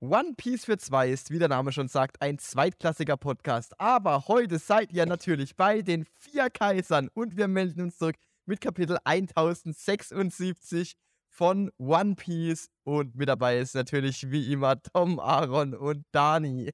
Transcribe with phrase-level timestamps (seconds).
[0.00, 3.78] One Piece für zwei ist, wie der Name schon sagt, ein zweitklassiger Podcast.
[3.80, 8.60] Aber heute seid ihr natürlich bei den vier Kaisern und wir melden uns zurück mit
[8.60, 10.96] Kapitel 1076
[11.30, 12.68] von One Piece.
[12.84, 16.70] Und mit dabei ist natürlich wie immer Tom, Aaron und Dani.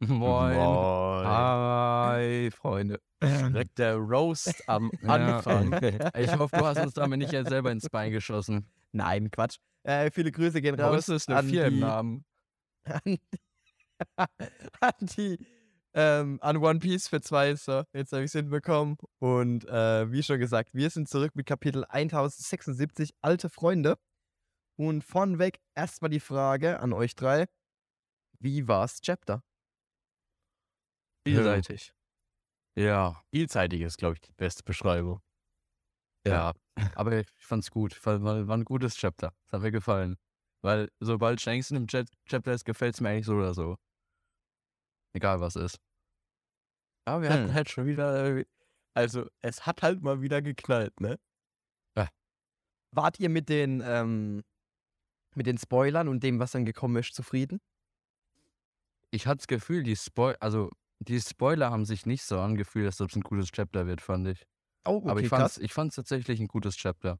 [0.00, 0.08] Moin.
[0.56, 0.56] Moin.
[1.26, 3.00] Hi, Freunde.
[3.22, 5.72] Direkt der Roast am Anfang.
[6.18, 8.66] Ich hoffe, du hast uns damit nicht selber ins Bein geschossen.
[8.92, 9.56] Nein, Quatsch.
[9.82, 11.08] Äh, viele Grüße gehen raus.
[11.08, 12.24] uns ist eine an 4 im die- Namen.
[12.90, 13.20] An die,
[14.16, 15.38] an, die
[15.94, 17.54] ähm, an One Piece für zwei.
[17.56, 18.96] So, jetzt habe ich es hinbekommen.
[19.18, 23.98] Und äh, wie schon gesagt, wir sind zurück mit Kapitel 1076, alte Freunde.
[24.76, 27.46] Und vornweg erstmal die Frage an euch drei.
[28.38, 29.42] Wie war's Chapter?
[31.26, 31.92] Vielseitig.
[32.76, 35.20] Ja, Vielseitig ist, glaube ich, die beste Beschreibung.
[36.26, 36.54] ja.
[36.94, 38.04] Aber ich fand's gut.
[38.06, 39.34] War, war, war ein gutes Chapter.
[39.44, 40.16] Das hat mir gefallen.
[40.62, 43.76] Weil sobald Shanks in dem Chat Chapter ist, gefällt's mir eigentlich so oder so.
[45.14, 45.80] Egal was ist.
[47.04, 47.32] Aber wir Hm.
[47.32, 48.44] hatten halt schon wieder.
[48.94, 51.18] Also, es hat halt mal wieder geknallt, ne?
[52.92, 54.42] Wart ihr mit den, ähm,
[55.36, 57.60] mit den Spoilern und dem, was dann gekommen ist, zufrieden?
[59.10, 63.00] Ich hatte das Gefühl, die Spoil also die Spoiler haben sich nicht so angefühlt, als
[63.00, 64.44] ob es ein gutes Chapter wird, fand ich.
[64.84, 67.18] Oh, okay, aber ich ich fand's tatsächlich ein gutes Chapter.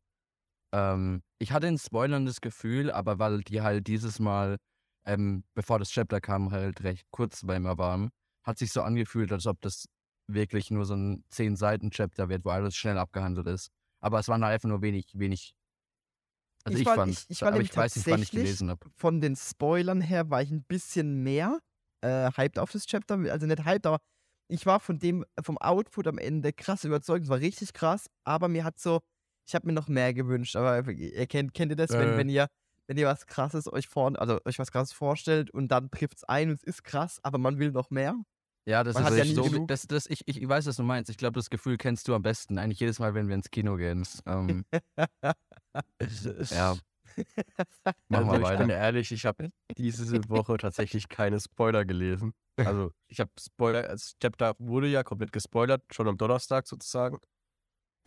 [0.73, 4.57] Ähm, ich hatte in Spoilern das Gefühl, aber weil die halt dieses Mal,
[5.05, 8.11] ähm, bevor das Chapter kam, halt recht kurz bei mir waren,
[8.45, 9.87] hat sich so angefühlt, als ob das
[10.29, 13.71] wirklich nur so ein 10-Seiten-Chapter wird, wo alles schnell abgehandelt ist.
[14.01, 15.55] Aber es waren halt einfach nur wenig, wenig.
[16.65, 18.71] Also Ich ich, war- fand, ich- ich war aber ich weiß nicht, wann ich gelesen
[18.71, 18.91] habe.
[18.97, 21.61] von den Spoilern her war ich ein bisschen mehr
[22.03, 23.15] äh, hyped auf das Chapter.
[23.31, 23.99] Also nicht hyped, aber
[24.49, 27.25] ich war von dem, vom Output am Ende krass überzeugt.
[27.25, 29.01] Es war richtig krass, aber mir hat so,
[29.51, 30.55] ich habe mir noch mehr gewünscht.
[30.57, 32.17] Aber ihr kennt, kennt ihr das, wenn, Äh.
[32.17, 32.47] wenn ihr
[32.87, 36.25] wenn ihr was krasses euch vor, also euch was krasses vorstellt und dann trifft es
[36.25, 38.17] ein und es ist krass, aber man will noch mehr?
[38.67, 39.43] Ja, das Man ist ja so.
[39.45, 39.69] genug.
[39.69, 41.09] Das, das, ich, ich weiß, was du meinst.
[41.09, 42.59] Ich glaube, das Gefühl kennst du am besten.
[42.59, 44.05] Eigentlich jedes Mal, wenn wir ins Kino gehen.
[44.27, 44.65] Ähm,
[46.51, 46.77] ja,
[48.09, 48.59] Machen also wir ich weiter.
[48.59, 52.33] bin ehrlich, ich habe diese Woche tatsächlich keine Spoiler gelesen.
[52.57, 57.19] Also, ich habe Spoiler, das Chapter wurde ja komplett gespoilert, schon am Donnerstag sozusagen.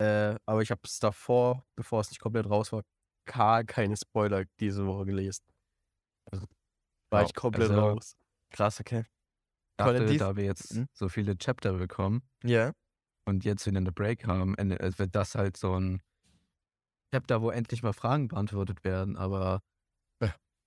[0.00, 2.82] Äh, aber ich habe es davor, bevor es nicht komplett raus war,
[3.26, 5.44] gar keine Spoiler diese Woche gelesen.
[6.30, 6.46] Also,
[7.10, 8.16] war Ja, ich komplett also- raus.
[8.50, 9.04] Krass, okay.
[9.76, 10.86] Dachte, dies- da wir jetzt Hm?
[10.92, 12.72] so viele Chapter bekommen Ja.
[13.26, 16.00] und jetzt wieder eine Break haben, äh, wird das halt so ein
[17.12, 19.16] Chapter, wo endlich mal Fragen beantwortet werden.
[19.16, 19.60] Aber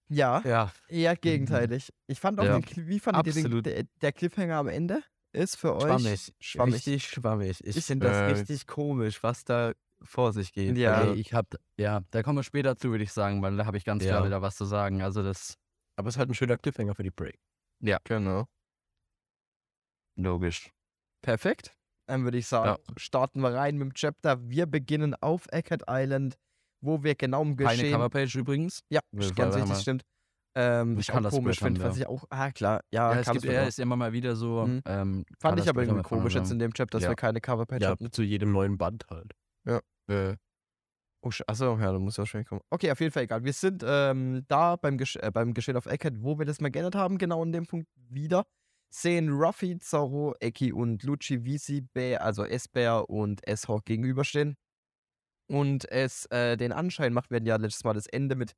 [0.09, 1.91] Ja, ja, eher gegenteilig.
[2.07, 5.03] Ich fand auch, Ja, den, wie fandet ihr den, der, der Cliffhanger am Ende
[5.37, 5.83] ist für euch?
[5.83, 6.33] schwammig.
[6.39, 6.75] Schwammig.
[6.75, 7.61] Richtig schwammig.
[7.63, 10.77] Ich Ich- finde das äh, richtig komisch, was da vor sich geht.
[10.77, 10.93] Ja.
[10.95, 13.77] Also ich hab, ja, da kommen wir später zu, würde ich sagen, weil da habe
[13.77, 14.25] ich ganz klar Ja.
[14.25, 15.01] wieder was zu sagen.
[15.01, 15.55] Also das
[15.95, 17.39] Aber es ist halt ein schöner Cliffhanger für die Break.
[18.03, 18.47] Genau.
[20.15, 20.71] logisch.
[21.21, 21.73] Perfekt.
[22.07, 24.39] Dann würde ich sagen, starten wir rein mit dem Chapter.
[24.49, 26.37] Wir beginnen auf Eckert Island,
[26.81, 27.93] wo wir genau im Keine Geschehen...
[27.93, 28.81] Coverpage übrigens.
[28.89, 29.79] ja, Wir- ganz richtig, mal.
[29.81, 30.03] stimmt.
[30.59, 32.01] Ähm, Ich was ich kann auch das komisch finde, was ja.
[32.01, 32.23] ich auch...
[32.31, 32.81] Ah, klar.
[32.91, 34.65] Ja, Ja, es gibt, er ist immer mal wieder so.
[34.65, 34.81] Mhm.
[34.85, 37.09] Ähm, Fand ich aber irgendwie komisch jetzt in dem Chapter, dass Ja.
[37.09, 38.11] wir keine Coverpage Ja, hatten.
[38.11, 39.33] zu jedem neuen Band halt.
[40.09, 40.35] Äh,
[41.23, 42.61] Oh, achso, ja, da muss ja wahrscheinlich kommen.
[42.69, 43.43] Okay, auf jeden Fall egal.
[43.43, 46.69] Wir sind ähm, da beim, Gesch äh, beim Geschehen auf Eckert, wo wir das mal
[46.69, 48.45] geändert haben, genau in dem Punkt wieder.
[48.93, 54.55] Sehen Ruffy, Zorro, Eki und Lucci, wie sie Bär, also S-Bär und S-Hawk gegenüberstehen.
[55.49, 58.53] Und es äh, den Anschein macht, werden ja letztes Mal das Ende mit,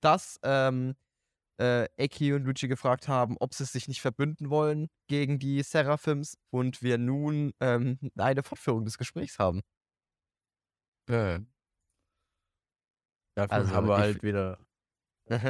[0.00, 0.94] dass ähm,
[1.60, 6.36] äh, Eki und Lucci gefragt haben, ob sie sich nicht verbünden wollen gegen die Seraphims
[6.50, 9.62] und wir nun ähm, eine Fortführung des Gesprächs haben.
[11.08, 11.40] äh,
[13.36, 14.58] Dafür Also, haben wir halt wieder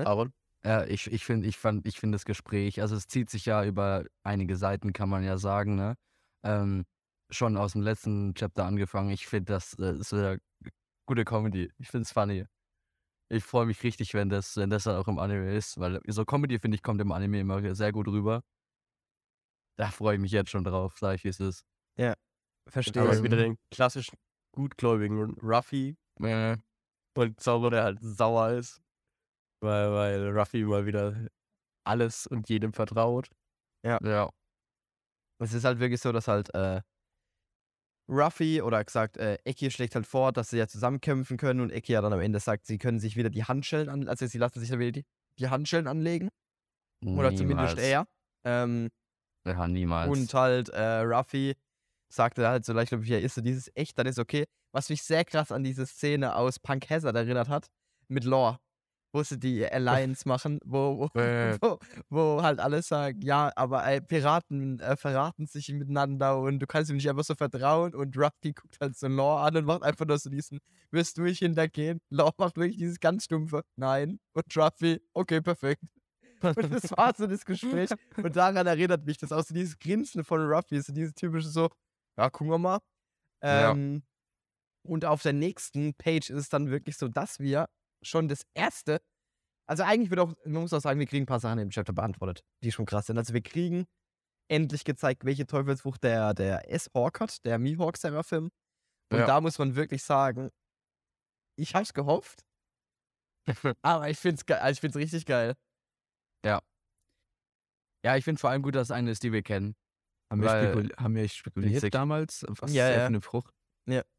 [0.05, 0.33] Aaron.
[0.65, 3.65] Ja, ich, ich finde ich fand, ich find das Gespräch, also es zieht sich ja
[3.65, 5.97] über einige Seiten, kann man ja sagen, ne?
[6.45, 6.85] Ähm,
[7.31, 9.11] schon aus dem letzten Chapter angefangen.
[9.11, 10.39] Ich finde, das äh, ist wieder
[11.07, 11.71] gute Comedy.
[11.79, 12.47] Ich finde es funny.
[13.29, 16.25] Ich freue mich richtig, wenn das, wenn das dann auch im Anime ist, weil so
[16.25, 18.43] Comedy, finde ich, kommt im Anime immer sehr gut rüber.
[19.77, 21.65] Da freue ich mich jetzt schon drauf, sag ich, wie es ist.
[22.69, 23.03] Verstehe.
[23.03, 24.17] Aber wieder den klassischen
[24.53, 26.57] gutgläubigen Ruffy Äh,
[27.17, 28.81] und Zorro, der halt sauer ist.
[29.61, 31.29] Weil, weil Ruffy mal wieder
[31.85, 33.29] alles und jedem vertraut.
[34.03, 34.31] ja.
[35.39, 36.81] Es ist halt wirklich so, dass halt äh,
[38.09, 41.93] Ruffy oder gesagt, äh, Eki schlägt halt vor, dass sie ja zusammenkämpfen können und Eki
[41.93, 44.61] ja dann am Ende sagt, sie können sich wieder die Handschellen an, also sie lassen
[44.61, 45.05] sich dann wieder die,
[45.39, 46.31] die Handschellen anlegen.
[47.05, 48.07] Oder zumindest er.
[48.45, 48.91] Ähm,
[49.47, 50.09] Ja, niemals.
[50.11, 51.55] und halt äh, Ruffy
[52.13, 54.45] sagte halt so leicht, glaube ich, ja, ist so dieses echt, dann ist okay.
[54.73, 57.67] Was mich sehr krass an diese Szene aus Punk Hazard erinnert hat,
[58.09, 58.59] mit Lore.
[59.17, 61.57] Wo sie die Alliance machen, wo, wo, Äh.
[61.63, 61.79] wo,
[62.11, 66.91] wo halt alle sagen, ja, aber ey, Piraten äh, verraten sich miteinander und du kannst
[66.91, 70.05] ihm nicht einfach so vertrauen und Ruffy guckt halt so Law an und macht einfach
[70.07, 70.61] nur so diesen,
[70.91, 72.01] wirst du mich hintergehen?
[72.11, 74.21] Law macht wirklich dieses ganz stumpfe, nein.
[74.35, 75.83] Und Ruffy, okay, perfekt.
[76.43, 77.89] Und das war so das Gespräch.
[78.23, 81.71] Und daran erinnert mich das auch so dieses Grinsen von Ruffy, so dieses typische so,
[82.19, 82.79] ja, gucken wir mal.
[83.43, 83.73] Ja.
[83.73, 84.03] Ähm,
[84.87, 87.67] Und auf der nächsten Page ist es dann wirklich so, dass wir
[88.07, 89.01] schon das erste,
[89.69, 91.93] also eigentlich wird auch, man muss auch sagen, wir kriegen ein paar Sachen im Chapter
[91.93, 93.19] beantwortet, die schon krass sind.
[93.19, 93.87] Also wir kriegen
[94.49, 98.51] endlich gezeigt, welche Teufelsfrucht der, der S-Hawk hat, der Mihawk-Seraphim.
[99.13, 99.27] Und Ja.
[99.27, 100.51] da muss man wirklich sagen,
[101.59, 102.45] ich hab's gehofft,
[103.83, 105.55] aber ich find's, ge- also ich find's richtig geil.
[108.05, 109.75] Ja, ich finde vor allem gut, dass es eine ist, die wir kennen.
[110.31, 112.99] Haben wir, Weil- spekul haben wir spekuliert damals, was Ja, ja.
[112.99, 113.53] für eine Frucht?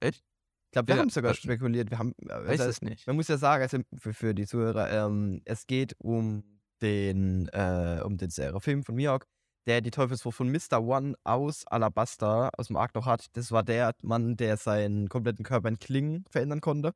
[0.01, 0.23] Echt?
[0.67, 1.89] Ich glaube, wir Ja, haben sogar das- spekuliert.
[1.91, 3.07] Wir haben, äh, Weiß also, es nicht.
[3.07, 6.43] Man muss ja sagen, also für, für die Zuhörer, ähm, es geht um
[6.81, 9.25] den, äh, um den Seraphim von Mihawk,
[9.65, 10.81] der die Teufelsfrucht von Mr.
[10.81, 13.27] One aus Alabasta aus dem Ark noch hat.
[13.33, 16.93] Das war der Mann, der seinen kompletten Körper in Klingen verändern konnte.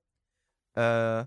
[0.76, 1.26] Äh,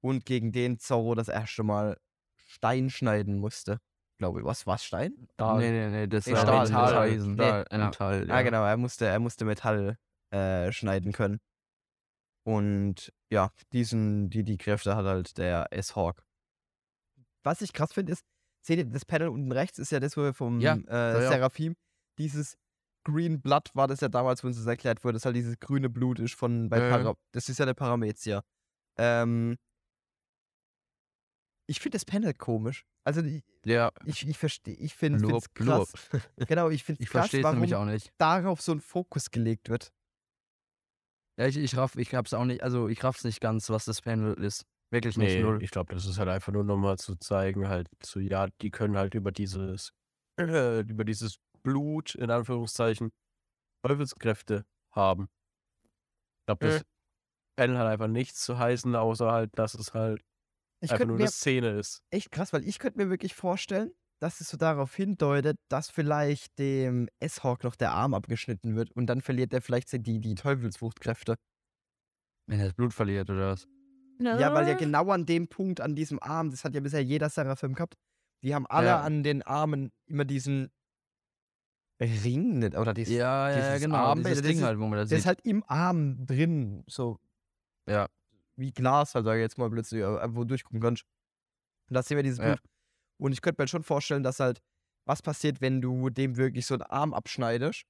[0.00, 1.96] und gegen den Zorro das erste Mal
[2.36, 3.78] Stein schneiden musste.
[4.18, 4.44] Glaube ich.
[4.46, 5.28] Was war Stein?
[5.34, 5.58] Stahl.
[5.58, 6.94] Nee, nee, nee, das Nee, war Stahl, Metall.
[6.98, 7.34] Eisen.
[7.34, 7.42] Nee.
[7.42, 7.78] Stahl, ja.
[7.86, 9.96] Metall, Ah, genau, er musste, er musste Metall
[10.30, 11.38] äh, schneiden können.
[12.44, 16.24] Und ja, diesen, die, die Kräfte hat halt der S-Hawk.
[17.44, 18.24] Was ich krass finde, ist,
[18.64, 21.28] seht ihr, das Panel unten rechts ist ja das, wo wir vom Ja, äh, ja.
[21.28, 21.76] Seraphim,
[22.18, 22.56] dieses
[23.04, 25.88] Green Blood war das ja damals, wo uns das erklärt wurde, dass halt dieses grüne
[25.88, 28.44] Blut ist von bei Ja, Das ist ja der Paramezia.
[28.96, 29.56] Ähm,
[31.68, 32.84] ich finde das Panel komisch.
[33.04, 35.92] Also ich, Ja, ich, ich verstehe, ich finde es krass.
[36.36, 38.12] Genau, ich finde ich es krass, verstehe es warum nämlich auch nicht.
[38.18, 39.92] darauf so ein Fokus gelegt wird.
[41.38, 44.02] Ja, ich, ich raff, ich hab's auch nicht, also ich raff's nicht ganz, was das
[44.02, 44.64] Panel ist.
[44.90, 45.58] Wirklich nicht Nee, null.
[45.58, 48.96] ich glaube, das ist halt einfach nur nochmal zu zeigen, halt, so, ja, die können
[48.96, 49.90] halt über dieses,
[50.38, 53.10] äh, über dieses Blut, in Anführungszeichen,
[53.84, 54.64] Teufelskräfte
[54.94, 55.28] haben.
[56.42, 56.82] Ich glaube, das
[57.56, 60.22] Panel hat einfach nichts zu heißen, außer halt, dass es halt
[60.80, 62.02] Ich einfach nur mir eine Szene ist.
[62.10, 66.58] echt krass, weil ich könnte mir wirklich vorstellen, dass es so darauf hindeutet, dass vielleicht
[66.58, 71.34] dem S-Hawk noch der Arm abgeschnitten wird und dann verliert er vielleicht die, die Teufelsfruchtkräfte.
[72.46, 73.66] Wenn er das Blut verliert oder was?
[74.20, 77.28] Ja, weil ja genau an dem Punkt, an diesem Arm, das hat ja bisher jeder
[77.30, 77.94] Seraphim gehabt,
[78.44, 79.00] die haben alle Ja.
[79.00, 80.70] an den Armen immer diesen
[82.00, 83.96] Ring nicht, oder dieses, Ja, ja, dieses genau.
[83.98, 85.22] Armband, dieses das Ding ist- halt, wo man das der sieht.
[85.22, 87.18] ist halt im Arm drin, so
[87.88, 88.08] ja.
[88.56, 91.04] wie Glas, halt, sag ich jetzt mal plötzlich, äh, wo du durchgucken kannst.
[91.88, 92.56] Und da sehen wir dieses Ja.
[93.22, 94.60] Und ich könnte mir halt schon vorstellen, dass halt,
[95.06, 97.84] was passiert, wenn du dem wirklich so einen Arm abschneidest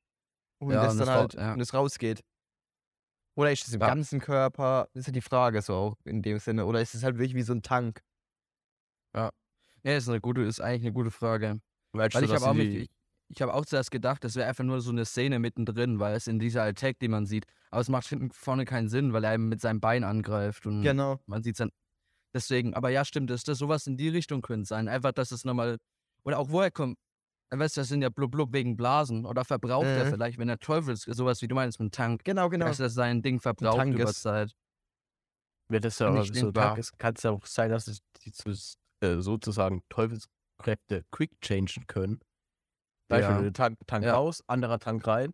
[0.61, 1.55] und Ja, das dann halt ja.
[1.55, 2.23] und es rausgeht.
[3.35, 3.87] Oder ist es im Ja.
[3.87, 4.89] ganzen Körper?
[4.93, 6.67] Das ist ja die Frage so auch in dem Sinne.
[6.67, 8.03] Oder ist es halt wirklich wie so ein Tank?
[9.15, 9.31] Ja,
[9.83, 11.61] ist eine gute, ist eigentlich eine gute Frage.
[11.93, 12.91] Weil du, ich habe auch, die- ich,
[13.29, 16.27] ich habe auch zuerst gedacht, das wäre einfach nur so eine Szene mittendrin, weil es
[16.29, 17.47] in dieser Attack, die man sieht.
[17.71, 21.19] Aber es macht hinten vorne keinen Sinn, weil er mit seinem Bein angreift und Genau.
[21.27, 21.73] man sieht es dann.
[22.35, 24.89] Deswegen, aber ja, stimmt, dass das sowas in die Richtung könnte sein.
[24.89, 25.77] Einfach, dass es nochmal.
[26.25, 26.97] Oder auch woher kommt.
[27.51, 29.27] Weißt du, das sind ja blub blub wegen Blasen.
[29.27, 30.11] Oder verbraucht er Mhm.
[30.11, 32.67] vielleicht, wenn er Teufel sowas wie du meinst mit einem Tank, Genau, genau.
[32.67, 34.53] dass er sein Ding verbraucht Tank über ist- Zeit.
[35.69, 36.79] Wird es ja ich so denkbar.
[36.79, 38.51] Es kann es ja auch sein, dass es die zu,
[39.03, 42.21] äh, sozusagen Teufelskräfte quick changen können.
[43.09, 43.51] Beispiel, Ja.
[43.51, 44.15] Tank, Tank Ja.
[44.15, 45.33] raus, anderer Tank rein,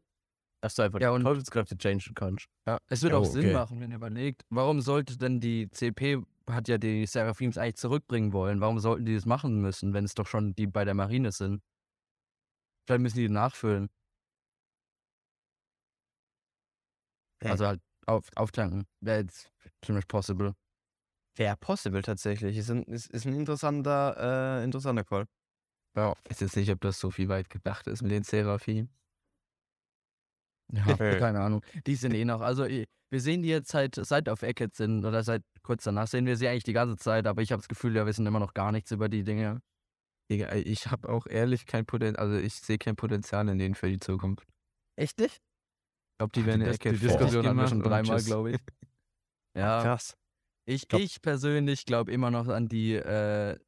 [0.60, 2.46] dass du einfach Ja, die und- Teufelskräfte changen kannst.
[2.66, 3.52] Ja, es wird Ja, auch Sinn okay.
[3.54, 8.32] machen, wenn ihr überlegt, warum sollte denn die CP, hat ja die Seraphims eigentlich zurückbringen
[8.32, 11.32] wollen, warum sollten die das machen müssen, wenn es doch schon die bei der Marine
[11.32, 11.62] sind?
[12.86, 13.90] Vielleicht müssen die nachfüllen.
[17.42, 17.50] Ja.
[17.50, 18.86] Also halt auf, auftanken.
[19.00, 19.52] Wäre jetzt
[19.84, 20.54] ziemlich possible.
[21.36, 22.56] Wäre possible tatsächlich.
[22.56, 25.26] Ist ein, ist, ist ein interessanter, äh, interessanter Call.
[25.94, 26.14] Ja.
[26.24, 28.88] Ich weiß jetzt nicht, ob das so viel weit gedacht ist mit den Seraphim.
[30.72, 31.18] Ja, Äh.
[31.18, 31.64] keine Ahnung.
[31.86, 32.40] Die sind eh noch.
[32.40, 36.26] Also, wir sehen die jetzt seit, seit auf Eckett sind oder seit kurz danach sehen
[36.26, 38.52] wir sie eigentlich die ganze Zeit, aber ich habe das Gefühl, wir wissen immer noch
[38.54, 39.62] gar nichts über die Dinge.
[40.30, 43.88] Digga, ich habe auch ehrlich kein Potenzial, also ich sehe kein Potenzial in denen für
[43.88, 44.46] die Zukunft.
[44.96, 45.36] Echt nicht?
[45.36, 48.50] Ich glaube, die werden die eine Dis- Ecke die Diskussion hatten wir schon dreimal, glaube
[48.52, 48.58] ich.
[49.56, 50.14] Ja, Krass.
[50.66, 53.58] ich, glaub- ich persönlich glaube immer noch an die, äh,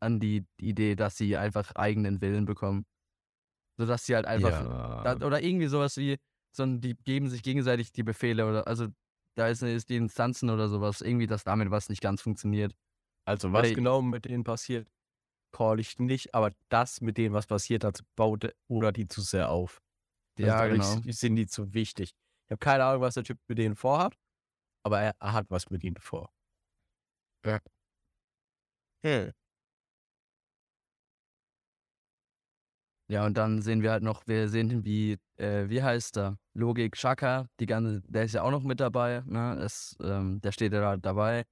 [0.00, 2.86] an die Idee, dass sie einfach eigenen Willen bekommen.
[3.76, 5.16] Sodass sie halt einfach Ja.
[5.16, 6.16] Da, oder irgendwie sowas wie,
[6.56, 8.88] so ein, die geben sich gegenseitig die Befehle oder also
[9.36, 12.74] da ist, ist die Instanzen oder sowas, irgendwie, dass damit was nicht ganz funktioniert.
[13.26, 14.88] Also was Oder- genau mit denen passiert,
[15.52, 19.50] call ich nicht, aber das mit denen, was passiert hat, baut oder die zu sehr
[19.50, 19.82] auf.
[20.36, 21.00] Also Ja, genau.
[21.12, 22.14] Sind die zu wichtig.
[22.46, 24.16] Ich habe keine Ahnung, was der Typ mit denen vorhat,
[24.84, 26.30] aber er, er hat was mit ihnen vor.
[29.04, 29.30] Hm.
[33.14, 36.36] Ja, und dann sehen wir halt noch, wir sehen, wie, äh, wie heißt er?
[36.52, 39.56] Logik Chaka, die ganze, der ist ja auch noch mit dabei, ne?
[39.56, 41.44] Das, ähm, der steht ja da dabei.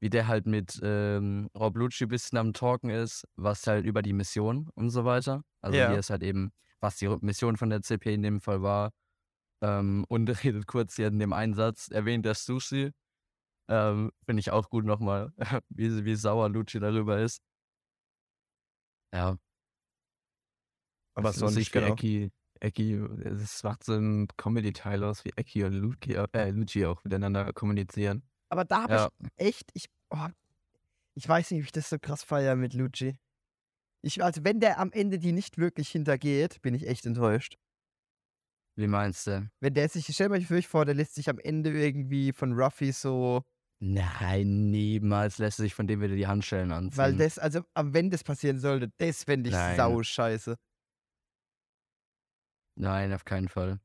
[0.00, 4.02] Wie der halt mit ähm, Rob Lucci ein bisschen am Talken ist, was halt über
[4.02, 5.44] die Mission und so weiter.
[5.60, 5.92] Also Ja.
[5.92, 8.90] wie es halt eben, was die Mission von der CP in dem Fall war.
[9.62, 12.90] Ähm, und redet kurz hier in dem Einsatz, erwähnt der Sushi.
[13.68, 15.32] Ähm, Finde ich auch gut nochmal,
[15.68, 17.40] wie, wie sauer Lucci darüber ist.
[19.12, 19.36] Ja,
[21.14, 21.92] Aber ist sonst, wie genau.
[21.92, 27.02] Eki, Eki, es macht so einen Comedy-Teil aus, wie Eki und Luki, äh, Lucci auch
[27.04, 28.22] miteinander kommunizieren.
[28.48, 29.08] Aber da habe ja.
[29.20, 30.28] ich echt, ich, oh,
[31.14, 33.16] ich weiß nicht, ob ich das so krass feiere mit Lucci.
[34.02, 37.56] Ich, also wenn der am Ende die nicht wirklich hintergeht, bin ich echt enttäuscht.
[38.74, 39.50] Wie meinst du?
[39.60, 43.42] Wenn der sich, stell wirklich vor, der lässt sich am Ende irgendwie von Ruffy so,
[43.84, 46.98] Nein, niemals lässt sich von dem wieder die Handschellen anziehen.
[46.98, 49.76] weil das, also wenn das passieren sollte, das fände ich Nein.
[49.76, 50.56] sau scheiße.
[52.74, 53.80] Nein, auf keinen Fall.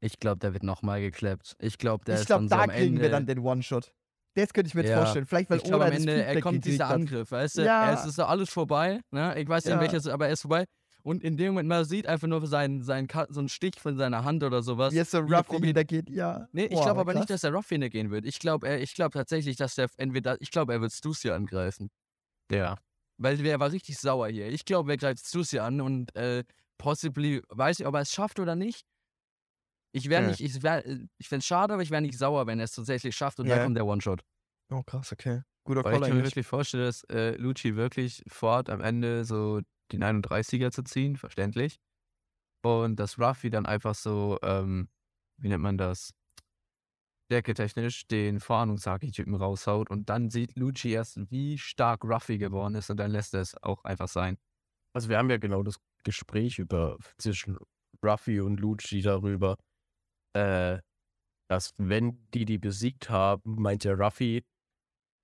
[0.00, 1.56] Ich glaube, der wird nochmal geklappt.
[1.58, 3.02] Ich glaube, der ich ist glaube, dann so da am kriegen Ende.
[3.02, 3.92] wir dann den One-Shot.
[4.36, 4.98] Das könnte ich mir jetzt Ja.
[4.98, 5.26] vorstellen.
[5.26, 6.88] Vielleicht, weil ich glaube, Oda am Ende, er kommt dieser.
[6.88, 7.62] Angriff, weißt du?
[7.64, 7.92] Ja.
[7.92, 9.38] Es ist so alles vorbei, ne?
[9.40, 9.80] Ich weiß nicht, Ja.
[9.80, 10.64] welches, aber er ist vorbei.
[11.02, 14.24] Und in dem Moment, man sieht einfach nur seinen, seinen, so einen Stich von seiner
[14.24, 14.92] Hand oder sowas.
[14.92, 16.48] Wie es so wie er Ruffy probiert- hintergeht, ja.
[16.52, 17.20] Nee, ich glaube aber krass.
[17.20, 18.24] nicht, dass der Ruffy gehen wird.
[18.24, 21.90] Ich glaube er, ich glaube tatsächlich, dass der entweder, ich glaube, er wird Stussy angreifen.
[22.50, 22.76] Ja.
[23.18, 24.48] Weil der war richtig sauer hier.
[24.48, 26.42] Ich glaube, er greift Stussy an und äh,
[26.78, 28.84] possibly, weiß ich, ob er es schafft oder nicht.
[29.92, 30.26] Ich wäre Hm.
[30.26, 30.82] nicht, ich wäre,
[31.18, 33.48] ich fände es schade, aber ich wäre nicht sauer, wenn er es tatsächlich schafft und
[33.48, 33.54] Ja.
[33.54, 34.24] dann kommt der One-Shot.
[34.70, 35.42] Oh, krass, okay.
[35.64, 39.24] Guter Weil ich Call kann mir wirklich vorstellen, dass äh, Lucci wirklich vorhat, am Ende
[39.24, 39.60] so
[39.92, 41.78] den 31er zu ziehen, verständlich.
[42.64, 44.88] Und dass Ruffy dann einfach so, ähm,
[45.38, 46.12] wie nennt man das?
[47.30, 52.98] Stärketechnisch den Vorahnungsaki-Typen raushaut und dann sieht Lucci erst, wie stark Ruffy geworden ist und
[52.98, 54.36] dann lässt er es auch einfach sein.
[54.94, 57.58] Also wir haben ja genau das Gespräch über zwischen
[58.04, 59.56] Ruffy und Lucci darüber,
[60.34, 60.78] äh,
[61.48, 64.44] dass wenn die die besiegt haben, meint der Ruffy,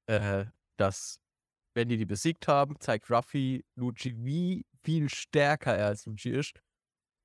[0.09, 0.47] äh,
[0.79, 1.21] dass
[1.75, 6.63] wenn die die besiegt haben, zeigt Ruffy Lucci, wie viel stärker er als Lucci ist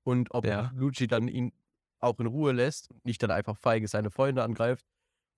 [0.05, 0.71] und ob Ja.
[0.75, 1.51] Lucci dann ihn
[2.01, 4.85] auch in Ruhe lässt und nicht dann einfach feige seine Freunde angreift.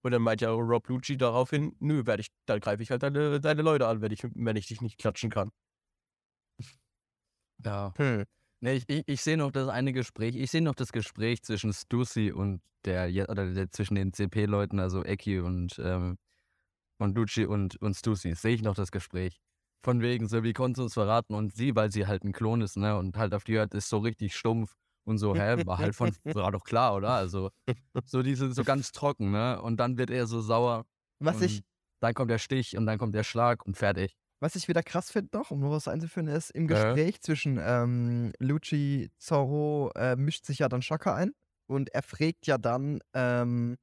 [0.03, 3.39] Und dann meint ja Rob Lucci daraufhin, nö, werde ich, dann greife ich halt deine,
[3.41, 5.51] deine Leute an, wenn ich, wenn ich dich nicht klatschen kann.
[7.65, 7.93] Ja.
[7.97, 8.25] Hm.
[8.61, 11.73] Nee, ich, ich, ich sehe noch das eine Gespräch, ich sehe noch das Gespräch zwischen
[11.73, 16.17] Stussy und der, oder der, zwischen den CP-Leuten, also Eki und, ähm,
[16.99, 19.39] und Lucci und, und Stussy, sehe ich noch das Gespräch.
[19.83, 21.35] Von wegen, so, wie konnte uns verraten?
[21.35, 23.89] Und sie, weil sie halt ein Klon ist, ne, und halt auf die hört, ist
[23.89, 27.11] so richtig stumpf und so, hä, war halt von, war doch klar, oder?
[27.15, 27.51] Also,
[28.05, 30.85] so diese, so ganz trocken, ne, und dann wird er so sauer,
[31.19, 31.61] Was ich,
[32.01, 34.17] dann kommt der Stich und dann kommt der Schlag und fertig.
[34.39, 36.67] Was ich wieder krass finde noch, um noch was einzuführen, ist, im Äh.
[36.67, 41.32] Gespräch zwischen ähm, Lucci, Zorro äh, mischt sich ja dann Shaka ein
[41.67, 43.77] und er fragt ja dann, ähm,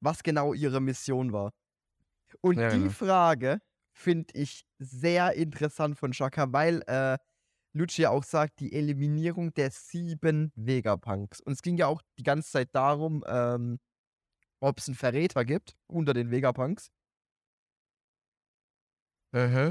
[0.00, 1.52] was genau ihre Mission war.
[2.40, 2.90] Und Ja, die genau.
[2.90, 3.60] Frage
[3.92, 7.18] finde ich sehr interessant von Shaka, weil äh,
[7.74, 11.40] Lucci ja auch sagt, die Eliminierung der sieben Vegapunks.
[11.40, 13.78] Und es ging ja auch die ganze Zeit darum, ähm,
[14.60, 16.90] ob es einen Verräter gibt unter den Vegapunks.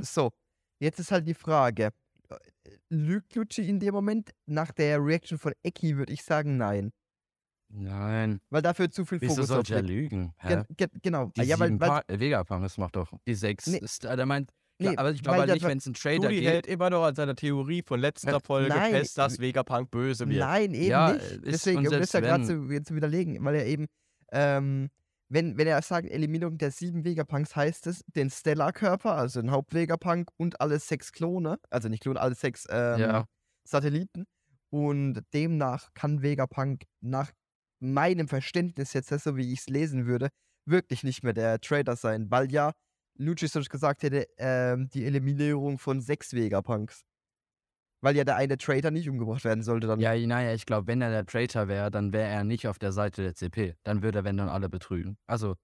[0.03, 0.31] So,
[0.79, 1.89] jetzt ist halt die Frage,
[2.89, 4.31] lügt Lucci in dem Moment?
[4.45, 6.91] Nach der Reaction von Eki würde ich sagen, nein.
[7.69, 8.39] Nein.
[8.49, 10.33] Weil dafür zu viel Wieso Fokus sollte er lügen?
[10.37, 10.49] Hä?
[10.49, 11.31] Gen gen genau.
[11.35, 13.67] Die ja, weil, sieben weil, äh, Vegapunk, das macht doch die sechs.
[13.67, 13.79] Nee.
[13.79, 16.27] Ist, äh, der meint, nee, klar, aber ich glaube halt nicht, wenn es einen Trader
[16.27, 16.47] Rudi gibt.
[16.47, 20.39] hält immer noch an seiner Theorie von letzter Folge nein, fest, dass Vegapunk böse wird.
[20.39, 21.23] Nein, eben Ja, nicht.
[21.25, 23.87] ist- Deswegen, um das ja gerade zu, jetzt zu widerlegen, weil er eben,
[24.31, 24.89] ähm,
[25.29, 30.29] wenn, wenn er sagt, Eliminierung der sieben Vegapunks, heißt es, den Stellar-Körper, also den Haupt-Vegapunk
[30.37, 33.25] und alle sechs Klone, also nicht Klone, alle sechs ähm, Ja.
[33.67, 34.25] Satelliten.
[34.69, 37.31] Und demnach kann Vegapunk nach
[37.79, 40.29] meinem Verständnis jetzt, so wie ich es lesen würde,
[40.65, 42.73] wirklich nicht mehr der Trader sein, weil ja
[43.17, 47.01] Lucci sonst gesagt hätte, ähm, die Eliminierung von sechs Vegapunks.
[48.05, 49.99] Weil ja der eine Trader nicht umgebracht werden sollte dann.
[49.99, 52.91] Ja, naja, ich glaube, wenn er der Traitor wäre, dann wäre er nicht auf der
[52.91, 53.75] Seite der CP.
[53.81, 55.17] Dann würde er, wenn dann alle betrügen.
[55.25, 55.55] Also,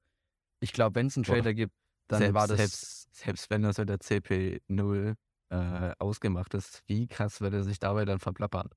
[0.60, 1.36] ich glaube, wenn es einen Boah.
[1.36, 1.72] Trader gibt,
[2.08, 2.58] dann selbst, war das.
[2.58, 5.14] Selbst, selbst wenn das mit der CP0
[5.50, 8.70] äh, ausgemacht ist, wie krass würde er sich dabei dann verplappern?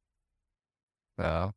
[1.18, 1.52] Ja.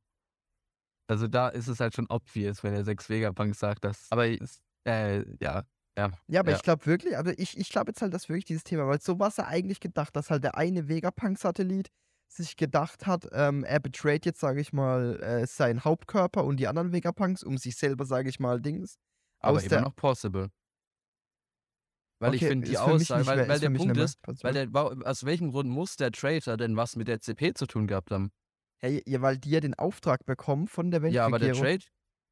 [1.10, 4.10] Also da ist es halt schon obvious, wenn er sechs Vegapunks sagt, dass.
[4.14, 5.64] Aber ist, äh, ja.
[5.98, 6.12] Ja.
[6.28, 6.58] Ja, aber Ja.
[6.58, 9.18] ich glaube wirklich, aber ich, ich glaube jetzt halt, dass wirklich dieses Thema, weil so
[9.20, 11.88] war es ja eigentlich gedacht, dass halt der eine Vegapunk-Satellit
[12.30, 16.68] sich gedacht hat, ähm, er betrayt jetzt, sage ich mal, äh, seinen Hauptkörper und die
[16.68, 18.98] anderen Vegapunks, um sich selber, sage ich mal, Dings
[19.40, 19.82] aber aus immer der.
[19.82, 20.50] noch possible.
[22.20, 24.54] Weil ich Okay, finde die ist Aussage, weil, mehr- weil ist der Punkt ist, weil
[24.54, 28.12] der, aus welchem Grund muss der Traitor denn was mit der CP zu tun gehabt
[28.12, 28.32] haben?
[28.80, 31.52] Hey, ja, weil die ja den Auftrag bekommen von der Ja, aber der Weltregierung.
[31.52, 31.86] Trade.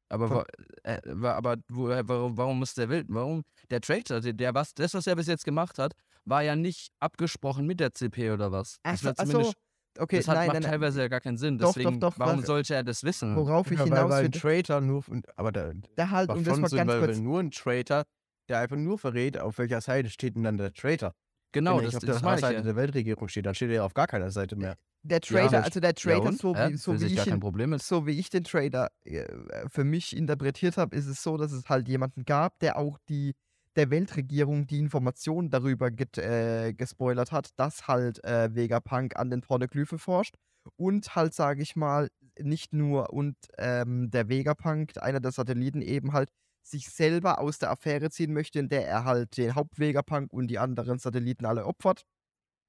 [0.08, 0.44] Aber, Von- wa,
[0.84, 3.06] äh, aber wo, äh, warum, warum muss der Wild?
[3.08, 3.42] Warum?
[3.70, 5.92] Der Traitor, der, der was, das, was er bis jetzt gemacht hat,
[6.24, 8.76] war ja nicht abgesprochen mit der CP oder was.
[8.84, 9.52] Ach Das, ach so,
[9.98, 10.70] okay, das hat, nein, macht nein, nein.
[10.72, 11.58] teilweise ja gar keinen Sinn.
[11.58, 13.34] Doch, doch, Deswegen, doch, warum was- sollte er das wissen?
[13.36, 16.44] Worauf ich Ja, weil, hinaus weil ein will, Traitor nur, aber der, der halt, um
[16.44, 18.04] das mal Sinn, ganz weil, kurz, weil nur ein Traitor,
[18.48, 21.12] der einfach nur verrät, auf welcher Seite steht denn dann der Traitor.
[21.56, 22.62] Genau, Wenn das, nicht auf der ich Seite ja.
[22.62, 24.76] der Weltregierung steht, dann steht er ja auf gar keiner Seite mehr.
[25.02, 26.38] der Trader, aber also der Ja Trader, und?
[26.38, 29.24] so wie, so Für wie ich ihn, so wie ich den Trader äh,
[29.70, 33.34] für mich interpretiert habe, ist es so, dass es halt jemanden gab, der auch die
[33.76, 39.42] der Weltregierung die Informationen darüber get, äh, gespoilert hat, dass halt äh, Vegapunk an den
[39.42, 40.34] Pornoglyphen forscht
[40.76, 46.12] und halt, sage ich mal, nicht nur und ähm, der Vegapunk, einer der Satelliten eben
[46.12, 46.30] halt
[46.66, 50.58] sich selber aus der Affäre ziehen möchte, in der er halt den Haupt-Vegapunk und die
[50.58, 52.04] anderen Satelliten alle opfert.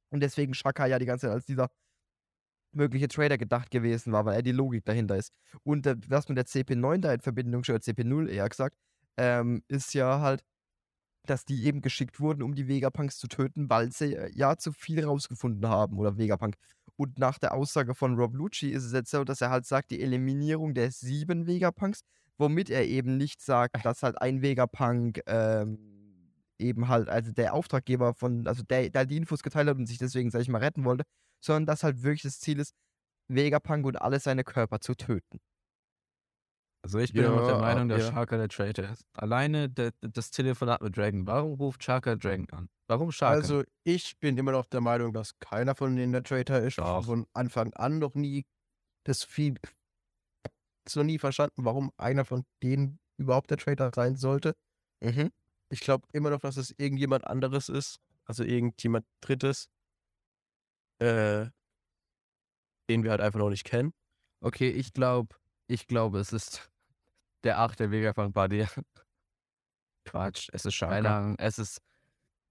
[0.09, 1.69] Und deswegen Shaka ja die ganze Zeit als dieser
[2.71, 5.31] mögliche Trader gedacht gewesen war, weil er die Logik dahinter ist.
[5.63, 8.77] Und was mit der CP9 da in Verbindung steht, oder CP0 eher gesagt,
[9.17, 10.43] ähm, ist ja halt,
[11.25, 14.71] dass die eben geschickt wurden, um die Vegapunks zu töten, weil sie äh, ja zu
[14.71, 16.55] viel rausgefunden haben, oder Vegapunk.
[16.95, 19.91] Und nach der Aussage von Rob Lucci ist es jetzt so, dass er halt sagt,
[19.91, 22.01] die Eliminierung der sieben Vegapunks,
[22.37, 28.13] womit er eben nicht sagt, dass halt ein Vegapunk ähm, eben halt, also der Auftraggeber
[28.13, 30.83] von, also der, der die Infos geteilt hat und sich deswegen, sag ich mal, retten
[30.85, 31.03] wollte,
[31.43, 32.73] sondern dass halt wirklich das Ziel ist,
[33.29, 35.39] Vegapunk und alle seine Körper zu töten.
[36.83, 38.11] Also ich bin immer noch der Ja, Meinung, dass ja.
[38.13, 39.05] Shaka der Traitor ist.
[39.13, 41.27] Alleine der, das Telefonat mit Dragon.
[41.27, 42.69] Warum ruft Shaka Dragon an?
[42.87, 43.33] Warum Shaka?
[43.33, 46.77] Also ich bin immer noch der Meinung, dass keiner von denen der Traitor ist.
[46.77, 47.03] Doch.
[47.03, 48.45] Von Anfang an noch nie
[49.03, 49.55] das viel
[50.95, 54.55] noch nie verstanden, warum einer von denen überhaupt der Traitor sein sollte.
[55.01, 55.31] Mhm.
[55.69, 59.69] Ich glaube immer noch, dass es irgendjemand anderes ist, also irgendjemand Drittes,
[60.99, 61.47] äh,
[62.89, 63.93] den wir halt einfach noch nicht kennen.
[64.41, 65.35] Okay, ich glaube,
[65.67, 66.69] ich glaube, es ist
[67.43, 68.67] der achte Vegapunk bei dir.
[70.05, 71.17] Quatsch, es ist Keine Shaka.
[71.17, 71.81] Ahnung, es ist.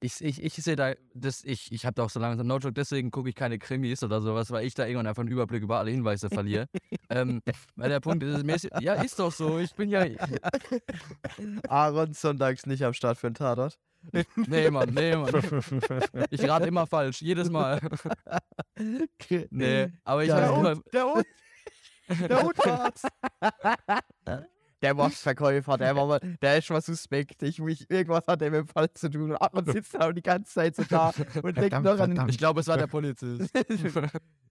[0.00, 2.58] Ich, ich, ich sehe da, das, ich, ich habe da auch so lange so No
[2.58, 5.62] Joke, deswegen gucke ich keine Krimis oder sowas, weil ich da irgendwann einfach einen Überblick
[5.62, 6.68] über alle Hinweise verliere.
[7.08, 7.42] ähm,
[7.76, 10.04] weil der Punkt ist, ist, ja, ist doch so, ich bin ja.
[11.68, 13.78] Aaron sonntags nicht am Start für den Tatort.
[14.36, 15.32] Nee, Mann, nee, Mann.
[16.30, 17.80] Ich rate immer falsch, jedes Mal.
[19.50, 20.82] Nee, aber ich habe immer.
[20.92, 21.26] Der Hund,
[22.28, 23.02] der Hund war's.
[24.82, 27.42] Der Wurstverkäufer, der, war mal, der ist schon mal suspekt.
[27.42, 29.30] Ich, ich, irgendwas hat er mit dem Fall zu tun.
[29.30, 31.12] Und Aaron sitzt da und die ganze Zeit so da
[31.42, 32.28] und denkt noch an.
[32.28, 33.50] Ich glaube, es war der Polizist.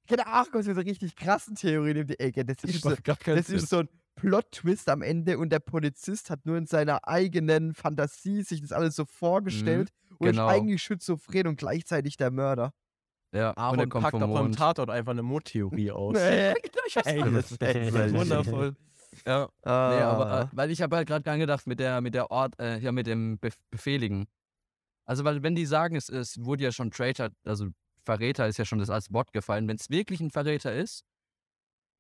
[0.08, 2.46] Genau, ach Gott, so eine richtig krassen Theorien um die Ecke.
[2.46, 2.94] Das ist, so,
[3.26, 7.74] das ist so ein Plot-Twist am Ende und der Polizist hat nur in seiner eigenen
[7.74, 10.48] Fantasie sich das alles so vorgestellt und genau.
[10.48, 12.72] ist eigentlich schizophren und gleichzeitig der Mörder.
[13.34, 14.52] Ja, und er Aaron kommt packt vom auch beim.
[14.52, 16.16] Tatort einfach eine Mondtheorie aus.
[16.20, 16.54] Ey,
[16.94, 18.76] das ist Wundervoll.
[19.26, 19.50] Ja.
[19.64, 19.94] Ah.
[19.96, 22.60] Nee, aber äh, weil ich habe halt gerade dran gedacht mit der mit der Ort,
[22.60, 24.28] äh, ja mit dem Bef Befehligen.
[25.06, 27.68] Also weil wenn die sagen, es, es wurde ja schon Traitor, also
[28.04, 29.68] Verräter ist ja schon das als Wort gefallen.
[29.68, 31.04] Wenn es wirklich ein Verräter ist,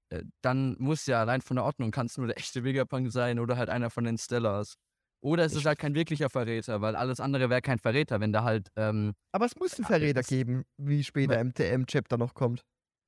[0.10, 3.39] äh, dann muss ja allein von der Ordnung kann es nur der echte Vegapunk sein
[3.39, 4.75] oder halt einer von den Stellars.
[5.21, 8.43] Oder es ist halt kein wirklicher Verräter, weil alles andere wäre kein Verräter, wenn da
[8.43, 12.63] halt ähm, Aber es muss einen Verräter geben, wie später im TM-Chapter noch kommt.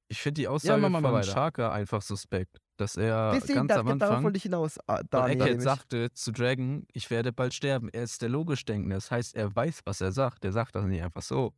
[0.09, 1.23] Ich finde die Aussage mal von.
[1.23, 5.37] Shaka einfach suspekt, dass er Deswegen, ganz am darauf Anfang wollte ich hinaus, von Daniel.
[5.45, 5.63] Nämlich.
[5.63, 7.89] sagte zu Dragon, ich werde bald sterben.
[7.91, 8.95] Er ist der logisch Denkende.
[8.95, 10.45] Das heißt, er weiß, was er sagt.
[10.45, 11.53] Er sagt das nicht einfach so.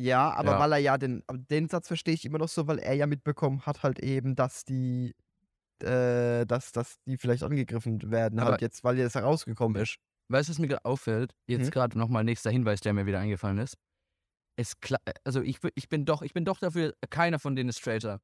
[0.00, 0.58] Ja, aber Ja.
[0.60, 3.62] weil er ja den, den Satz verstehe ich immer noch so, weil er ja mitbekommen
[3.66, 5.14] hat halt eben, dass die,
[5.82, 9.96] äh, dass, dass die vielleicht angegriffen werden, halt Aber- jetzt, weil jetzt herausgekommen ist.
[10.30, 11.32] Weißt du, was mir gerade auffällt?
[11.48, 11.70] Jetzt Hm?
[11.70, 13.76] gerade nochmal nächster Hinweis, der mir wieder eingefallen ist.
[14.58, 17.82] Es kla- also ich, ich bin doch, ich bin doch dafür, keiner von denen ist
[17.82, 18.20] Traitor.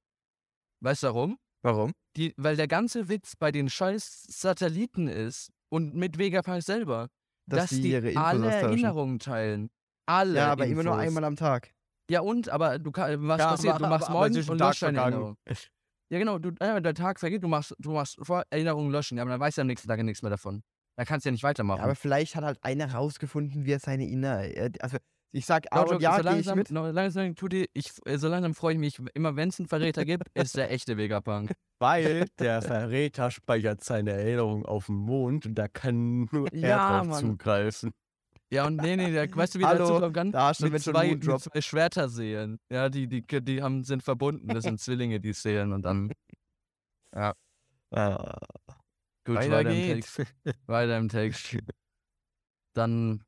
[0.82, 1.38] Weißt du warum?
[1.62, 1.92] Warum?
[2.16, 7.08] Die, weil der ganze Witz bei den scheiß Satelliten ist und mit Vegapunk selber,
[7.46, 8.50] dass, die, ihre Infos alle.
[8.52, 9.70] Erinnerungen teilen.
[10.06, 10.36] Alle.
[10.38, 11.06] Ja, aber immer nur Infos.
[11.06, 11.72] einmal am Tag.
[12.10, 13.74] Ja, und, aber du was Ja, passiert?
[13.76, 14.98] aber- du machst aber- aber morgen zwischen und löscht deine.
[14.98, 15.36] Erinnerung.
[16.12, 19.22] Ja, genau, du, äh, der Tag vergeht, du machst, du machst vor Erinnerungen löschen, ja,
[19.22, 20.62] aber dann weißt du am nächsten Tag nichts mehr davon.
[20.96, 21.78] Da kannst du ja nicht weitermachen.
[21.78, 24.42] Ja, aber vielleicht hat halt einer rausgefunden, wie er seine Inner.
[24.44, 24.98] äh, Also,
[25.34, 26.70] ich sag, No Aaron, joke, ja, so gehe ich langsam, mit.
[26.70, 29.68] no, langsam tut die, ich, äh, so langsam freue ich mich, immer wenn es einen
[29.68, 31.52] Verräter gibt, ist der echte Vegapunk.
[31.80, 36.98] Weil der Verräter speichert seine Erinnerung auf dem Mond und da kann nur er Ja,
[36.98, 37.20] drauf Mann.
[37.20, 37.92] zugreifen.
[38.50, 40.30] Ja, und nee, nee, der, weißt du, wie Hallo, der zukommen kann?
[40.32, 42.60] Da hast du Mit zwei, mit zwei Schwerterseelen.
[42.70, 46.12] Ja, die, die, die haben, sind verbunden, das sind Zwillinge, die Seelen und dann.
[47.10, 47.34] Ah.
[49.24, 49.82] Gut, Weiter weiter, im.
[49.82, 50.22] Text.
[50.66, 51.56] Weiter im Text.
[52.74, 53.22] Dann,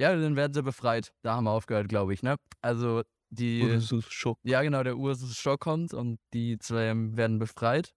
[0.00, 1.12] Ja, dann werden sie befreit.
[1.22, 2.36] Da haben wir aufgehört, glaube ich, ne?
[2.62, 3.62] Also die.
[3.62, 4.38] Ursus Schock.
[4.44, 7.94] Ja, genau, der Ursus Schock kommt und die zwei werden befreit.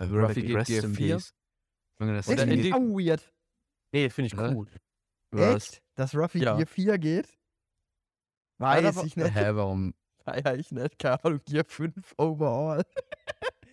[0.00, 1.20] Ruffy geht Gear 4.
[2.00, 3.30] Junge, das Das ist die, auch weird.
[3.92, 4.66] Nee, finde ich cool.
[5.32, 5.54] was?
[5.74, 5.82] Echt?
[5.96, 6.56] Dass Ruffy Ja.
[6.56, 7.38] Gear 4 geht?
[8.58, 9.34] Weiß aber- ich nicht.
[9.34, 9.92] Hä, warum?
[10.24, 10.98] Feier ich nicht.
[10.98, 12.82] Keine Ahnung, Gear 5 overall.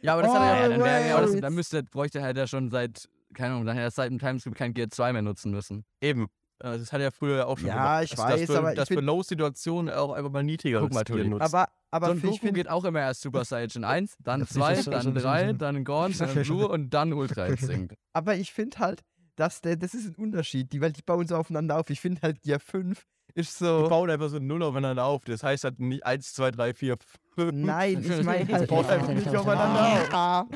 [0.03, 2.45] Ja, aber das hat er ja, dann, wäre, ja, das, dann müsste, bräuchte er ja
[2.45, 5.49] schon seit, keine Ahnung, dann hätte er seit dem Timeskip kein Gear 2 mehr nutzen
[5.51, 5.85] müssen.
[6.01, 6.27] Eben.
[6.59, 8.03] Also Das hat er früher auch schon Ja, gemacht.
[8.05, 10.93] ich dass, weiß, dass für, aber dass für find- Low-Situationen auch einfach mal niedriger Guck
[10.93, 11.27] mal, Toni.
[11.29, 11.41] nutzt.
[11.53, 14.81] Aber, aber Son ich Goku finde, geht auch immer erst Super Saiyan 1, dann 2,
[14.83, 17.93] dann 3, dann Gorn, dann Blue und dann Ultra Instinct.
[18.13, 19.01] aber ich finde halt,
[19.35, 21.89] dass der, das ist ein Unterschied, die, weil die bauen so aufeinander auf.
[21.91, 23.87] Ich finde halt Gear 5 ist Die so.
[23.87, 25.23] bauen einfach so null aufeinander auf.
[25.25, 26.95] Das heißt halt nicht 1, 2, 3, 4,
[27.35, 27.51] 5.
[27.53, 28.67] Nein, ich meine halt.
[28.67, 30.47] bauen einfach nicht aufeinander auf.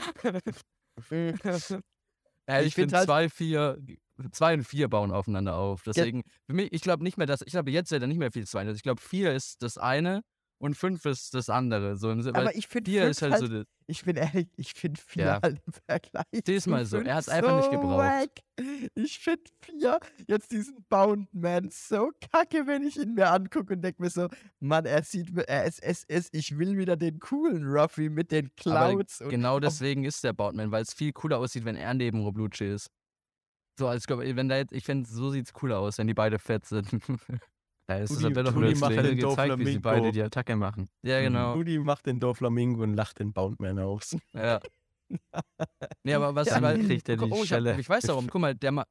[2.48, 3.78] Ja, Ich ich find finde halt- 2, 4,
[4.30, 5.84] 2 und 4 bauen aufeinander auf.
[5.84, 8.32] Deswegen, für mich, ich glaube nicht mehr, dass, ich glaube jetzt wird er nicht mehr
[8.32, 8.68] viel 2.
[8.72, 10.22] Ich glaube 4 ist das eine
[10.62, 11.98] und 5 ist das andere.
[11.98, 15.02] So, Aber ich finde 4 5 ist halt, halt, so, ich bin ehrlich, ich finde
[15.02, 15.40] 4 Ja.
[15.42, 16.44] halt im Vergleich.
[16.46, 17.98] Sieh's zu mal so, er fünf hat's einfach nicht gebraucht.
[17.98, 18.30] wack.
[18.94, 23.82] Ich finde 4 jetzt diesen Bound Man so kacke, wenn ich ihn mir angucke und
[23.82, 24.28] denke mir so,
[24.60, 28.56] Mann, er sieht, er ist, es ist, ich will wieder den coolen Ruffy mit den
[28.56, 29.24] Clouds.
[29.30, 32.92] genau deswegen ist der Boutman, weil es viel cooler aussieht, wenn er neben Roblucci ist.
[33.82, 36.38] So, als glaub, wenn da jetzt, ich finde, so sieht's cooler aus, wenn die beide
[36.38, 36.88] fett sind.
[37.88, 40.88] Da ist es doch Tuli nur macht den gezeigt, wie sie beide die Attacke machen.
[41.02, 41.54] ja, genau.
[41.54, 44.16] Rudi macht den Doflamingo und lacht den Boundman aus.
[44.34, 44.62] Ja.
[46.04, 48.28] nee, aber was, Ja, weil, kriegt er die oh, ich, hab, ich weiß warum.
[48.30, 48.86] Guck mal, der ma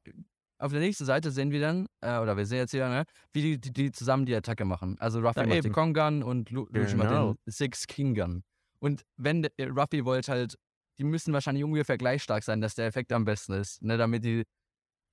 [0.59, 3.41] auf der nächsten Seite sehen wir dann, äh, oder wir sehen jetzt hier, ne, wie
[3.41, 4.97] die, die, die zusammen die Attacke machen.
[4.99, 5.73] Also Ruffy Ja, macht die eben.
[5.73, 7.33] Kong Gun und Lu Lucian macht Genau.
[7.33, 8.43] den Six King Gun.
[8.79, 10.59] Und wenn der, Ruffy wollte halt,
[10.99, 14.25] die müssen wahrscheinlich ungefähr gleich stark sein, dass der Effekt am besten ist, ne, damit
[14.25, 14.43] die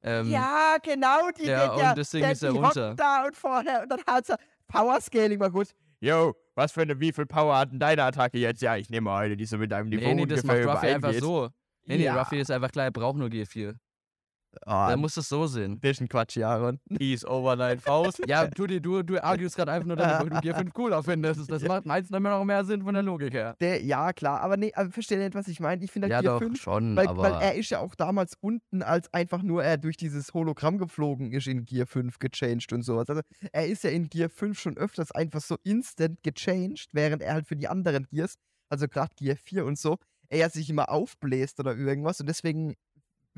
[0.02, 2.94] ähm, ja, genau, die ja, geht ja, und deswegen der, ist er runter.
[2.94, 4.34] da und vorher und dann hat sie
[4.68, 5.74] Power Scaling mal kurz.
[6.00, 8.62] Yo, was für eine, wie viel Power hat denn deine Attacke jetzt?
[8.62, 10.94] Ja, ich nehme eine, die so mit deinem Niveau Nee, nee, das macht ungefähr Ruffy
[10.94, 11.48] einfach so.
[11.84, 12.18] Nee, nee, Ja.
[12.18, 13.74] Ruffy ist einfach klar, er braucht nur G4.
[14.64, 15.80] Ah, Er muss das so sehen.
[15.82, 16.80] ein Quatsch, Jaron.
[16.96, 18.28] Peace over 9000.
[18.28, 21.50] Ja, du, du, du, du argust gerade einfach nur, damit du G5 cooler findest.
[21.50, 23.56] Das macht meins immer noch mehr Sinn von der Logik her.
[23.60, 25.84] Der, ja, klar, aber nee, aber verstehe nicht, was ich meine.
[25.84, 27.94] Ich finde halt Ja, Gear doch, 5, schon, weil, aber weil er ist ja auch
[27.94, 32.72] damals unten, als einfach nur er durch dieses Hologramm geflogen ist, in Gear 5 gechanged
[32.72, 33.08] und sowas.
[33.08, 37.34] Also er ist ja in Gear 5 schon öfters einfach so instant gechanged, während er
[37.34, 38.34] halt für die anderen Gears,
[38.70, 39.98] also gerade Gear 4 und so,
[40.30, 42.20] er sich immer aufbläst oder irgendwas.
[42.20, 42.74] Und deswegen,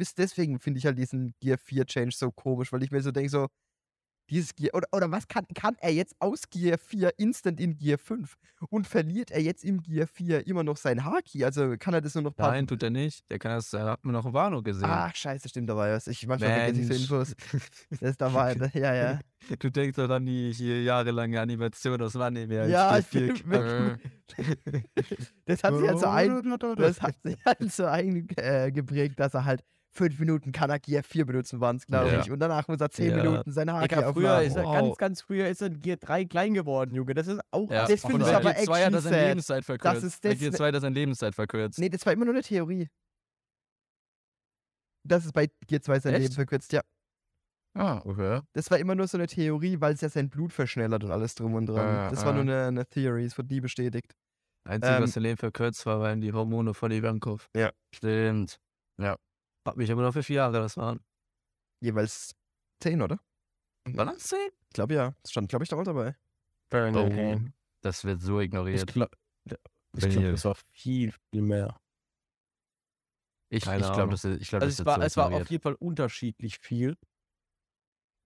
[0.01, 3.13] bis deswegen finde ich halt diesen Gear 4 Change so komisch, weil ich mir so
[3.13, 3.49] denke, so,
[4.31, 7.99] dieses Gear, oder, oder was kann, kann er jetzt aus Gear 4 instant in Gear
[7.99, 8.35] 5?
[8.71, 11.45] Und verliert er jetzt im Gear 4 immer noch sein Haki?
[11.45, 13.29] Also kann er das nur noch paar Nein, tut er nicht.
[13.31, 14.89] Der kann das, da hat man noch in Wano gesehen.
[14.89, 16.07] Ach, scheiße, stimmt, da war was.
[16.07, 17.19] Ich manchmal vergesse ich so.
[17.19, 17.37] Infos.
[18.01, 19.21] Das da war, ja, ja.
[19.59, 22.69] Du denkst doch an die hier jahrelange Animation aus Wanne mehr.
[22.69, 23.35] Ja, ich bin
[25.45, 29.63] Das hat sich halt so ein, das hat sich halt so eingeprägt, dass er halt
[29.93, 32.21] fünf Minuten kann er Gear 4 benutzen, waren es, glaube Ja.
[32.21, 32.31] ich.
[32.31, 33.23] Und danach muss er zehn Ja.
[33.25, 34.47] Minuten sein Haki Digga, früher aufmachen.
[34.47, 34.75] ist er Wow.
[34.75, 37.15] ganz, ganz früher ist er in Gear 3 klein geworden, Junge.
[37.15, 39.29] Das ist auch Ja, Das finde ich bei aber Gear 2 hat er seine sad.
[39.29, 40.03] Lebenszeit verkürzt.
[40.05, 41.79] ist Bei das Gear ne- 2 hat er seine Lebenszeit verkürzt.
[41.79, 42.89] Nee, das war immer nur eine Theorie.
[45.07, 46.23] Das ist bei Gear 2 sein Echt?
[46.23, 46.83] Leben verkürzt, ja.
[47.75, 48.41] Ah, okay.
[48.53, 51.35] Das war immer nur so eine Theorie, weil es ja sein Blut verschnellert und alles
[51.37, 52.09] drum und dran.
[52.09, 52.49] Äh, das war nur äh.
[52.49, 54.15] eine, eine Theorie, es wurde nie bestätigt.
[54.69, 57.49] Einzige, Ähm, was der Leben verkürzt war, waren die Hormone von Ivankov.
[57.95, 58.59] Stimmt.
[59.65, 61.01] Frag mich aber noch, wie viele Jahre das waren.
[61.83, 62.35] Jeweils
[62.83, 63.21] zehn, oder?
[63.85, 64.51] War das 10?
[64.69, 65.15] Ich glaube ja.
[65.23, 66.17] Das stand, glaube ich, da auch dabei.
[66.95, 67.41] Oh,
[67.83, 68.93] das wird so ignoriert.
[68.93, 71.81] glaube, ich Wenn glaub, das war viel, viel mehr.
[73.53, 75.51] Ich, ich glaube, das, ist- ich glaub, Also das es war, so es war auf
[75.51, 76.97] jeden Fall unterschiedlich viel.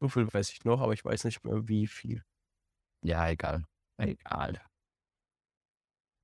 [0.01, 2.23] So viel weiß ich noch, aber ich weiß nicht mehr, wie viel.
[3.03, 3.65] Ja, egal.
[3.97, 4.61] Egal.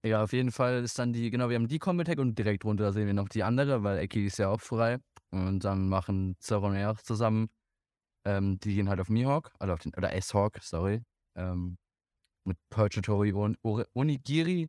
[0.03, 2.65] Ja, auf jeden Fall ist dann die, genau, wir haben die Combat Tag und direkt
[2.65, 4.99] runter sehen wir noch die andere, weil Eki ist ja auch frei.
[5.31, 7.51] Und dann machen Zoro und er zusammen,
[8.25, 11.03] ähm, die gehen halt auf Mihawk, also auf den, oder S-Hawk, sorry.
[11.37, 11.77] Ähm,
[12.45, 14.69] mit Purgatory und Onigiri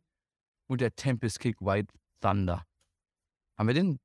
[0.68, 2.64] und der Tempest Kick White Thunder.
[3.58, 3.98] Haben wir den?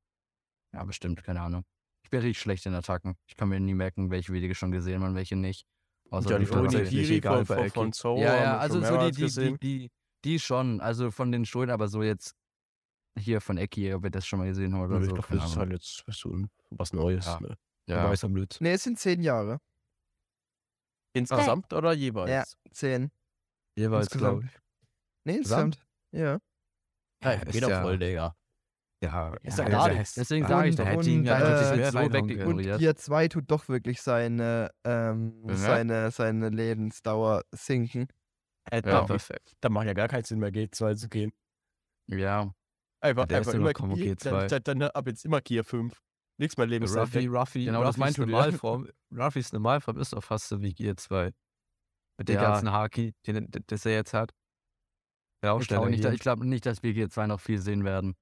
[0.74, 1.64] Ja, bestimmt, keine Ahnung.
[2.04, 3.16] Ich bin richtig schlecht in Attacken.
[3.28, 5.66] Ich kann mir nie merken, welche wir schon gesehen haben und welche nicht.
[6.10, 9.58] Außer Ja, die Onigiri von, von, von Zoro ja, ja, also so die, die, die,
[9.60, 9.92] die,
[10.28, 12.36] die schon, also von den Schultern, aber so jetzt
[13.18, 15.08] hier von Eki, ob wir das schon mal gesehen haben oder so.
[15.08, 17.26] ich dachte, keine das ist halt jetzt weißt du, was Neues.
[17.26, 17.40] Ja.
[17.40, 17.58] Ne?
[17.88, 18.10] ja.
[18.10, 18.58] Weißer Blöd.
[18.60, 19.60] Ne, es sind zehn Jahre.
[21.14, 22.30] Insgesamt oder jeweils?
[22.30, 23.10] Ja, zehn.
[23.76, 24.52] Jeweils, glaube ich.
[25.24, 25.80] Ne, insgesamt.
[26.12, 26.40] Ja.
[27.24, 28.36] Ja, ist geht doch ja- voll, Digga.
[29.04, 30.16] Ja, Ist ja, ja gar der- nichts.
[30.16, 32.62] Deswegen sage ich, da hätte ihn ja äh, mehr so Und.
[32.80, 35.56] Gear 2 tut doch wirklich seine, ähm, Ja.
[35.56, 38.08] seine, seine Lebensdauer sinken.
[38.72, 39.56] Äh, Ja, perfekt.
[39.62, 41.32] da macht ja gar keinen Sinn mehr, G2 zu gehen.
[42.10, 42.54] Ja,
[43.00, 44.48] Einfach, der einfach immer Gear, G2.
[44.48, 46.02] Dann, dann, dann ab jetzt immer Gear 5.
[46.40, 47.04] Nichts mehr Lebenszeit.
[47.04, 48.28] Ruffy, Ruffy, Genau, das Ruffys meinte du.
[48.28, 51.32] Normalform, Ruffys Normalform ist doch fast so wie Gear 2.
[52.20, 52.42] Mit dem Ja.
[52.42, 54.34] ganzen Haki, den, den- das er jetzt hat.
[55.46, 58.16] Auch ich glaube glaub nicht, dass wir G2 noch viel sehen werden.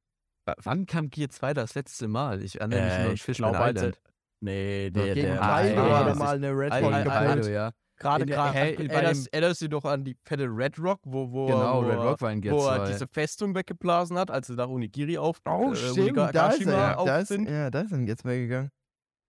[0.63, 2.43] Wann kam Gear 2 das letzte Mal?
[2.43, 4.01] Ich erinnere mich nur Äh, an ich Fishman Island.
[4.41, 7.41] nee, der, der, er das eine Red Al- Hot Al- geplant.
[7.41, 7.49] Kaido, ja.
[7.49, 10.45] gerade, in der- gerade, hä, bei erinnerst, dem- erinnerst du dich noch an die fette
[10.49, 12.91] Red Rock, wo, wo, Genau, wo, Red er- Rock war in wo er 2.
[12.91, 16.99] diese Festung weggeblasen hat, als er nach Onigiri auf Oh, äh, stimmt, da ist er.
[16.99, 18.69] auf Da ist, sind, ja, da ist er jetzt mal gegangen.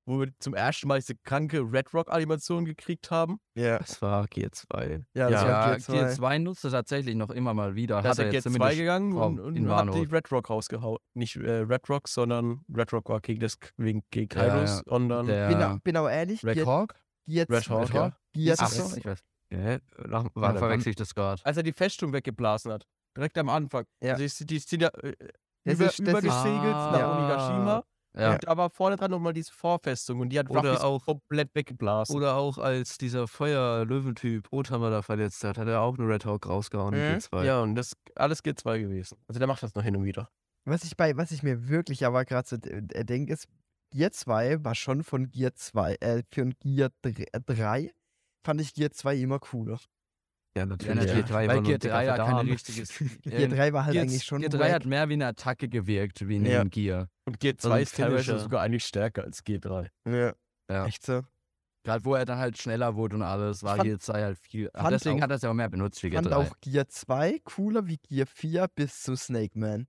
[0.09, 3.39] wo wir zum ersten Mal diese kranke Red Rock-Animation gekriegt haben.
[3.57, 5.01] Ja, Das war Gear 2.
[5.15, 6.37] ja, das Ja, war Ja, Gear 2.
[6.37, 8.01] G2 nutzt er tatsächlich noch immer mal wieder.
[8.03, 10.03] Da ist Hat er er jetzt jetzt 2 zumindest gegangen vor- und, und hat die.
[10.05, 10.99] Red Rock rausgehauen.
[11.15, 14.83] Nicht äh, Red Rock, sondern Red Rock war gegen, das, wegen, gegen Ja, Kairos, ja.
[14.87, 16.95] sondern Der Bin, au- bin auch ehrlich, Red Hawk?
[17.27, 18.17] Gear Red 2 Hawk, ja.
[18.33, 19.23] Gear Ach so, ich weiß.
[19.51, 21.41] Ja, nach, warte, verwechsel ich das gerade.
[21.45, 22.87] als er die Festung weggeblasen hat.
[23.17, 23.85] Direkt am Anfang.
[24.03, 24.15] Ja.
[24.15, 25.15] Also die, die sind ja äh,
[25.65, 26.33] Das über, ist- übergesegelt
[26.75, 27.19] nach Ah.
[27.19, 27.85] Onigashima.
[28.19, 28.33] Ja.
[28.33, 32.17] Und aber vorne dran nochmal diese Vorfestung und die hat Oder Ruffys auch- komplett weggeblasen.
[32.17, 36.47] Oder auch als dieser Feuer-Löwentyp Othama da verletzt hat, hat er auch eine Red Hawk
[36.47, 37.09] rausgehauen in Mhm.
[37.09, 37.45] Gear 2.
[37.45, 39.19] ja, und das alles Gear 2 gewesen.
[39.29, 40.31] Also der macht das noch hin und wieder.
[40.65, 43.47] Was ich bei, was ich mir wirklich aber gerade so äh, denke, ist,
[43.93, 47.93] Gear 2 war schon von Gear 2, äh, für Gear 3
[48.45, 49.79] fand ich Gear 2 immer cooler.
[50.57, 50.95] Ja, Ja, natürlich.
[50.97, 51.13] natürlich.
[51.15, 52.37] Gear 3 war Weil nur Gear ein dicker 3 ja fetter Arm.
[52.39, 52.99] keine richtiges.
[53.23, 54.73] Gear 3 war halt Gear, eigentlich schon Gear 3 wack.
[54.73, 56.63] hat mehr wie eine Attacke gewirkt, wie in Ja.
[56.65, 57.09] dem Gear.
[57.27, 59.91] Und Gear So 2 ein ist teilweise sogar eigentlich stärker als Gear 3.
[60.09, 60.35] Ja,
[60.71, 60.87] Ja.
[60.87, 61.23] echt so.
[61.85, 64.71] Gerade wo er dann halt schneller wurde und alles, war fand- Gear 2 halt viel.
[64.75, 66.37] fand Deswegen auch- hat er es ja auch mehr benutzt wie Gear fand 3.
[66.39, 69.87] auch Gear 2 cooler wie Gear 4 bis zu Snake Man.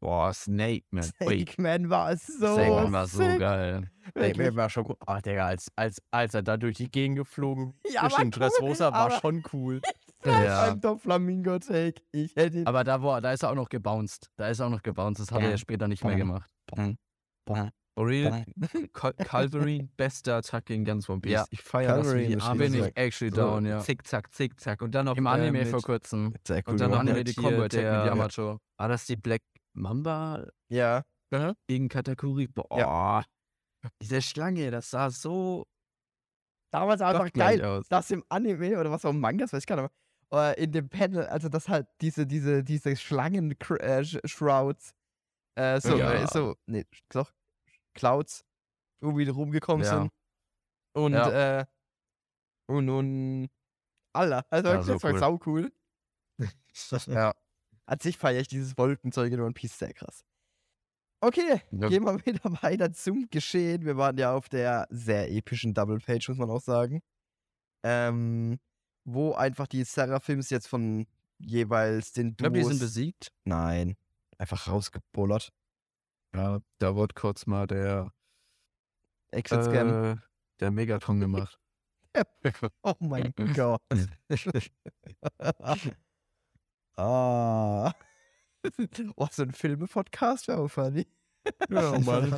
[0.00, 1.04] Boah, Snake Man.
[1.22, 1.40] Ui.
[1.40, 3.38] Snake Man war so Snake Man war so sick.
[3.38, 3.90] geil.
[4.14, 4.38] Ey, Wirklich.
[4.38, 4.96] mir war schon gut.
[5.06, 8.88] Ah, Digga, als, als, als er da durch die Gegend geflogen Ja, war den Dressrosa
[8.88, 9.80] cool, war schon cool.
[10.24, 10.72] Ja.
[10.72, 12.02] Ein Doflamingo-Take.
[12.10, 12.66] Ich hätte ihn.
[12.66, 14.28] Aber da, war, da ist er auch noch gebounced.
[14.36, 15.20] Da ist er auch noch gebounced.
[15.20, 16.50] Das hat er ja später nicht mehr gemacht.
[17.98, 18.44] Real,
[18.92, 21.32] Cal Calvary, beste Attacke in ganz One Piece.
[21.32, 21.44] Ja.
[21.50, 22.64] Ich feiere das wie Arme.
[22.64, 23.78] Bin ich actually So, down, ja.
[23.80, 24.82] Zick, zack, zick, zack.
[24.82, 26.34] Und dann noch Im Anime äh, vor kurzem.
[26.46, 28.58] Sehr Und dann Im noch Anime die Combo Attack mit Yamato.
[28.76, 29.42] War das die Black
[29.76, 31.04] Mamba Ja.
[31.68, 32.46] gegen Katakuri?
[32.48, 33.24] Boah.
[34.02, 35.66] Diese Schlange, das sah so
[36.72, 37.64] Damals einfach geil.
[37.64, 37.88] aus.
[37.88, 39.90] das im Anime oder was auch im Manga, das weiß ich gar nicht
[40.32, 44.94] mehr, äh, in dem Panel, also das halt diese, diese, diese Schlangen-Shrouds,
[45.56, 46.12] äh, so, Ja.
[46.12, 47.32] äh, so, nee, doch,
[47.94, 48.44] Clouds,
[49.02, 50.00] irgendwie rumgekommen Ja.
[50.00, 50.12] sind.
[50.94, 51.60] Und, Ja.
[51.60, 51.66] äh,
[52.68, 53.48] und, und,
[54.14, 55.18] Alter, also Ja, wirklich, so das war cool.
[55.20, 55.72] sau cool.
[57.06, 57.32] Ja.
[57.86, 60.24] An sich feiere ich dieses Wolkenzeug in One Piece sehr krass.
[61.20, 61.88] Okay, Ja.
[61.88, 63.84] gehen wir wieder weiter zum Geschehen.
[63.84, 67.00] Wir waren ja auf der sehr epischen Double Page, muss man auch sagen.
[67.84, 68.58] Ähm,
[69.04, 71.06] wo einfach die Seraphims jetzt von
[71.38, 72.80] jeweils den Ich glaube, die sind Duos...
[72.80, 73.32] besiegt.
[73.44, 73.96] Nein,
[74.38, 75.52] einfach rausgebullert.
[76.34, 78.12] Ja, da wurde kurz mal der,
[79.30, 79.88] Exit-Scam.
[80.04, 80.16] äh,
[80.60, 81.58] der Megatron gemacht.
[82.82, 83.80] oh mein Gott.
[86.96, 87.92] Ah.
[89.16, 91.06] oh, so ein Filme-Podcast wäre auch funny.
[91.70, 92.34] Ja, Mann.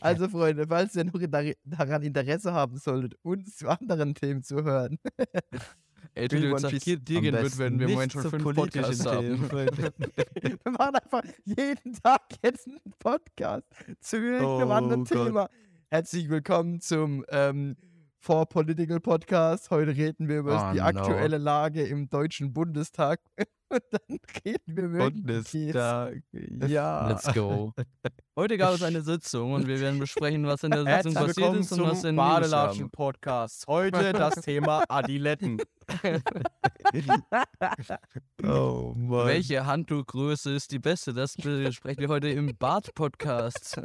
[0.00, 4.62] Also, Freunde, falls ihr noch dar- daran Interesse haben solltet, uns zu anderen Themen zu
[4.62, 4.98] hören,
[6.14, 9.50] Ey, du Piece dir, gehen wird, wenn wir Moment schon fünf Podcasts haben.
[9.50, 13.66] Wir machen einfach jeden Tag jetzt einen Podcast
[14.00, 15.26] zu irgendeinem Oh anderen Gott.
[15.26, 15.48] Thema.
[15.90, 17.76] Herzlich willkommen zum ähm,
[18.24, 19.70] For Political Podcast.
[19.70, 20.84] Heute reden wir über Oh, die no.
[20.84, 23.20] aktuelle Lage im Deutschen Bundestag.
[23.68, 26.22] Und dann reden wir über Bundestag.
[26.66, 27.06] Ja.
[27.08, 27.74] Let's go.
[28.36, 31.56] Heute gab es eine Sitzung und wir werden besprechen, was in der Sitzung Herzlich passiert
[31.56, 33.66] ist und was in Badelatschen Podcast.
[33.66, 35.60] Heute das Thema Adiletten.
[38.42, 38.92] Oh.
[38.96, 39.26] Mann.
[39.26, 41.12] Welche Handtuchgröße ist die beste?
[41.12, 43.82] Das besprechen wir heute im Bart-Podcast.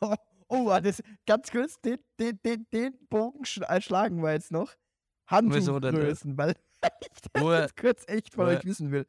[0.00, 0.14] Oh,
[0.50, 4.74] oh, das, ganz kurz, den, den, den, den Bogen äh, schlagen wir jetzt noch.
[5.28, 6.50] Handtuchgrößen, weil
[7.02, 9.06] ich das Woher- jetzt kurz echt von woher- euch wissen will.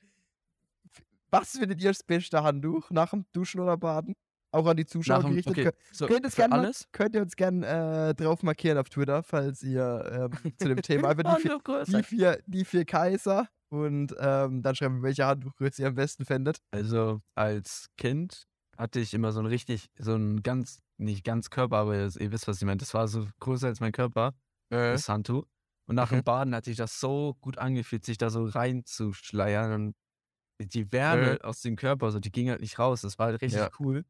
[1.30, 4.14] Was findet ihr das beste Handtuch nach dem Duschen oder Baden?
[4.54, 5.54] Auch an die Zuschauer dem- gerichtet.
[5.54, 6.88] okay, Könnt- so, könnt, gern alles?
[6.92, 11.10] könnt ihr uns gerne äh, drauf markieren auf Twitter, falls ihr ähm, zu dem Thema
[11.10, 15.82] einfach die, vier, die, vier, die vier Kaiser und ähm, dann schreiben wir, welche Handtuchgröße
[15.84, 16.58] ihr am besten fändet.
[16.72, 18.44] Also als Kind
[18.78, 22.48] hatte ich immer so ein richtig, so ein ganz, nicht ganz Körper, aber ihr wisst,
[22.48, 22.78] was ich meine.
[22.78, 24.34] Das war so größer als mein Körper,
[24.90, 25.46] das Handtuch.
[25.88, 26.22] Und nach Mhm.
[26.22, 29.74] dem Baden hat sich das so gut angefühlt, sich da so reinzuschleiern.
[29.74, 29.96] Und
[30.74, 33.02] die Wärme aus dem Körper, so, die ging halt nicht raus.
[33.02, 33.72] Das war halt richtig Ja.
[33.80, 34.06] cool.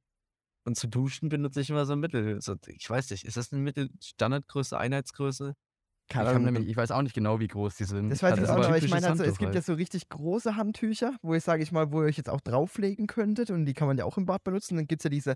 [0.65, 2.41] Und zu duschen benutze ich immer so ein Mittel.
[2.41, 5.56] So, ich weiß nicht, ist das eine Mittel Standardgröße, Einheitsgröße?
[6.17, 8.10] Ich, Keine nämlich, ich weiß auch nicht genau, wie groß die sind.
[8.10, 9.62] Das weiß ich Also, jetzt auch aber nicht, aber ich meine, also, es gibt ja
[9.62, 9.65] halt.
[9.65, 13.08] so richtig große Handtücher, wo ich, sage ich mal, wo ihr euch jetzt auch drauflegen
[13.08, 14.75] könntet und die kann man ja auch im Bad benutzen.
[14.75, 15.36] Dann gibt es ja diese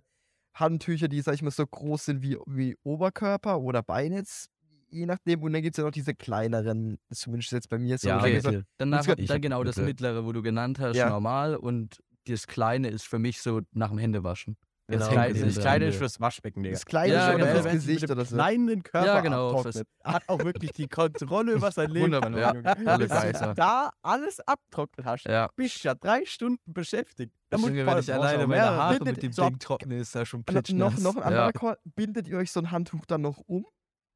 [0.56, 4.50] Handtücher, die, sag ich mal, so groß sind wie, wie Oberkörper oder Beine jetzt,
[4.89, 5.44] je nachdem.
[5.44, 8.08] Und dann gibt es ja noch diese kleineren, zumindest jetzt bei mir so.
[8.08, 8.36] Ja, okay.
[8.36, 11.10] diese- Danach, ge- dann genau das mittlere, wo du genannt hast, Ja.
[11.10, 14.58] normal und das kleine ist für mich so nach dem Händewaschen.
[14.88, 15.12] Das Genau.
[15.13, 15.45] Kleine, Hände.
[15.48, 16.76] das Kleine ist fürs Waschbecken, Digga.
[16.76, 17.62] Das kleine Ja, ist oder genau.
[17.62, 18.36] fürs Gesicht oder so.
[18.36, 19.63] kleinen Körper Ja, genau,
[20.04, 22.86] hat auch wirklich die Kontrolle über sein Leben 100 verloren.
[22.86, 23.54] ja, Geister.
[23.56, 25.50] da alles abtrocknet hast, Ja.
[25.56, 27.34] bist du ja drei Stunden beschäftigt.
[27.50, 28.62] Da muss wenn ich alleine meine.
[28.63, 31.00] Haare Bindet mit dem so Ding trockne, ist da schon Und noch, plitschnass.
[31.02, 31.45] noch ein Ja.
[31.45, 31.78] anderer Call.
[31.95, 33.65] Bindet ihr euch so ein Handtuch dann noch um?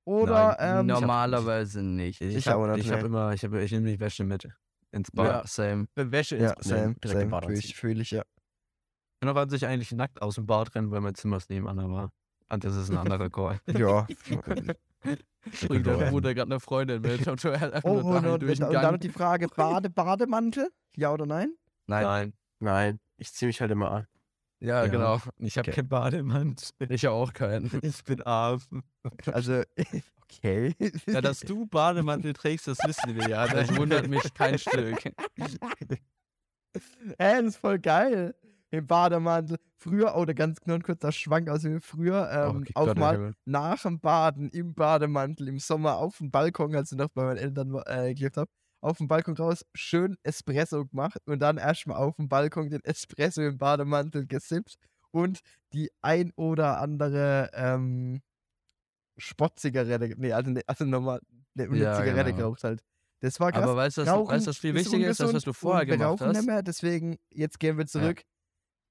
[0.05, 2.21] Oder, ähm, Normalerweise nicht.
[2.21, 3.07] Ich, Ich hab, auch nicht, ich habe nee.
[3.07, 4.47] immer, ich, hab, ich nehme die Wäsche mit
[4.91, 5.47] ins Ja, Bad.
[5.47, 5.87] same.
[5.95, 7.69] Wenn Wäsche ja, ins same, im same, Bad fühle anziehen.
[7.71, 8.23] ich, fühl ich, ja.
[9.21, 11.91] Und noch als ich eigentlich nackt aus dem Bad rennen, weil mein Zimmer ist nebenan
[11.91, 12.11] war.
[12.51, 13.59] Und das ist ein anderer Call.
[13.67, 14.07] Ja.
[15.69, 18.43] Und da wurde gerade eine Freundin mit und halt einfach Oh, nur und, da und,
[18.43, 20.69] durch den und dann noch die Frage: Bade, Bademantel?
[20.97, 21.53] Ja oder nein?
[21.87, 22.33] Nein, Nein.
[22.59, 24.07] Nein, ich ziehe mich halt immer an.
[24.59, 25.21] ja, genau.
[25.37, 25.75] Ich habe Okay.
[25.77, 26.91] kein Bademantel.
[26.91, 27.69] Ich auch keinen.
[27.83, 28.61] Ich bin arm.
[29.31, 29.61] Also,
[30.23, 30.75] okay.
[31.07, 33.47] Ja, dass du Bademantel trägst, das wissen wir ja.
[33.47, 35.01] Das wundert mich kein Stück.
[35.05, 35.13] Hä,
[37.17, 38.35] das ist voll geil.
[38.71, 39.57] Im Bademantel.
[39.77, 41.81] Früher, oh, da ganz noch ein kurzer Schwank aus mir.
[41.81, 43.33] Früher ähm, Okay, auch mal Himmel.
[43.45, 47.37] nach dem Baden im Bademantel im Sommer auf dem Balkon, als ich noch bei meinen
[47.37, 48.51] Eltern äh, gelebt habe,
[48.81, 53.41] auf dem Balkon raus, schön Espresso gemacht und dann erstmal auf dem Balkon den Espresso
[53.41, 54.75] im Bademantel gesippt
[55.11, 55.39] und
[55.73, 58.21] die ein oder andere ähm,
[59.17, 61.19] Sportzigarette, nee, also, ne, also nochmal
[61.57, 62.37] eine, Ja, Zigarette genau.
[62.37, 62.81] geraucht halt.
[63.21, 63.63] Das war krass.
[63.63, 66.27] Aber weißt du, was, weißt, was viel wichtiger ist, als was du vorher gemacht rauchen
[66.27, 66.37] hast?
[66.37, 68.21] nicht mehr, deswegen, jetzt gehen wir zurück.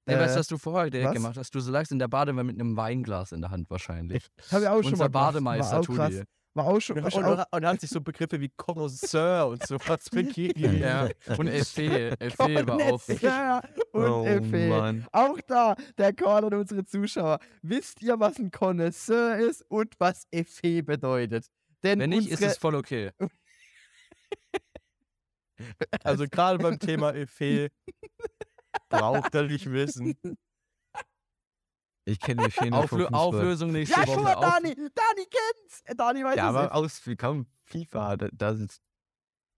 [0.09, 1.15] Nee, weißt Äh, du, was du vorher direkt was?
[1.15, 1.55] gemacht hast?
[1.55, 4.27] Du lagst in der Badewanne mit einem Weinglas in der Hand wahrscheinlich.
[4.51, 5.23] Hab ich auch schon Unser mal gemacht.
[5.33, 6.23] Bademeister, war auch krass.
[6.55, 10.09] War auch schon, Und, und, auch, und, hat sich so Begriffe wie Connoisseur und sowas
[10.11, 10.79] begegnet.
[10.79, 12.19] Ja, und Effet.
[12.19, 13.01] Effet war auch.
[13.05, 14.69] Connoisseur und oh, Effet.
[14.69, 15.05] Mann.
[15.11, 17.37] Auch da, der Call an unsere Zuschauer.
[17.61, 21.45] Wisst ihr, was ein Connoisseur ist und was Effet bedeutet?
[21.83, 23.11] Denn Wenn nicht, ist es voll okay.
[26.03, 27.69] Also gerade beim Thema Effet
[28.89, 30.15] braucht er nicht wissen.
[32.05, 34.21] Ich kenne die Fähne Auflö Auflösung nächste Ja, Woche.
[34.21, 35.81] mal, Auf Dani, Dani kennt's.
[35.85, 36.55] Äh, Dani weiß Ja, es.
[36.55, 38.81] aber aus, wie kaum FIFA, da, da sitzt.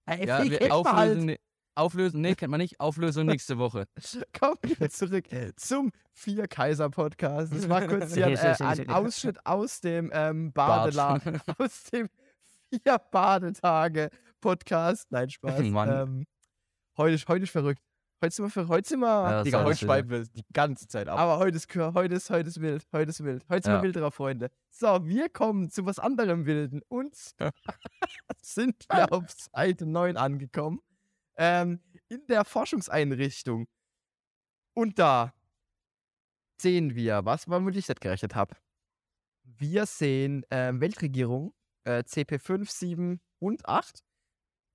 [0.05, 1.17] Effet ja, wir, Auflösung, halt.
[1.19, 1.39] ne-
[1.75, 2.79] Auflösung, nee, kennt man nicht.
[2.81, 3.85] Auflösung nächste Woche.
[4.37, 7.53] Kommen wir zurück zum Vier Kaiser Podcast.
[7.53, 12.09] Das war kurz hier ein, äh, ein Ausschnitt aus dem ähm, Badeladen, aus dem
[12.69, 14.09] Vier Badetage
[14.41, 15.09] Podcast.
[15.11, 15.61] Nein, Spaß.
[15.69, 15.89] Mann.
[15.89, 16.25] Ähm,
[16.97, 17.81] heute, ist, heute ist verrückt.
[18.23, 21.07] Heute sind wir, für, heute sind wir Ja, Digga, heute schweifen wir die ganze Zeit
[21.07, 21.17] ab.
[21.17, 22.85] aber heute ist, Kür- heute ist, heute ist wild.
[22.91, 23.43] Heute ist wild.
[23.49, 23.79] Heute sind Ja.
[23.79, 24.51] wir wilderer Freunde.
[24.69, 26.81] So, wir kommen zu was anderem Wilden.
[26.87, 27.15] Und
[28.41, 30.81] sind wir auf Seite 9 angekommen.
[31.37, 33.67] Ähm, in der Forschungseinrichtung.
[34.75, 35.33] Und da
[36.61, 38.55] sehen wir, was, womit ich das gerechnet habe.
[39.43, 41.53] Wir sehen ähm, Weltregierung,
[41.85, 44.03] äh, CP5, 7 und 8.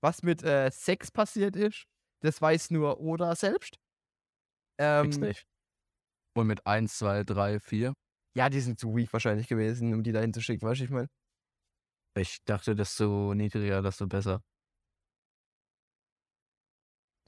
[0.02, 1.84] Was mit äh, 6 passiert ist,
[2.26, 3.76] das weiß nur Oda selbst.
[4.78, 5.46] Ähm, Fix nicht.
[6.36, 7.94] Und mit 1, 2, 3, 4.
[8.36, 10.90] Ja, die sind zu weak wahrscheinlich gewesen, um die dahin zu schicken, weißt du, ich
[10.90, 11.08] meine.
[12.18, 14.42] Ich dachte, desto niedriger, desto besser.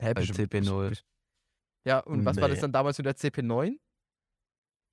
[0.01, 1.01] Hä, bestimmt- CP0.
[1.87, 2.63] Ja, und was war das Nee.
[2.63, 3.79] dann damals mit der CP9?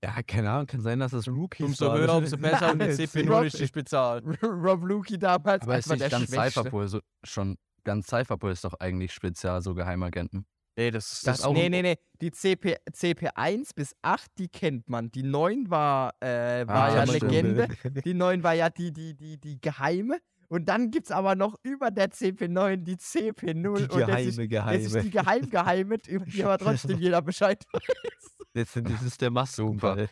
[0.04, 2.00] Ja, keine Ahnung, kann sein, dass das Rookies Umso waren.
[2.02, 2.38] höher, umso
[2.68, 4.20] besser und die Nein, CP0 Rob- ist die Spezial.
[4.44, 6.28] Rob Luki damals Aber ist nicht Schwächste.
[6.28, 7.58] Cypherpol so, schon.
[7.86, 10.46] Ganz Cypherpol ist doch eigentlich spezial so Geheimagenten.
[10.78, 11.96] Nee, das, das, Das, ist auch nee, nee, nee.
[12.20, 15.10] Die CP, CP1 bis 8, die kennt man.
[15.10, 17.04] Die 9 war, äh, war Ah, ja.
[17.06, 17.70] Legende.
[18.04, 20.20] Die 9 war ja die, die, die, die geheime.
[20.50, 23.54] Und dann gibt es aber noch über der CP9 die CP0.
[23.54, 25.04] Die und das ist, geheime, das ist geheime.
[25.04, 27.82] die geheim-geheime, über die aber trotzdem jeder Bescheid weiß.
[28.54, 30.08] Das, das ist der Maskenball.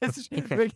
[0.00, 0.72] Das ist wirklich,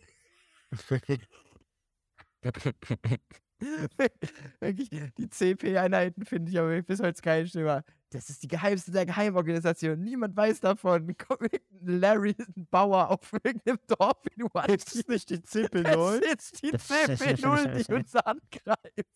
[4.60, 7.84] wirklich die CP-Einheiten finde ich aber bis heute das geilste immer.
[8.10, 9.98] Das ist die geheimste der Geheimorganisation.
[10.00, 11.16] Niemand weiß davon.
[11.18, 16.18] Kommt irgendein Larry, ein Bauer auf irgendeinem Dorf in Das ist nicht die Das CP0.
[16.18, 19.08] ist die CP0, die uns angreift.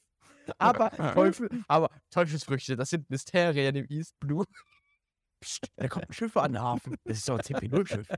[0.58, 4.44] Aber Teufel, aber Teufelsfrüchte, das sind Mysterien im East Blue.
[5.40, 6.96] Psst, da kommt ein Schiff an den Hafen.
[7.04, 8.08] Das ist doch ein CP0-Schiff.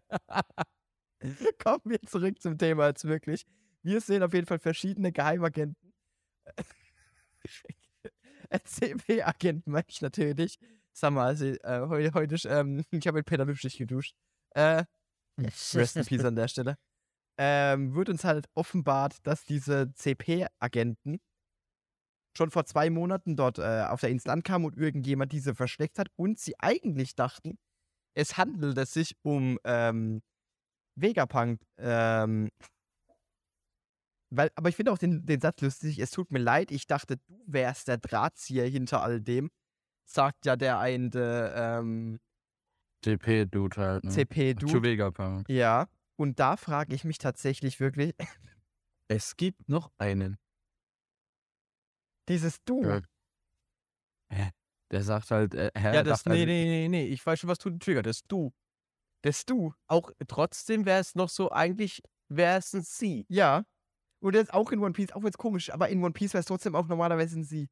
[1.58, 3.44] Kommen wir zurück zum Thema jetzt wirklich.
[3.82, 5.87] Wir sehen auf jeden Fall verschiedene Geheimagenten.
[8.64, 10.58] CP-Agenten meine ich natürlich.
[10.92, 14.14] Sag mal, also, äh, heute, heute ähm, ich habe mit Peter Lübschig geduscht.
[14.54, 14.84] Äh,
[15.74, 16.76] rest in peace an der Stelle.
[17.38, 21.20] Ähm, wird uns halt offenbart, dass diese CP-Agenten
[22.36, 26.08] schon vor zwei Monaten dort äh, auf der Insel ankamen und irgendjemand diese versteckt hat
[26.16, 27.58] und sie eigentlich dachten,
[28.14, 30.22] es handelte sich um ähm,
[30.96, 31.62] Vegapunk.
[31.78, 32.50] Ähm,
[34.30, 35.98] weil, aber ich finde auch den, den Satz lustig.
[35.98, 39.50] Es tut mir leid, ich dachte, du wärst der Drahtzieher hinter all dem.
[40.04, 42.18] Sagt ja der eine ähm,
[43.04, 44.04] CP-Dude halt.
[44.04, 44.10] Ne?
[44.10, 44.82] Zu CP-Du.
[44.82, 45.48] Vegapunk.
[45.48, 45.86] Ja.
[46.16, 48.14] Und da frage ich mich tatsächlich wirklich,
[49.10, 50.36] Es gibt noch einen.
[52.28, 52.82] dieses Du.
[52.84, 53.00] Ja.
[54.90, 57.48] Der sagt halt, äh, hä, Ja, das, nee, halt- nee, nee, nee, ich weiß schon,
[57.48, 58.06] was du triggert.
[58.06, 58.52] Das du.
[59.22, 59.74] Das Du.
[59.86, 63.26] Auch trotzdem wäre es noch so, eigentlich wäre es ein Sie.
[63.28, 63.64] Ja.
[64.20, 66.12] Und das ist auch in One Piece, auch wenn es komisch ist, aber in One
[66.12, 67.68] Piece wäre es trotzdem auch normalerweise ein Sie.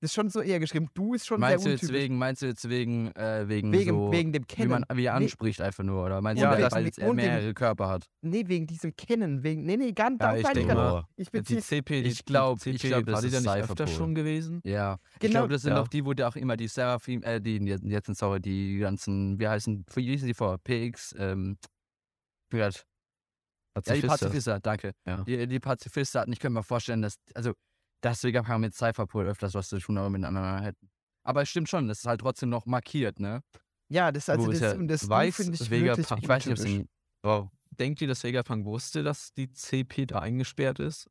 [0.00, 0.88] Das ist schon so eher geschrieben.
[0.92, 2.02] Du ist schon Meinst du sehr jetzt untypisch.
[2.02, 4.70] wegen, meinst du jetzt wegen, äh, wegen, wegen, so, wegen dem wie Kennen.
[4.70, 5.24] man wie er Nee.
[5.24, 7.88] anspricht einfach nur, oder meinst Ja, du, weil, das- jetzt er und dem- mehrere Körper
[7.88, 8.10] hat?
[8.20, 9.42] Nee, wegen diesem Kennen.
[9.42, 11.04] Wegen, nee, nee, ganz, Ja, ganz ich denke mal.
[11.16, 13.54] Ich Die beziehe CP, die, ich glaub- die ich glaub, das war die ist da
[13.56, 14.60] nicht öfter schon gewesen?
[14.64, 14.98] Ja.
[15.14, 15.80] Ich Genau, glaube, das sind ja.
[15.80, 18.78] auch die, wo da auch immer die Seraphim, äh, die, die jetzt sind sorry, die
[18.80, 20.58] ganzen, wie heißen, wie hießen die vor?
[20.58, 21.56] PX, ähm,
[22.50, 22.58] wie
[23.74, 24.20] grad- ja, die Pazifistas.
[24.20, 24.92] Pazifister, danke.
[25.06, 25.24] Ja.
[25.24, 27.52] Die, die Pazifister hatten, ich könnte mir vorstellen, dass, also,
[28.00, 30.90] dass Vegapunk mit Cypherpol öfters was zu tun haben miteinander hätten.
[31.26, 33.42] Aber es stimmt schon, das ist halt trotzdem noch markiert, ne?
[33.88, 36.46] Ja, das, also Wo das, ist ja und das weiß, finde ich wirklich Ich weiß
[36.46, 36.88] nicht, ob untypisch.
[37.42, 41.08] in, Denkt ihr, dass Vegapunk wusste, dass die CP da eingesperrt ist?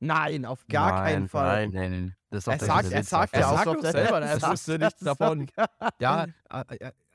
[0.00, 1.68] Nein, auf gar keinen Nein, Fall.
[1.68, 1.90] nein.
[1.90, 5.48] nee, nee, das Er sagt, er sagt ja auch sagt selber, er wusste nichts davon.
[5.98, 6.26] Ja,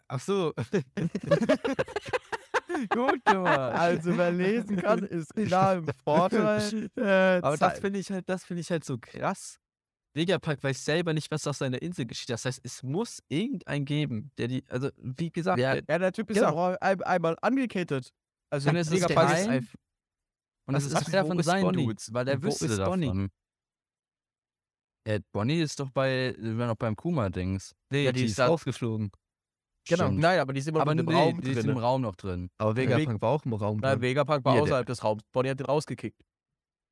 [0.07, 0.53] ach so.
[2.87, 3.73] gut gemacht.
[3.77, 6.89] Also wer lesen kann, ist klar im Vorteil.
[6.97, 9.59] Äh, Aber das finde ich halt, das finde ich halt so krass.
[10.15, 12.29] Vegapunk weiß selber nicht, was auf seiner Insel geschieht.
[12.29, 16.11] Das heißt, es muss irgendeinen geben, der die, also wie gesagt, Ja, der, Ja, der
[16.11, 16.49] Typ ist Genau.
[16.71, 18.09] auch ein, einmal angekettet.
[18.49, 19.67] Also Und es ist ein-
[20.67, 21.85] Und das Was ist ist- einer von seinen Bonnie?
[21.85, 23.01] Dudes, weil der wüsste ist davon.
[23.01, 23.27] Bonnie?
[25.07, 27.73] Ja, Bonnie ist doch bei, wir noch beim Kuma-Dings.
[27.91, 29.11] nee, Ja, die die ist rausgeflogen.
[29.89, 30.05] Genau.
[30.05, 30.19] Stimmt.
[30.19, 31.77] Nein, aber die sind immer Aber noch nee, im Raum die ist im drin.
[31.77, 32.49] Raum noch drin.
[32.57, 33.77] Aber Vegapunk war auch im Raum.
[33.79, 34.01] Nein, drin.
[34.01, 35.23] Vegapunk war Hier, der- außerhalb des Raums.
[35.31, 36.21] Bonnie hat ihn rausgekickt.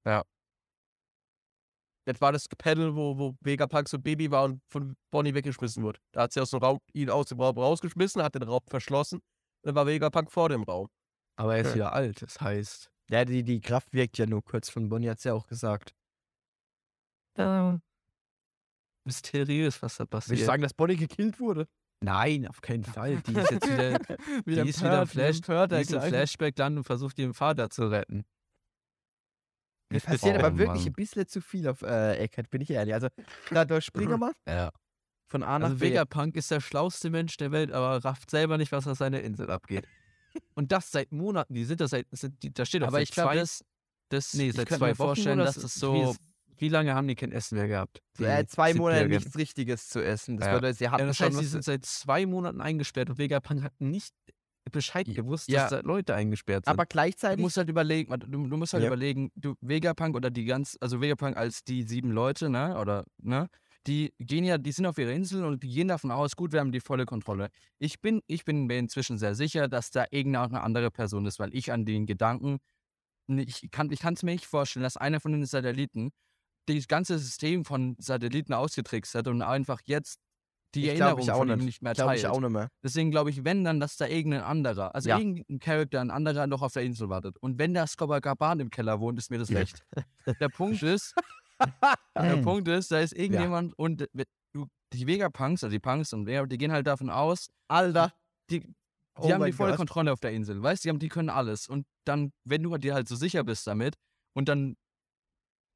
[0.05, 0.23] Ja.
[2.05, 5.83] Das war das Panel, wo, wo Vegapunk so ein Baby war und von Bonnie weggeschmissen
[5.83, 5.99] wurde.
[6.13, 9.19] Da hat sie aus dem Raum, ihn aus dem Raum rausgeschmissen, hat den Raum verschlossen.
[9.63, 10.87] Dann war Vegapunk vor dem Raum.
[11.35, 12.89] Aber er ist wieder alt, das heißt.
[13.09, 15.93] Ja, die, die Kraft wirkt ja nur kurz von Bonnie, hat es ja auch gesagt.
[19.05, 20.39] Mysteriös, was da Will passiert.
[20.39, 21.67] ich sagen, dass Bonnie gekillt wurde?
[21.99, 23.21] Nein, auf keinen Fall.
[23.23, 23.99] Die ist jetzt wieder,
[24.45, 28.23] die ist wieder Flash, die ist im Flashback-Land und versucht ihren Vater zu retten.
[29.89, 30.87] Es passiert Oh, aber wirklich Mann.
[30.89, 32.93] ein bisschen zu viel auf äh, Eckert, bin ich ehrlich.
[32.93, 33.07] Also,
[33.49, 34.71] da, da springen wir mal Ja.
[35.27, 35.91] von A nach Also B.
[35.91, 39.49] Vegapunk ist der schlauste Mensch der Welt, aber rafft selber nicht, was auf seiner Insel
[39.49, 39.87] abgeht.
[40.55, 41.53] Und das seit Monaten.
[41.53, 43.63] Die sind da seit, sind, die, da steht doch Aber ich glaube, das,
[44.09, 46.15] das, nee, seit zwei mir Wochen vorstellen, dass das so,
[46.57, 48.01] wie lange haben die kein Essen mehr gehabt?
[48.19, 50.37] Äh, zwei Monate nichts Richtiges zu essen.
[50.37, 50.55] Das Ja.
[50.55, 53.79] bedeutet, sie hatten Ja, das heißt, sie sind seit zwei Monaten eingesperrt und Vegapunk hat
[53.79, 54.13] nicht
[54.71, 55.61] Bescheid gewusst, ja.
[55.61, 56.71] dass da Leute eingesperrt sind.
[56.73, 57.41] aber du gleichzeitig.
[57.41, 58.87] musst halt überlegen, du, du musst halt Ja.
[58.89, 63.47] überlegen, du, Vegapunk oder die ganz, also Vegapunk als die sieben Leute, ne, oder, ne,
[63.85, 66.59] die gehen ja, die sind auf ihrer Insel und die gehen davon aus, gut, wir
[66.59, 67.49] haben die volle Kontrolle.
[67.79, 71.55] Ich bin, ich bin mir inzwischen sehr sicher, dass da irgendeine andere Person ist, weil
[71.55, 72.57] ich an den Gedanken,
[73.27, 76.11] ich kann ich es mir nicht vorstellen, dass einer von den Satelliten
[76.75, 80.19] das ganze System von Satelliten ausgetrickst hat und einfach jetzt
[80.75, 81.81] die Ich glaub, Erinnerung auch von ihm nicht.
[81.81, 82.19] mehr teilt.
[82.19, 82.69] ich auch nicht mehr.
[82.83, 85.17] Deswegen glaube ich, wenn dann, dass da irgendein anderer, also Ja.
[85.17, 87.37] irgendein Charakter, ein anderer noch auf der Insel wartet.
[87.39, 89.59] Und wenn da Scobacaban im Keller wohnt, ist mir das Ja.
[89.59, 89.85] recht.
[90.41, 91.15] Der Punkt ist,
[92.15, 96.25] der Punkt ist, da ist irgendjemand und äh, du- die Vegapunks, also die Punks und
[96.27, 98.13] Vega, die gehen halt davon aus, Alter.
[98.49, 98.73] die, die
[99.19, 99.77] Oh haben die volle Gott.
[99.77, 101.67] Kontrolle auf der Insel, weißt du, die, haben- die können alles.
[101.67, 103.95] Und dann, wenn du dir halt so sicher bist damit
[104.35, 104.75] und dann,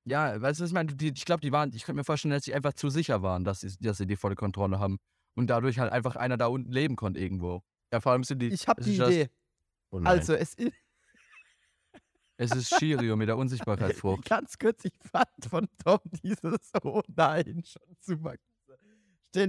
[0.06, 0.93] ja, weißt du, was ich meine?
[0.93, 3.43] Die, ich glaube, die waren, ich könnte mir vorstellen, dass sie einfach zu sicher waren,
[3.43, 4.97] dass sie, dass sie die volle Kontrolle haben.
[5.34, 7.62] Und dadurch halt einfach einer da unten leben konnte irgendwo.
[7.93, 8.49] Ja, vor allem sind die.
[8.49, 9.30] Ich habe die Idee.
[9.91, 10.02] Oh.
[10.04, 10.74] Also, es ist
[12.41, 14.26] Es ist Shirio mit der Unsichtbarkeitsfrucht.
[14.30, 18.36] ganz kurz, ich fand von Tom dieses Oh nein schon super.
[19.32, 19.47] Das,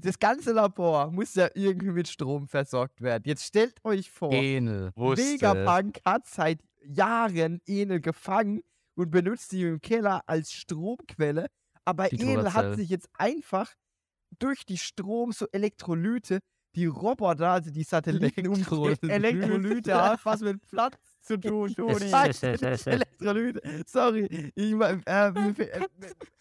[0.00, 3.22] das ganze Labor muss ja irgendwie mit Strom versorgt werden.
[3.26, 4.92] Jetzt stellt euch vor, Enel.
[4.96, 8.62] Vegapunk hat seit Jahren Enel gefangen
[8.96, 11.46] und benutzt sie im Keller als Stromquelle.
[11.84, 13.72] Aber Die Enel hat sich jetzt einfach
[14.38, 16.40] durch die Strom, so Elektrolyte,
[16.74, 19.08] die Roboter, also die Satelliten um Elektrolyte.
[19.10, 22.10] Elektrolyte hat was mit Platz zu tun, Toni.
[22.86, 23.62] Elektrolyte.
[23.86, 24.52] Sorry.
[24.54, 25.32] Ich, äh, äh,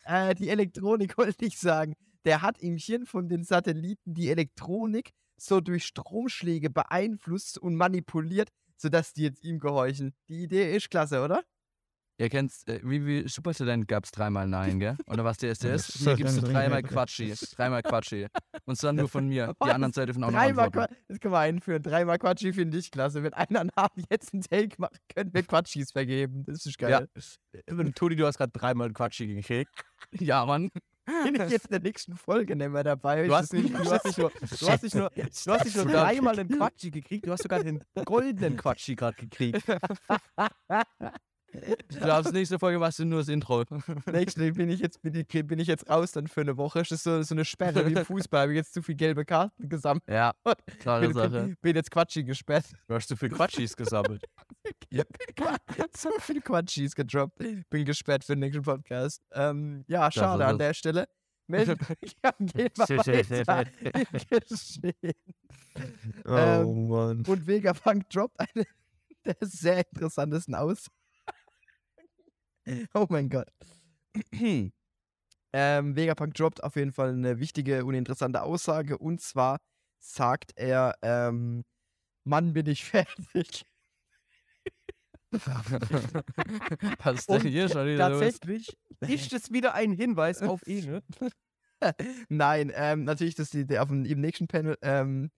[0.05, 1.95] äh, die Elektronik wollte ich sagen.
[2.25, 8.49] der hat im Hirn von den Satelliten die Elektronik so durch Stromschläge beeinflusst und manipuliert,
[8.77, 10.13] sodass die jetzt ihm gehorchen.
[10.27, 11.43] Die Idee ist klasse, oder?
[12.17, 14.95] Ihr kennt, äh, wie, wie Supertalent gab es dreimal Nein, gell?
[15.07, 15.99] Oder was der ist, der ist?
[16.05, 17.33] Mir gibst du dreimal Quatschi.
[17.55, 18.27] Dreimal Quatschi.
[18.63, 19.53] Und zwar nur von mir.
[19.65, 20.93] Die anderen Seite dürfen auch noch Dreimal antworten.
[20.93, 21.83] Qua- das können wir einführen.
[21.83, 23.21] Dreimal Quatschi finde ich klasse.
[23.21, 26.45] Wenn einer nach jetzt einen Take macht, können wir Quatschis vergeben.
[26.47, 27.09] Das ist geil.
[27.95, 29.71] Toni, du hast gerade dreimal Quatschi gekriegt.
[30.11, 30.69] Ja, Mann.
[31.23, 33.27] Bin ich jetzt in der nächsten Folge nicht mehr dabei?
[33.27, 35.85] Du hast nicht, du hast nicht nur, du hast nicht nur, du hast nicht nur
[35.85, 39.61] dreimal einen Quatschi gekriegt, du hast sogar den goldenen Quatschi gerade gekriegt.
[41.89, 43.63] Du darfst nächste Folge machst du nur das Intro.
[44.11, 46.79] Nächste bin ich jetzt bin ich, bin ich jetzt raus dann für eine Woche.
[46.79, 48.41] Ist das so, so eine Sperre wie im Fußball?
[48.41, 50.03] Habe ich jetzt zu viele gelbe Karten gesammelt?
[50.07, 50.33] Ja,
[50.79, 51.29] klare Bin, Sache.
[51.29, 52.65] bin, bin jetzt Quatschi gesperrt.
[52.87, 54.23] Du hast zu viel Quatschis gesammelt.
[55.95, 57.37] so viel Quatschis gedroppt.
[57.69, 59.21] Bin gesperrt für den nächsten Podcast.
[59.33, 61.07] Ähm, ja, schade ist an der Stelle.
[61.47, 62.47] Meldet euch im
[64.29, 65.15] Geschehen.
[66.25, 67.23] Ähm, Mann.
[67.25, 68.65] Und Vegapunk droppt eine
[69.25, 70.87] der sehr interessantesten aus.
[72.93, 73.47] oh mein Gott.
[75.53, 78.97] ähm, Vegapunk droppt auf jeden Fall eine wichtige und interessante Aussage.
[78.97, 79.59] Und zwar
[79.99, 81.63] sagt er, ähm,
[82.23, 83.65] Mann, bin ich fertig.
[87.03, 88.19] Was ist denn hier schon wieder los?
[88.21, 90.85] Tatsächlich ist es wieder ein Hinweis auf ihn.
[90.91, 91.03] Ne?
[92.29, 94.77] Nein, ähm, natürlich, das die, der auf dem, im nächsten Panel.
[94.81, 95.29] Ähm,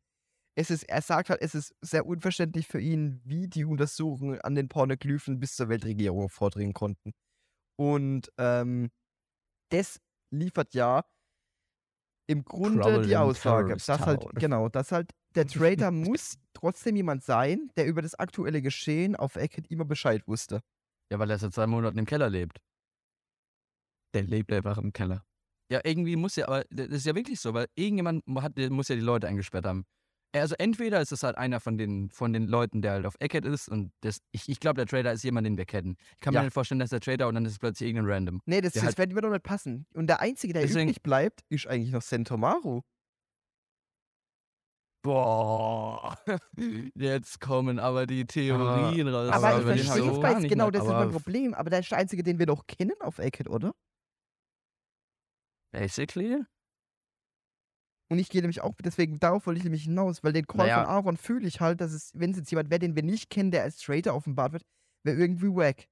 [0.58, 4.56] es ist, er sagt halt, es ist sehr unverständlich für ihn, wie die Untersuchungen an
[4.56, 7.14] den Pornoglyphen bis zur Weltregierung vordringen konnten.
[7.80, 8.90] Und ähm,
[9.72, 10.02] das
[10.32, 11.06] liefert ja
[12.28, 17.24] im Grunde Trouble die Aussage, dass halt, genau, dass halt der Trader muss trotzdem jemand
[17.24, 20.62] sein, der über das aktuelle Geschehen auf Eckhead immer Bescheid wusste.
[21.12, 22.58] Ja, weil er seit zwei Monaten im Keller lebt.
[24.16, 25.24] Der lebt einfach im Keller.
[25.72, 28.96] Ja, irgendwie muss ja, aber das ist ja wirklich so, weil irgendjemand hat, muss ja
[28.96, 29.86] die Leute eingesperrt haben.
[30.42, 33.46] Also entweder ist es halt einer von den, von den Leuten, der halt auf Eckhead
[33.46, 35.98] ist und das, ich, ich glaube, der Trader ist jemand, den wir kennen.
[36.16, 36.42] Ich kann Ja.
[36.42, 38.42] mir nicht vorstellen, dass der Trader und dann ist es plötzlich irgendein Random.
[38.46, 39.86] Nee, das, das halt- wird mir doch nicht passen.
[39.94, 42.82] Und der Einzige, der Deswegen- übrig bleibt, ist eigentlich noch Sentomaru.
[45.04, 46.18] Boah,
[46.96, 49.30] jetzt kommen aber die Theorien raus.
[49.32, 51.54] Aber ich hab verstehe ich es weiß nicht genau, das ist aber mein Problem.
[51.54, 53.74] Aber der ist der Einzige, den wir doch kennen auf Eckhead, oder?
[55.72, 56.44] Basically?
[58.10, 60.84] Und ich gehe nämlich auch, deswegen, darauf wollte ich nämlich hinaus, weil den Call Naja.
[60.84, 63.30] von Aaron fühle ich halt, dass es, wenn es jetzt jemand wäre, den wir nicht
[63.30, 64.64] kennen, der als Traitor offenbart wird,
[65.04, 65.88] wäre irgendwie wack.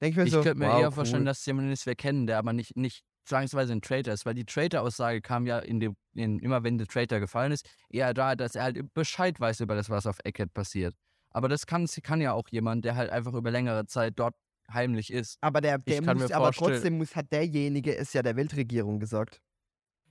[0.00, 0.92] Denke ich mir Ich so, könnte mir wow, eher cool.
[0.92, 4.26] vorstellen, dass es jemand ist, wir kennen, der aber nicht, nicht zwangsweise ein Traitor ist,
[4.26, 8.12] weil die Traitor-Aussage kam ja in dem, in, immer wenn der Traitor gefallen ist, eher
[8.12, 10.96] da, dass er halt Bescheid weiß über das, was auf Eckhead passiert.
[11.30, 14.34] Aber das kann, kann ja auch jemand, der halt einfach über längere Zeit dort
[14.72, 15.38] heimlich ist.
[15.40, 18.98] Aber der, der kann muss, mir aber trotzdem muss, hat derjenige es ja der Weltregierung
[18.98, 19.40] gesagt.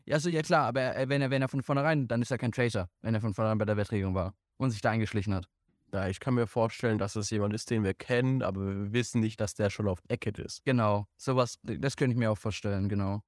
[0.06, 2.38] Ja, so, ja klar, aber er, wenn, er, wenn er von vornherein, dann ist er
[2.38, 5.48] kein Traitor, wenn er von vornherein bei der Weltregierung war und sich da eingeschlichen hat.
[5.94, 9.20] Ja, ich kann mir vorstellen, dass es jemand ist, den wir kennen, aber wir wissen
[9.20, 10.64] nicht, dass der schon auf Eckett ist.
[10.64, 13.22] Genau, sowas, das könnte ich mir auch vorstellen, genau.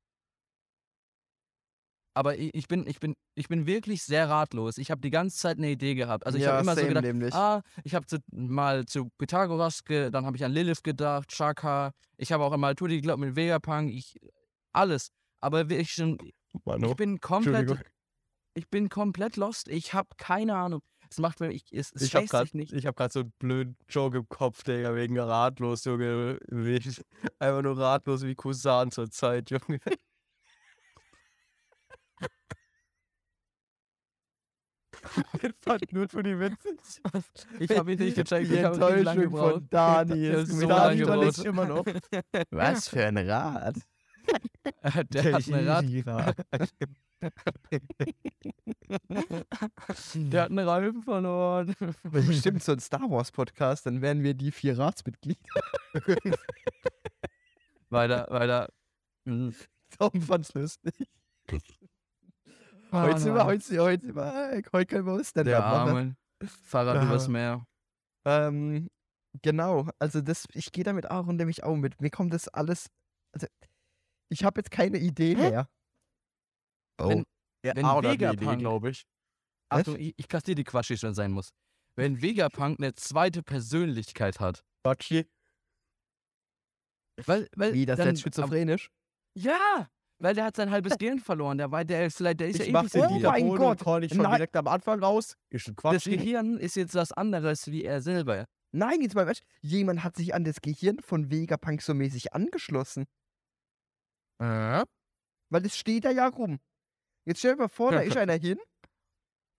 [2.15, 4.77] Aber ich, ich, bin, ich, bin, ich bin wirklich sehr ratlos.
[4.77, 6.25] Ich habe die ganze Zeit eine Idee gehabt.
[6.25, 7.33] Also ich ja, habe immer so gedacht, nämlich.
[7.33, 11.91] ah, ich habe mal zu Pythagoras, ge, dann habe ich an Lilith gedacht, Shaka.
[12.17, 14.15] Ich habe auch immer Tutti geglaubt mit Vegapunk, ich,
[14.73, 15.11] alles.
[15.41, 16.19] Aber ich, schon,
[16.65, 16.89] Mano.
[16.89, 17.77] ich bin komplett,
[18.53, 19.67] ich bin komplett lost.
[19.67, 20.81] Ich habe keine Ahnung.
[21.09, 22.73] Es macht mir, ich, es, es Ich habe gerade sich nicht.
[22.73, 26.39] ich hab grad so einen blöden Joke im Kopf, Digga, wegen ratlos, Junge.
[27.39, 29.79] Einfach nur ratlos wie Cousin zur Zeit, Junge.
[35.41, 36.79] Ich fand nur für die witzig.
[37.59, 38.49] Ich habe ihn nicht gecheckt.
[38.49, 39.53] Die Ich habe lange Enttäuschung gebraucht.
[39.53, 41.39] von Dani Ich hab ist so Dani lange gebraucht.
[41.39, 41.85] immer noch.
[42.51, 43.75] Was für ein Rad.
[45.13, 45.85] Der hat ein Rad.
[50.15, 51.75] Der hat einen Reifen verloren.
[52.03, 55.39] Bestimmt so ein Star Wars Podcast, dann wären wir die vier Ratsmitglieder.
[57.89, 58.69] weiter, weiter.
[59.25, 59.53] Mhm.
[59.97, 60.93] Tom fand's lustig.
[62.91, 65.59] Heute sind wir, heute, sind wir- heute, sind wir, heute können wir uns dann Der
[65.59, 65.89] machen.
[65.89, 66.15] Arme.
[66.63, 67.03] Fahrrad Ah.
[67.05, 67.65] übers Meer.
[68.25, 68.89] Ähm,
[69.41, 72.01] genau, also das, ich gehe damit auch und nämlich auch mit.
[72.01, 72.89] Mir kommt das alles.
[73.31, 73.47] Also,
[74.33, 75.49] ich habe jetzt keine Idee Hä?
[75.49, 75.69] mehr.
[77.01, 77.09] Oh.
[77.09, 77.23] Wenn-
[77.65, 79.05] Ja, Wenn eine Vegapunk- Idee, glaube ich.
[79.69, 81.49] Achtung, ich, ich kassiere die Quatsch, die schon sein muss.
[81.95, 84.65] Wenn Vegapunk eine zweite Persönlichkeit hat.
[84.83, 85.25] Quatschi.
[87.25, 88.89] Weil, weil Wie, das ist dann, jetzt schizophrenisch?
[89.37, 89.87] Ja,
[90.21, 91.57] weil der hat sein halbes Gehirn verloren.
[91.57, 93.79] Der, war, der, ist, vielleicht- der ist Ich ja mach ewig den Oh mein Gott.
[93.79, 94.35] und call ich schon Nein.
[94.35, 95.35] direkt am Anfang raus.
[95.49, 96.17] Ist ein Das Quatschi.
[96.17, 98.45] Gehirn ist jetzt was anderes wie er selber.
[98.75, 102.33] Nein, jetzt mal, weißt, du, jemand hat sich an das Gehirn von Vegapunk so mäßig
[102.33, 103.05] angeschlossen.
[104.39, 104.83] Äh?
[105.49, 106.59] Weil es steht da ja rum.
[107.25, 108.59] Jetzt stell dir mal vor, da ist einer hin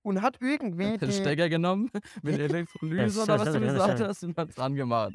[0.03, 1.91] und hat irgendwie Den Stecker genommen,
[2.23, 5.15] mit Elektrolyse oder was du gesagt hast, und hat dran gemacht.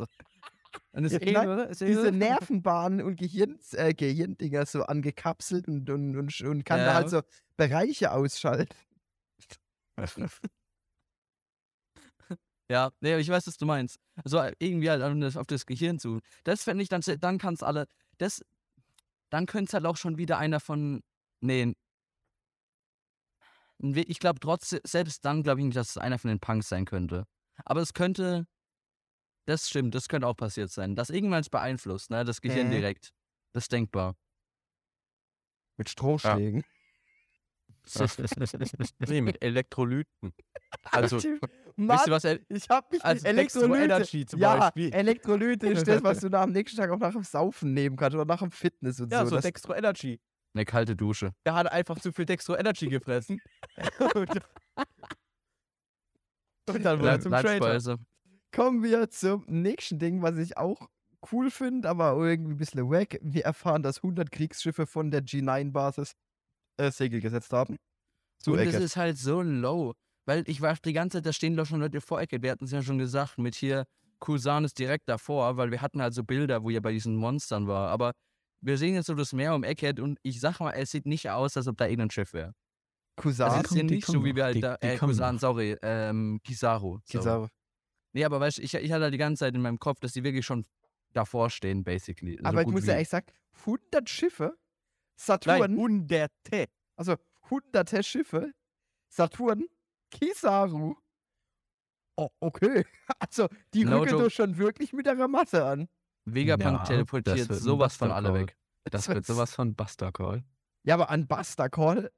[0.92, 1.70] Und ist Ja, eh, oder?
[1.70, 2.12] Ist eh diese?
[2.12, 6.94] Nervenbahnen und Gehirns, äh, Gehirndinger so angekapselt und, und, und, und kann da Ja.
[6.96, 7.22] halt so
[7.58, 8.76] Bereiche ausschalten.
[12.72, 13.98] Ja, nee, ich weiß, was du meinst.
[14.24, 16.20] Also äh, irgendwie halt auf das- auf das Gehirn zu.
[16.44, 17.88] Das fände ich dann, dann kann es alle,
[18.20, 18.44] das,
[19.30, 21.02] dann könnte es halt auch schon wieder einer von,
[21.42, 21.74] nee,
[23.80, 26.86] ich glaube trotzdem, selbst dann glaube ich nicht, dass es einer von den Punks sein
[26.86, 27.26] könnte.
[27.66, 28.46] Aber es könnte,
[29.46, 30.96] das stimmt, das könnte auch passiert sein.
[30.96, 32.72] Dass irgendwann es beeinflusst, ne, das Gehirn Mhm.
[32.72, 33.12] direkt.
[33.54, 34.16] Das ist denkbar.
[35.78, 36.64] Mit Strohschlägen.
[39.08, 40.34] Nee, mit Elektrolyten.
[40.92, 41.18] Also,
[41.76, 42.24] Mann, wisst ihr was?
[42.24, 43.84] El ich hab mich Dextro Elektrolyte.
[43.84, 44.94] Energy zum ja, Beispiel.
[44.94, 48.16] Elektrolyte ist das, was du nach dem nächsten Tag auch nach dem Saufen nehmen kannst
[48.16, 49.32] oder nach dem Fitness und Ja, so.
[49.32, 50.20] so das, Dextro Energy.
[50.54, 51.34] Eine kalte Dusche.
[51.46, 53.42] Der hat einfach zu viel Dextro Energy gefressen.
[54.16, 54.30] und,
[56.70, 57.32] und dann wurde er zum.
[57.32, 57.98] Leitspeise.
[58.52, 60.88] kommen wir zum nächsten Ding, was ich auch
[61.32, 63.20] cool finde, aber irgendwie ein bisschen wack.
[63.22, 66.14] Wir erfahren, dass 100 Kriegsschiffe von der G9-Basis
[66.80, 67.78] äh, Segel gesetzt haben.
[68.40, 68.82] Zu Und es Eckert.
[68.84, 69.94] ist halt so low.
[70.26, 72.42] Weil ich war die ganze Zeit, da stehen doch schon Leute vor Ecke.
[72.42, 73.86] Wir hatten es ja schon gesagt, mit hier
[74.20, 77.68] Kusan ist direkt davor, weil wir hatten halt so Bilder, wo ihr bei diesen Monstern
[77.68, 77.90] war.
[77.90, 78.12] Aber
[78.62, 81.30] wir sehen jetzt so das Meer um Eckhead und ich sag mal, es sieht nicht
[81.30, 82.54] aus, als ob da irgendein Schiff wäre.
[83.16, 83.50] Kusan.
[83.50, 85.42] Also es ist ja nicht so, wie wir halt Die- da, die äh, Kusan, noch.
[85.42, 87.00] sorry, ähm, Kizaru.
[87.06, 87.18] So.
[87.20, 87.48] Kizaru.
[88.14, 90.14] Nee, aber weißt du, ich, ich hatte halt die ganze Zeit in meinem Kopf, dass
[90.14, 90.66] die wirklich schon
[91.14, 92.38] davor stehen, basically.
[92.38, 93.26] So aber ich gut muss ja ehrlich sagen,
[93.62, 94.58] 100 Schiffe,
[95.20, 96.68] Nein, Saturn, hunderte.
[96.96, 97.16] also
[97.50, 98.54] hunderte Schiffe,
[99.10, 99.66] Saturn,
[100.12, 100.96] Kizaru.
[102.16, 102.86] Oh, okay.
[103.20, 105.90] Also, die No rücken doch schon wirklich mit ihrer Masse an.
[106.26, 108.58] Vegapunk Ja, teleportiert das sowas von alle weg.
[108.86, 110.44] Das wird sowas von Buster Call.
[110.84, 112.12] Ja, aber an Buster Call,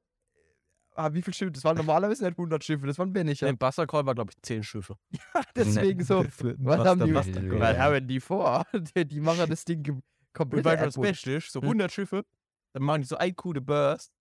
[0.94, 1.52] ah, wie viele Schiffe?
[1.52, 3.46] Das waren normalerweise nicht 100 Schiffe, das waren weniger.
[3.46, 4.96] Der Buster Call war, glaube ich, zehn Schiffe.
[5.56, 7.60] Deswegen so, was haben die, Buster Call.
[7.60, 8.66] was haben die vor?
[8.72, 10.98] Die, die machen das Ding komplett das.
[10.98, 12.24] Beste ist, so 100 Schiffe,
[12.72, 14.12] dann machen die so einen coole Burst.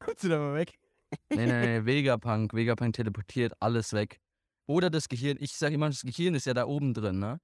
[0.00, 0.78] Kurz sind aber weg.
[1.30, 2.54] Nee, nee, nee, Vegapunk.
[2.54, 4.20] Vegapunk teleportiert alles weg.
[4.66, 5.38] Oder das Gehirn.
[5.40, 7.40] Ich sag immer, das Gehirn ist ja da oben drin, ne?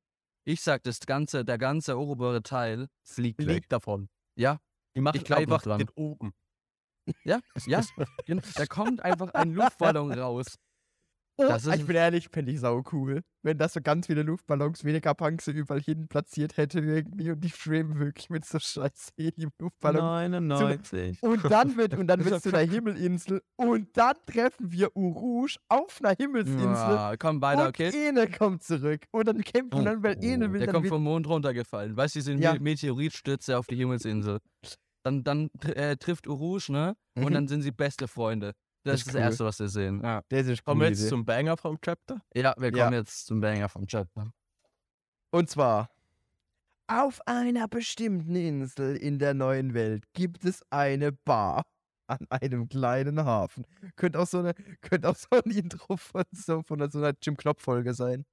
[0.47, 3.47] Ich sag, das ganze, der ganze obere Teil fliegt weg.
[3.49, 4.09] Liegt davon.
[4.37, 4.61] Ja,
[4.95, 5.79] Die machen Ich einfach dran.
[5.79, 6.35] den oben.
[7.25, 7.83] ja, ja.
[8.27, 8.43] genau.
[8.55, 10.59] Da kommt einfach ein Luftballon raus.
[11.37, 13.23] Das ist- ich bin ehrlich, fände ich sau cool.
[13.43, 17.51] Wenn das so ganz viele Luftballons, weniger Punks überall hin platziert hätte irgendwie und die
[17.51, 20.01] schweben wirklich mit so scheiß Helium-Luftballons.
[20.41, 21.23] 99.
[21.23, 26.01] Und dann wird, und dann wird zu einer Himmelinsel und dann treffen wir Urush auf
[26.03, 28.09] einer Himmelsinsel Ja, komm weiter, und okay?
[28.09, 31.27] Ene kommt zurück und dann kämpfen dann, weil Ene will Der dann kommt vom Mond
[31.27, 31.97] runtergefallen.
[31.97, 32.55] Weißt du, diese Ja.
[32.55, 34.39] Me Meteoritstürze auf die Himmelsinsel.
[35.05, 36.95] Dann, dann äh, trifft Urush, ne?
[37.17, 37.33] Und Mhm.
[37.35, 38.53] dann sind sie beste Freunde.
[38.85, 40.01] Das, Das ist das Erste, was wir sehen.
[40.03, 41.09] Ja, das ist Kommen cool wir jetzt Idee.
[41.09, 42.21] zum Banger vom Chapter.
[42.35, 42.85] ja wir Ja.
[42.85, 44.09] kommen jetzt zum Banger vom Chat.
[45.31, 45.89] Und zwar,
[46.87, 51.65] auf einer bestimmten Insel in der neuen Welt gibt es eine Bar
[52.07, 53.67] an einem kleinen Hafen.
[53.97, 57.37] Könnte auch so, eine, könnte auch so ein Intro von so, von so einer Jim
[57.39, 58.27] Knopf-Folge sein.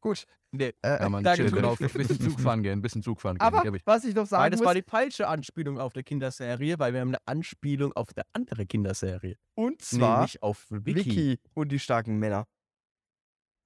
[0.00, 0.24] Gut.
[0.52, 1.42] Nee, Äh, Ja, man, Danke.
[1.42, 3.46] chill, genau, ein bisschen Zug fahren gehen, ein bisschen Zug fahren gehen.
[3.46, 3.82] aber ich.
[3.84, 6.94] was ich noch sagen Nein, das muss, war die falsche Anspielung auf der Kinderserie, weil
[6.94, 9.36] wir haben eine Anspielung auf der andere Kinderserie.
[9.54, 10.66] und zwar Nämlich auf.
[10.70, 12.46] Vicky und die starken Männer.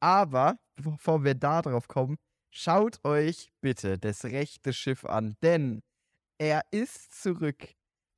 [0.01, 2.17] Aber, bevor wir da drauf kommen,
[2.51, 5.83] schaut euch bitte das rechte Schiff an, denn
[6.39, 7.69] er ist zurück.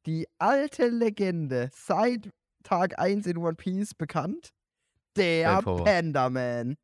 [0.06, 2.30] Die alte Legende, seit
[2.62, 4.50] Tag 1 in One Piece bekannt,
[5.16, 5.60] der.
[5.62, 6.76] Panda Man.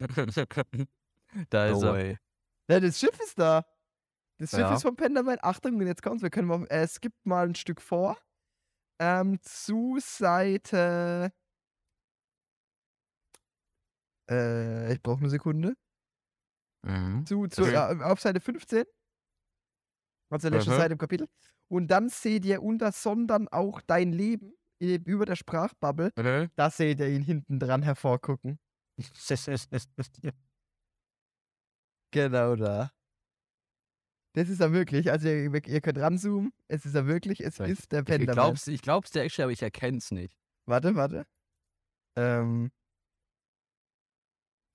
[1.50, 1.92] da ist No er.
[1.94, 2.18] way.
[2.70, 3.64] Ja, das Schiff ist da.
[4.38, 4.74] Das Schiff Ja.
[4.74, 5.38] ist vom Panda Man.
[5.42, 6.22] Achtung, jetzt kommt's.
[6.22, 8.18] Wir können mal, äh, skippt mal ein Stück vor.
[8.98, 11.32] Ähm, zu Seite.
[14.30, 15.74] Äh, ich brauche eine Sekunde.
[16.82, 17.24] Mhm.
[17.26, 18.84] Zu, zu, ja, auf Seite 15.
[20.30, 20.78] Also letzte Aha.
[20.80, 21.28] Seite im Kapitel.
[21.68, 26.12] Und dann seht ihr unter Sondern auch dein Leben äh, über der Sprachbubble.
[26.16, 26.50] Mhm.
[26.56, 28.58] Da seht ihr ihn hinten dran hervorgucken.
[32.12, 32.90] Genau da.
[34.34, 35.10] Das ist er wirklich.
[35.10, 36.52] Also ihr, ihr könnt ranzoomen.
[36.68, 37.40] Es ist er wirklich.
[37.40, 38.34] Es Vielleicht- ist der Ich Panda Man.
[38.34, 40.36] glaub's, ich glaub's der ist, aber ich erkenn's nicht.
[40.66, 41.26] Warte, warte.
[42.16, 42.70] Ähm,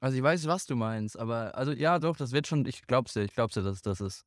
[0.03, 3.13] Also ich weiß, was du meinst, aber also ja, doch, das wird schon, ich glaub's
[3.13, 4.25] dir, ich glaub's dir, dass das ist.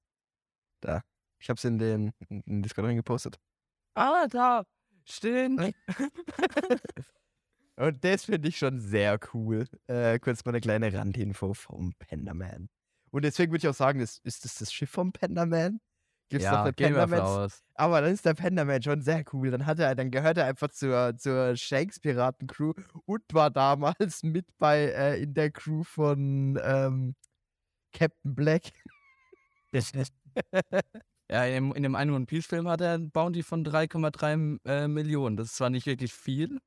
[1.40, 3.40] ich hab's in den, in den Discord reingepostet.
[3.94, 4.64] Ah, da,
[5.04, 5.74] stimmt.
[7.76, 9.66] Und das finde ich schon sehr cool.
[9.86, 12.68] Äh, kurz mal eine kleine Randinfo vom Penderman.
[13.10, 15.80] Und deswegen würde ich auch sagen, das, ist das das Schiff vom Penderman?
[16.28, 17.50] gibt's Ja, noch eine Penderman.
[17.74, 19.50] Aber dann ist der Penderman schon sehr cool.
[19.50, 22.72] Dann hat er, dann gehört er einfach zur, zur Shanks Piratencrew
[23.06, 27.14] und war damals mit bei äh, in der Crew von ähm,
[27.92, 28.72] Captain Black.
[31.30, 34.58] Ja, in dem, in dem einen One Piece Film hat er ein Bounty von 3,3
[34.66, 35.38] äh, Millionen.
[35.38, 36.60] Das ist zwar nicht wirklich viel,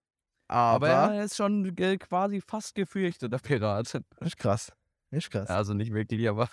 [0.47, 3.93] aber, Aber, er ist schon quasi fast gefürchteter Pirat.
[4.21, 4.71] ist krass.
[5.11, 5.49] Ist krass.
[5.49, 6.49] Also nicht wirklich, aber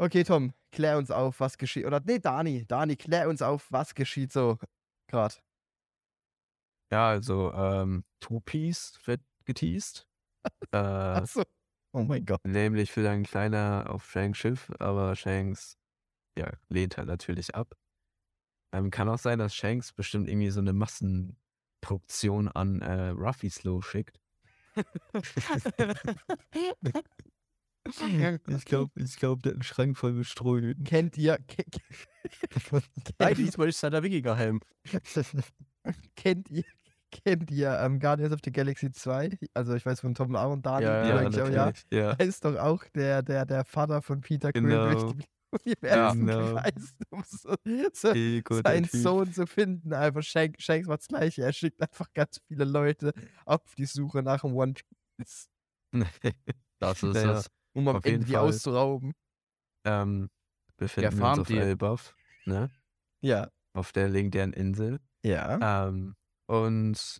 [0.00, 1.84] Okay, Tom, klär uns auf, was geschieht.
[1.84, 4.56] Oder nee, Dani, Dani, klär uns auf, was geschieht so
[5.08, 5.34] gerade.
[6.92, 10.06] Ja, also, ähm, Two Piece wird geteased.
[10.72, 11.42] äh, Achso.
[11.92, 12.44] Oh mein Gott.
[12.44, 15.76] nämlich für ein kleiner auf Shanks Schiff, aber Shanks
[16.38, 17.74] ja, lehnt halt natürlich ab.
[18.72, 20.72] Ähm, kann auch sein, dass Shanks bestimmt irgendwie so eine
[21.80, 24.20] Massenproduktion an äh, Ruffy Slow schickt.
[27.90, 30.84] Ich glaube, ich glaub, der hat einen Schrank voll mit Strohhüten.
[30.84, 31.38] Kennt ihr,
[33.34, 34.60] diesmal ist der Wikingerhelm.
[36.14, 36.64] kennt ihr,
[37.10, 39.38] kennt ihr ähm, Guardians of the Galaxy 2?
[39.54, 40.84] Also ich weiß von Tom Lau und Dani.
[40.84, 41.72] Ja, ja, glaube, ja.
[41.90, 42.10] Ja.
[42.18, 44.90] Er ist doch auch der, der, der Vater von Peter Genau.
[44.92, 45.14] durch
[45.82, 46.54] Ja, genau.
[46.54, 47.54] gereist, um so,
[47.92, 48.12] so
[48.44, 49.00] guter seinen Typ.
[49.02, 49.92] Sohn zu finden.
[49.92, 51.42] Einfach Shanks, Shanks macht das Gleiche.
[51.42, 53.12] Er schickt einfach ganz viele Leute
[53.46, 54.74] auf die Suche nach dem One
[55.18, 55.48] Piece,
[56.80, 57.32] das ist Naja.
[57.32, 57.50] das.
[57.74, 58.42] um am Auf jeden Ende die Fall.
[58.48, 59.14] auszurauben.
[59.86, 60.28] ähm,
[60.76, 61.56] befinden wir uns auf die?
[61.58, 62.70] Elbaf, ne?
[63.22, 63.50] Ja.
[63.74, 65.00] Auf der legendären Insel.
[65.24, 65.88] Ja.
[65.88, 66.14] Ähm,
[66.46, 67.18] und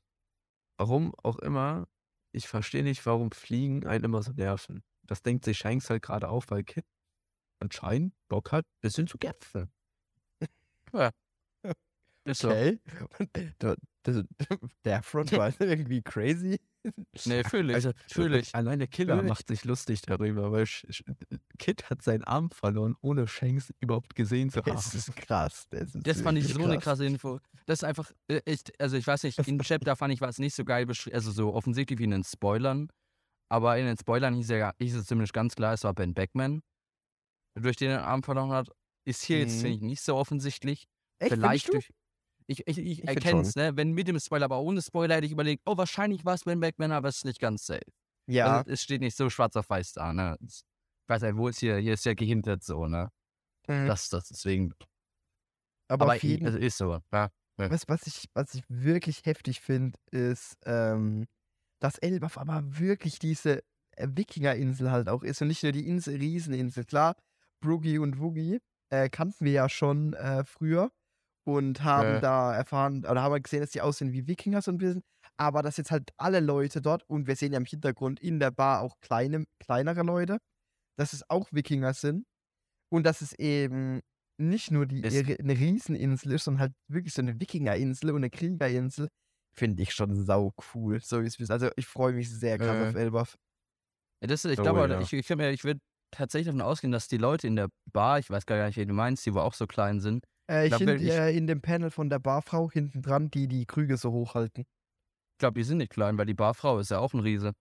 [0.79, 1.89] warum auch immer,
[2.33, 4.83] ich verstehe nicht, warum Fliegen einen immer so nerven.
[5.03, 6.85] Das denkt sich Shanks halt gerade auf, weil Kid
[7.61, 9.71] anscheinend Bock hat, ein bisschen zu gäpfen.
[12.25, 12.51] Ist so.
[12.51, 12.79] Okay.
[13.59, 14.25] Da- das-
[14.85, 16.61] Der Front war irgendwie crazy.
[17.25, 17.75] Nee, fühle ich.
[17.77, 18.55] Also, fühle ich.
[18.55, 19.29] Alleine Killer Fühl ich.
[19.29, 20.67] macht sich lustig darüber, weil
[21.59, 24.73] Kid hat seinen Arm verloren, ohne Shanks überhaupt gesehen zu haben.
[24.73, 25.67] Das ist krass.
[25.71, 26.85] Das, ist Das fand ich so eine krass.
[26.85, 27.41] krasse Info.
[27.67, 30.39] Das ist einfach, äh, echt, also ich weiß nicht, in Chapter fand ich war es
[30.39, 32.89] nicht so geil beschrieben, also so offensichtlich wie in den Spoilern.
[33.51, 36.61] Aber in den Spoilern hieß, ja, hieß es ziemlich ganz klar, es war Ben Beckman,
[37.55, 38.71] durch den er den Arm verloren hat.
[39.05, 39.61] Ist hier jetzt, Mhm.
[39.61, 40.87] finde ich, nicht so offensichtlich.
[41.19, 41.91] Echt, Vielleicht durch.
[42.47, 43.77] Ich, ich, ich, find erkenne es, ne?
[43.77, 46.61] Wenn mit dem Spoiler, aber ohne Spoiler hätte ich überlegt, oh, wahrscheinlich war es Ben
[46.61, 47.83] Beckman, aber es ist nicht ganz safe.
[48.27, 48.33] du?
[48.33, 48.59] Ja.
[48.59, 50.39] Also, es steht nicht so schwarz auf weiß da, ne?
[50.43, 50.63] Ich
[51.09, 53.11] weiß nicht, wo ist hier, hier ist ja gehintet so, ne?
[53.67, 53.87] Mhm.
[53.87, 54.73] Das, das deswegen.
[55.89, 57.01] aber, Aber auf jeden also ist so.
[57.13, 57.31] Ja.
[57.57, 61.27] was, was, ich, was ich wirklich heftig finde, ist, ähm,
[61.81, 63.63] dass Elbaf aber wirklich diese
[63.97, 66.85] äh, Wikingerinsel halt auch ist und nicht nur die Insel, Rieseninsel.
[66.85, 67.15] Klar,
[67.61, 68.59] Broogie und Woogie
[68.91, 70.91] äh, kannten wir ja schon äh, früher
[71.47, 72.21] und haben Ja.
[72.21, 75.03] da erfahren, oder haben wir gesehen, dass die aussehen wie Wikinger so ein bisschen,
[75.37, 78.51] aber dass jetzt halt alle Leute dort, und wir sehen ja im Hintergrund in der
[78.51, 80.39] Bar auch kleine, kleinere Leute,
[80.99, 82.25] dass es auch Wikinger sind
[82.93, 84.01] und dass es eben
[84.41, 88.31] nicht nur die, ihre- eine Rieseninsel ist, sondern halt wirklich so eine Wikingerinsel und eine
[88.31, 89.09] Kriegerinsel,
[89.57, 91.01] finde ich schon sau cool.
[91.01, 91.51] So wie es ist.
[91.51, 92.89] Also ich freue mich sehr krass Äh.
[92.91, 93.37] auf Elbaf.
[94.23, 95.01] Ja, das, ich glaube, ja.
[95.01, 95.81] ich, ich, ich würde
[96.11, 98.95] tatsächlich davon ausgehen, dass die Leute in der Bar, ich weiß gar nicht, wie du
[98.95, 101.47] meinst, die wo auch so klein sind, Äh, ich glaub, finde wenn ich- äh, in
[101.47, 104.63] dem Panel von der Barfrau hinten dran, die die Krüge so hochhalten.
[104.63, 107.53] ich glaube, die sind nicht klein, weil die Barfrau ist ja auch ein Riese.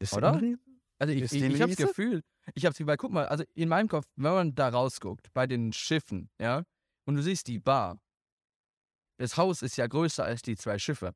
[0.00, 0.32] Ist Oder?
[0.34, 0.60] ein Riese?
[0.98, 1.88] Also ich, Ist ich, ich habe das?
[1.88, 2.22] Gefühl,
[2.54, 5.72] ich habe weil guck mal, also in meinem Kopf, wenn man da rausguckt, bei den
[5.72, 6.62] Schiffen, ja,
[7.06, 7.98] und du siehst die Bar,
[9.18, 11.12] das Haus ist ja größer als die zwei Schiffe.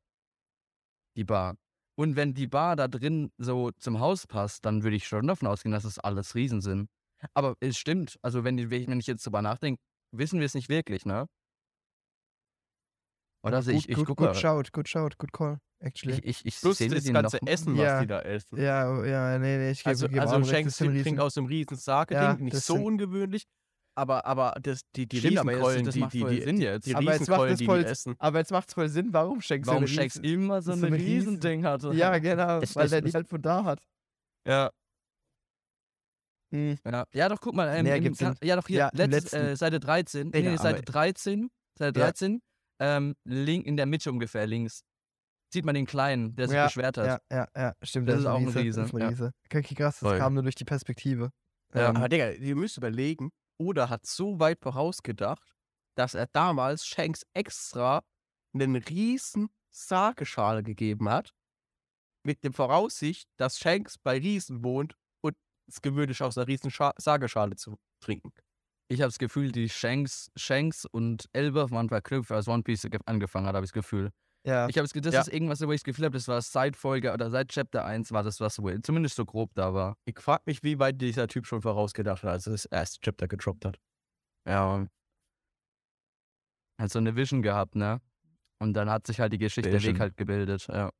[1.16, 1.56] Die Bar.
[1.98, 5.48] Und wenn die Bar da drin so zum Haus passt, dann würde ich schon davon
[5.48, 6.88] ausgehen, dass es alles Riesen sind.
[7.32, 9.80] Aber es stimmt, also wenn, die- wenn ich jetzt drüber nachdenke,
[10.12, 11.26] wissen wir es nicht wirklich, ne?
[13.42, 16.18] Oder also gut, ich, ich gut, guck gut schaut, gut schaut, good call, actually.
[16.18, 18.00] ich, ich, ich Plus sehe das ganze noch- Essen, was Ja.
[18.00, 18.58] die da essen.
[18.60, 21.76] ja, ja, nee, nee, ich gebe Also, geb also Shanks das trinkt aus dem riesen
[21.76, 23.46] sake Ja, ding nicht das so ungewöhnlich.
[23.98, 26.60] Aber, aber das, die, die Stimmt, aber das- Riesenkeulen, das die, macht die, die, Sinn
[26.60, 26.86] jetzt.
[26.86, 28.14] die Aber jetzt macht Riesenkeulen, das die voll- die essen.
[28.18, 30.92] Aber jetzt macht es voll Sinn, warum Shanks Warum so Riesen- immer so so ein
[30.92, 31.90] Riesending hatte.
[31.94, 33.80] Ja, genau, Es- weil es- der die es- halt von da hat.
[34.46, 34.70] Ja.
[36.52, 36.76] Hm.
[36.84, 37.68] Ja, ja, doch, guck mal.
[37.74, 40.28] Ähm, Nee, im, ja, doch hier, Ja, letztes, äh, Seite 13.
[40.28, 41.48] Nee, Digga, nee, Seite aber- 13.
[41.78, 42.06] Seite Ja.
[42.06, 42.40] 13.
[42.78, 44.82] Ähm, link in der Mitte ungefähr links.
[45.52, 47.06] Sieht man den Kleinen, der sich Ja, beschwert hat.
[47.06, 48.08] Ja, ja, ja, stimmt.
[48.08, 49.08] Das der ist auch ein Riese, Riese, Das ist ein ja.
[49.08, 49.32] Riese.
[49.46, 50.18] Okay, krass, das Voll.
[50.18, 51.30] kam nur durch die Perspektive.
[51.74, 51.88] Ja.
[51.90, 55.54] Ähm, Aber Digga, ihr müsst überlegen, Oda hat so weit vorausgedacht,
[55.96, 58.04] dass er damals Shanks extra
[58.54, 61.34] einen riesen Sageschale gegeben hat,
[62.22, 65.36] mit dem Voraussicht, dass Shanks bei Riesen wohnt und
[65.68, 68.32] es gewöhnlich aus einer riesen Scha Sageschale zu trinken.
[68.88, 73.00] Ich habe das Gefühl, die Shanks, Shanks und Elbaf waren verknüpft, als One Piece ge-
[73.06, 74.12] angefangen hat, habe ich das Gefühl.
[74.46, 74.68] Ja.
[74.68, 75.20] Ich habe das Ja.
[75.20, 78.12] ist irgendwas, wo ich das Gefühl habe, das war seit Folge oder seit Chapter 1
[78.12, 79.96] war das, was wohl zumindest so grob da war.
[80.04, 83.28] Ich frage mich, wie weit dieser Typ schon vorausgedacht hat, als er das erste Chapter
[83.28, 83.78] gedroppt hat.
[84.48, 84.86] Ja.
[86.80, 88.00] Hat so eine Vision gehabt, ne?
[88.58, 90.00] Und dann hat sich halt die Geschichte, der Weg Vision.
[90.00, 90.90] halt gebildet, ja.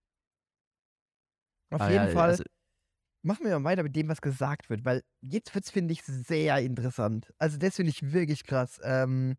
[1.72, 2.44] Auf Ah, jeden ja, Fall also-
[3.24, 6.03] machen wir mal weiter mit dem, was gesagt wird, weil jetzt wird es, finde ich,
[6.05, 7.32] sehr interessant.
[7.38, 8.80] Also das finde ich wirklich krass.
[8.84, 9.36] Ähm,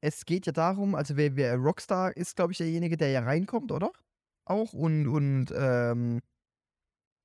[0.00, 3.72] es geht ja darum, also wer, wer Rockstar ist, glaube ich, derjenige, der ja reinkommt,
[3.72, 3.92] oder?
[4.44, 6.20] Auch und, und ähm,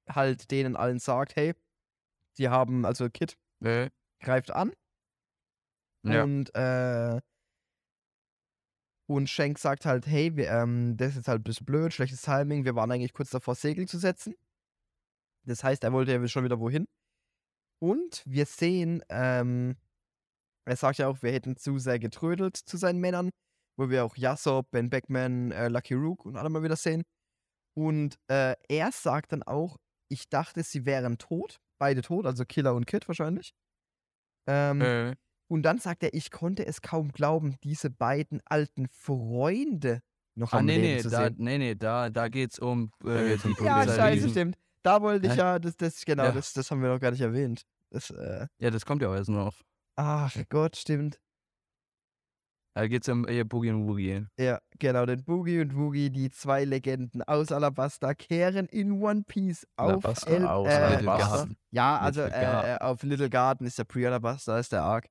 [0.09, 1.53] halt denen allen sagt, hey,
[2.33, 4.73] sie haben, also Kid Äh, greift an
[6.03, 6.23] Ja.
[6.23, 7.21] und äh,
[9.05, 12.65] und Shank sagt halt, hey, wir, ähm, das ist halt ein bisschen blöd, schlechtes Timing,
[12.65, 14.35] wir waren eigentlich kurz davor, Segel zu setzen.
[15.45, 16.87] Das heißt, er wollte ja schon wieder wohin.
[17.79, 19.75] Und wir sehen, ähm,
[20.65, 23.29] er sagt ja auch, wir hätten zu sehr getrödelt zu seinen Männern,
[23.77, 27.03] wo wir auch Yasop, Ben Beckman, äh, Lucky Rook und alle mal wieder sehen.
[27.75, 29.77] Und äh, er sagt dann auch,
[30.09, 33.51] ich dachte, sie wären tot, beide tot, also Killer und Kid wahrscheinlich.
[34.47, 35.15] Ähm, äh,
[35.47, 40.01] und dann sagt er, ich konnte es kaum glauben, diese beiden alten Freunde
[40.35, 41.35] noch ah, am nee, Leben nee, zu da, sehen.
[41.37, 42.91] nee, nee, da, da geht's um.
[43.03, 44.57] Äh, um die Ja, scheiße, stimmt.
[44.83, 45.37] Da wollte ich Hä?
[45.37, 46.31] ja, das, das, genau, Ja.
[46.31, 47.63] das, das haben wir noch gar nicht erwähnt.
[47.89, 49.53] Das, äh, Ja, das kommt ja auch erst noch.
[49.95, 51.19] Ach Gott, stimmt.
[52.75, 54.25] Da geht's um äh, Boogie und Woogie.
[54.39, 59.67] Ja, genau, denn Boogie und Woogie, die zwei Legenden aus Alabasta, kehren in One Piece
[59.77, 61.49] auf Alabasta, El, aus äh, Alabasta.
[61.69, 65.07] Ja, also äh, äh, auf Little Garden ist der Pre-Alabasta, ist der Arc.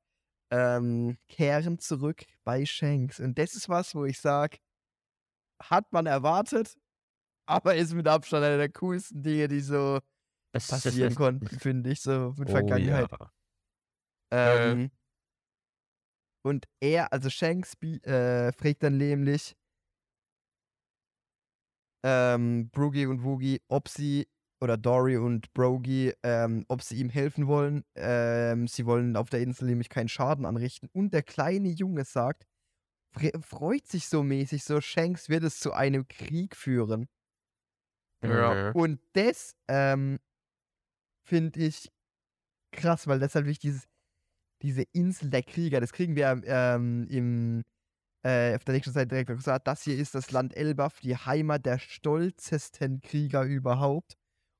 [0.51, 3.21] Ähm, kehren zurück bei Shanks.
[3.21, 4.59] Und das ist was, wo ich sage,
[5.63, 6.75] hat man erwartet,
[7.47, 10.01] aber ist mit Abstand einer der coolsten Dinge, die so
[10.53, 13.09] passieren konnten, finde ich, so mit Oh, Vergangenheit.
[13.09, 13.31] ja.
[14.33, 14.91] Ähm,
[16.45, 19.55] und er, also Shanks, äh, fragt dann nämlich
[22.05, 24.27] ähm, Broogie und Woogie, ob sie,
[24.61, 27.85] oder Dory und Brogy, ähm, ob sie ihm helfen wollen.
[27.95, 30.89] Ähm, sie wollen auf der Insel nämlich keinen Schaden anrichten.
[30.93, 32.45] Und der kleine Junge sagt,
[33.15, 37.09] fre- freut sich so mäßig, so Shanks wird es zu einem Krieg führen.
[38.25, 38.71] Ja.
[38.71, 40.19] Und das ähm,
[41.25, 41.91] finde ich
[42.73, 43.89] krass, weil das halt wirklich dieses,
[44.63, 47.65] diese Insel der Krieger, das kriegen wir ähm, im,
[48.25, 51.67] äh, auf der nächsten Seite direkt gesagt, das hier ist das Land Elbaf, die Heimat
[51.67, 54.15] der stolzesten Krieger überhaupt.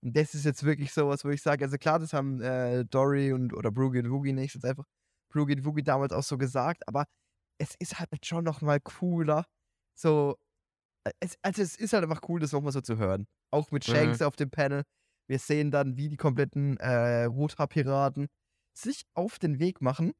[0.05, 3.33] Und das ist jetzt wirklich sowas, wo ich sage, also klar, das haben äh, Dory
[3.33, 4.85] und oder und Woogie nicht, jetzt einfach
[5.33, 7.07] Broogie und Woogie damals auch so gesagt, aber
[7.59, 9.47] es ist halt schon nochmal cooler,
[9.95, 10.37] so,
[11.21, 13.27] es, also es ist halt einfach cool, das nochmal so zu hören.
[13.53, 13.93] Auch mit Mhm.
[13.93, 14.83] Shanks auf dem Panel.
[15.29, 18.29] Wir sehen dann, wie die kompletten äh, Rothaarpiraten
[18.75, 20.13] sich auf den Weg machen.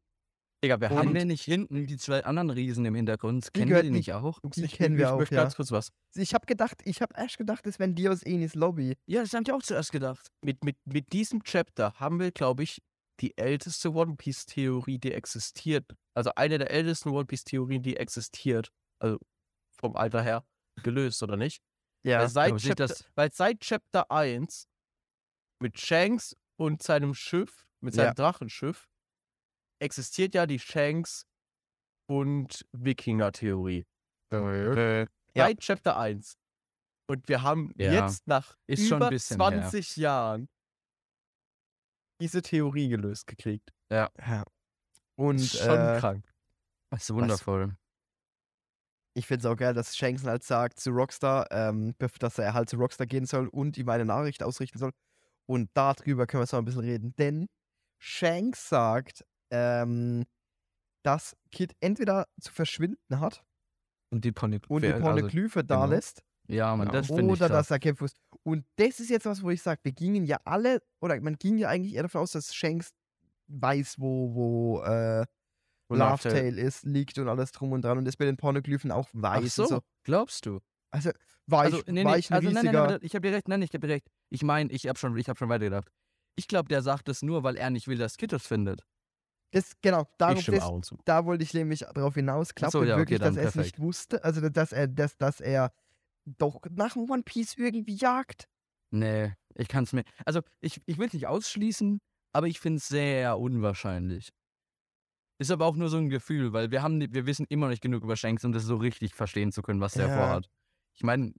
[0.65, 3.47] Digga, wir Und- haben wir nicht hinten die zwei anderen Riesen im Hintergrund?
[3.49, 4.39] Die Kennen wir die nicht- auch?
[4.45, 5.43] Die ich, kennen ich, wir ich auch, möchte ja.
[5.43, 5.89] ganz kurz was.
[6.15, 8.97] Ich habe gedacht, ich habe erst gedacht, es wären Dios Enis Lobby.
[9.07, 10.29] Ja, das haben ich auch zuerst gedacht.
[10.45, 12.81] Mit, mit, mit diesem Chapter haben wir, glaube ich,
[13.21, 15.85] die älteste One Piece-Theorie, die existiert.
[16.15, 18.71] Also eine der ältesten One Piece-Theorien, die existiert.
[19.01, 19.19] Also
[19.81, 20.45] vom Alter her
[20.83, 21.61] gelöst, oder nicht?
[22.07, 22.21] Ja.
[22.21, 24.69] weil, seit Chapter, das- weil seit Chapter 1
[25.61, 28.15] mit Shanks und seinem Schiff, mit seinem Ja.
[28.15, 28.89] Drachenschiff,
[29.81, 31.27] existiert ja die Shanks
[32.09, 33.85] und Wikinger-Theorie.
[34.33, 35.07] Äh, Ja.
[35.47, 36.37] Seit Chapter 1.
[37.09, 37.93] Und wir haben Ja.
[38.07, 39.51] jetzt nach Ist schon ein über bisschen her.
[39.63, 40.49] 20 Jahren
[42.21, 43.71] diese Theorie gelöst gekriegt.
[43.91, 44.11] ja.
[45.17, 46.33] Und ist schon äh, krank.
[46.91, 47.77] Das ist wundervoll.
[49.15, 52.71] ich finde es auch geil, dass Shanks halt sagt zu Rockstar, ähm, dass er halt
[52.71, 54.93] zu Rockstar gehen soll und ihm eine Nachricht ausrichten soll.
[55.47, 57.15] Und darüber können wir jetzt mal ein bisschen reden.
[57.17, 57.49] Denn
[58.05, 60.25] Shanks sagt, ähm,
[61.05, 63.45] dass Kid entweder zu verschwinden hat
[64.11, 65.87] Und die und die also, Pornoglyphe da genau.
[65.95, 66.25] lässt.
[66.49, 66.93] Ja, man, Ja.
[66.95, 68.15] das finde ich Oder dass er kämpfen muss.
[68.43, 71.59] Und das ist jetzt was, wo ich sage, wir gingen ja alle, oder man ging
[71.59, 72.91] ja eigentlich eher davon aus, dass Shanks
[73.47, 75.25] weiß, wo, wo äh,
[75.89, 77.99] Wo Laughtail Laughtail- ist, liegt und alles drum und dran.
[77.99, 79.45] Und das bei den Pornoglyphen auch weiß.
[79.45, 79.81] Ach so, so.
[80.03, 80.59] glaubst du?
[80.91, 81.11] Also
[81.47, 82.87] war ich, also, nee, war nee, ich ein also nein, nein, riesiger...
[82.89, 84.09] nein, ich habe dir recht, nein, ich habe dir recht.
[84.29, 85.89] Ich meine, ich habe schon, ich hab schon weitergedacht.
[86.37, 88.81] Ich glaube, der sagt es nur, weil er nicht will, dass Kid es findet.
[89.53, 90.99] das, genau, darum, Ich auch zu.
[91.05, 92.55] da wollte ich nämlich darauf hinaus.
[92.55, 94.25] Glaubt so, ja, okay, wirklich, dass dann er es nicht wusste?
[94.25, 95.73] Also, dass er, dass, dass er
[96.25, 98.49] doch nach dem One Piece irgendwie jagt?
[98.91, 100.05] Nee, ich kann es mir.
[100.25, 102.01] Also, ich, ich will es nicht ausschließen,
[102.33, 104.31] aber ich finde es sehr unwahrscheinlich.
[105.39, 107.83] Ist aber auch nur so ein Gefühl, weil wir haben, wir wissen immer noch nicht
[107.83, 110.15] genug über Shanks, um das so richtig verstehen zu können, was der Ja.
[110.15, 110.49] vorhat.
[110.95, 111.33] Ich meine,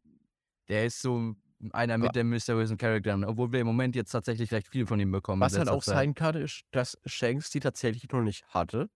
[0.68, 1.36] der ist so
[1.72, 5.12] einer mit den mysteriösen Charakteren, obwohl wir im Moment jetzt tatsächlich recht viel von ihm
[5.12, 5.42] bekommen.
[5.42, 5.96] Was halt auch Zeit.
[5.96, 8.90] sein kann, ist, dass Shanks die tatsächlich noch nicht hatte.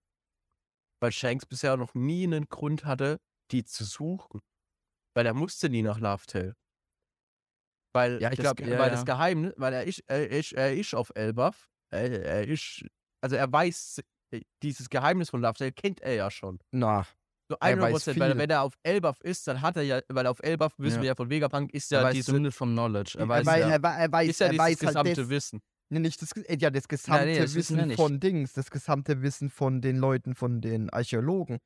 [1.00, 4.40] Weil Shanks bisher noch nie einen Grund hatte, die zu suchen.
[5.14, 6.54] Weil er musste nie nach Laughtail.
[7.94, 8.90] Weil, Ja, ich das, glaub, ja, weil ja.
[8.90, 11.70] das Geheimnis, weil er ist, er ist, er ist auf Elbaf.
[11.90, 12.84] Er, er ist
[13.20, 14.02] also er weiß,
[14.32, 16.58] äh, dieses Geheimnis von Lovedale kennt er ja schon.
[16.72, 17.06] Na,
[17.48, 20.00] So Er 100 weiß Prozent, weil wenn er auf Elbaf ist, dann hat er ja,
[20.08, 21.02] weil auf Elbaf wissen Ja.
[21.02, 23.14] wir ja von Vegapunk, ist Er ja weiß diese, zumindest vom Knowledge.
[23.18, 23.68] Er er, weiß, ja.
[23.70, 25.60] er, wei- er weiß, ist ja er weiß halt gesamte das, Wissen.
[25.88, 29.48] nee, nicht das, äh, ja, das gesamte nee, das wissen von Dings, das gesamte Wissen
[29.48, 31.58] von den Leuten, von den Archäologen,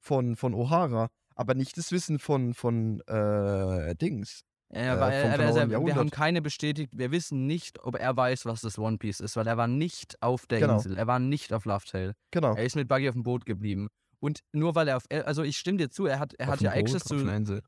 [0.00, 4.40] von, von O'Hara, aber nicht das Wissen von, von äh, Dings.
[4.72, 8.16] Ja, äh, weil er, er, er, wir haben keine bestätigt, wir wissen nicht, ob er
[8.16, 10.74] weiß, was das One Piece ist, weil er war nicht auf der Genau.
[10.76, 12.14] Insel, er war nicht auf Lovedale.
[12.32, 12.54] Genau.
[12.54, 13.88] Er ist mit Buggy auf dem Boot geblieben.
[14.20, 16.60] Und nur weil er auf, also ich stimme dir zu, er hat, er Auf hat
[16.62, 17.62] ja Boot, Access auf zu, Insel.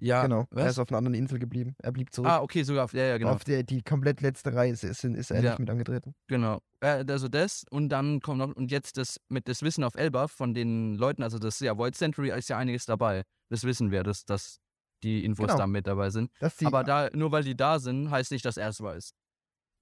[0.00, 0.46] ja, genau.
[0.52, 0.72] Er was?
[0.72, 1.74] ist auf einer anderen Insel geblieben.
[1.82, 2.30] Er blieb zurück.
[2.30, 3.32] Ah, okay, sogar auf, ja, ja, genau.
[3.32, 5.50] Auf der, die komplett letzte Reise ist, ist er Ja.
[5.50, 6.14] nicht mit angetreten.
[6.28, 6.60] Genau.
[6.80, 10.30] Äh, also das und dann kommt noch, und jetzt das mit das Wissen auf Elbaf
[10.32, 13.24] von den Leuten, also das ja, Void Century ist ja einiges dabei.
[13.50, 14.58] Das wissen wir, dass, dass
[15.02, 15.58] die Infos Genau.
[15.58, 16.30] da mit dabei sind.
[16.40, 19.12] Dass die, Aber da, nur weil die da sind, heißt nicht, dass er es weiß.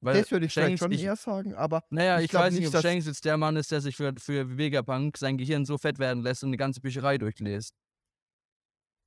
[0.00, 2.54] Weil das würde ich vielleicht Shanks- schon ich, eher sagen, aber Naja, ich ich, weiß
[2.54, 5.78] nicht, ob Shanks jetzt der Mann ist, der sich für, für Vegapunk sein Gehirn so
[5.78, 7.74] fett werden lässt und eine ganze Bücherei durchliest.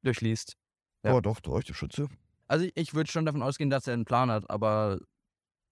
[0.04, 0.56] Durchliest.
[1.04, 1.14] Ja.
[1.14, 2.08] oh, doch, ich dir schon zu.
[2.48, 5.00] Also ich, ich würde schon davon ausgehen, dass er einen Plan hat, aber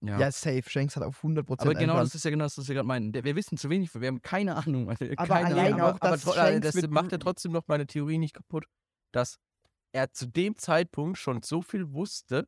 [0.00, 0.18] ja.
[0.18, 0.62] Ja, safe.
[0.68, 2.86] Shanks hat auf 100% aber genau einen das ist ja genau das, was wir gerade
[2.86, 3.12] meinen.
[3.12, 4.88] Wir wissen zu wenig, wir haben keine Ahnung.
[4.88, 5.80] Alter, Aber keine allein Ahnung.
[5.80, 8.34] auch, aber, aber dass tro- äh, Shanks das macht ja trotzdem noch meine Theorie nicht
[8.34, 8.66] kaputt,
[9.12, 9.38] dass
[9.92, 12.46] er zu dem Zeitpunkt schon so viel wusste,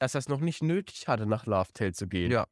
[0.00, 2.30] dass er es noch nicht nötig hatte, nach Lovedale zu gehen.
[2.32, 2.46] Ja.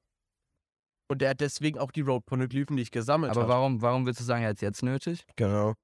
[1.10, 3.48] Und er deswegen auch die Road Poneglyphen nicht gesammelt Aber hat.
[3.48, 5.24] warum, warum würdest du sagen, er hat es jetzt nötig?
[5.36, 5.74] Genau.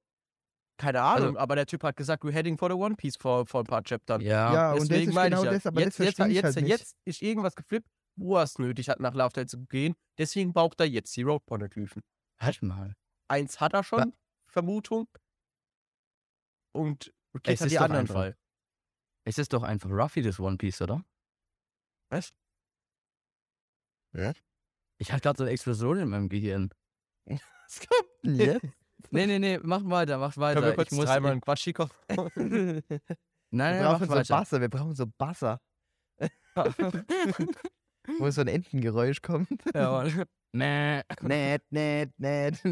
[0.76, 3.46] Keine Ahnung, Also- aber der Typ hat gesagt, we're heading for the One Piece vor,
[3.46, 4.20] vor ein paar Chaptern.
[4.20, 6.44] Ja, und das Deswegen ist meine genau ich ja, das, aber jetzt, das jetzt, jetzt,
[6.44, 6.68] halt nicht.
[6.68, 9.94] jetzt ist irgendwas geflippt, wo er es nötig hat, nach Lovedale zu gehen.
[10.18, 12.02] Deswegen braucht er jetzt die Road Poneglyphen.
[12.40, 12.94] Halt mal.
[13.28, 14.12] Eins hat er schon,
[14.50, 15.08] Vermutung.
[16.72, 18.36] Und Kid Es hat ist die doch anderen einfach- drei.
[19.26, 21.02] Es ist doch einfach Ruffy, das One Piece, oder?
[22.14, 22.32] Was?
[24.12, 24.32] Ja.
[24.98, 26.70] Ich hatte gerade so eine Explosion in meinem Gehirn.
[27.26, 28.64] Was kommt denn jetzt?
[29.10, 30.60] Nee, nee, nee, mach weiter, mach weiter.
[30.60, 31.88] Können wir kurz ich muss, dreimal einen Quatschiko?
[32.08, 33.10] nein, Wir
[33.50, 34.34] nein, brauchen mach so weiter.
[34.36, 35.60] Basser, wir brauchen so Basser.
[38.18, 39.48] Wo so ein Entengeräusch kommt.
[39.74, 40.24] ja, Mann.
[40.52, 41.02] nee.
[41.20, 42.62] nett, nett, nett.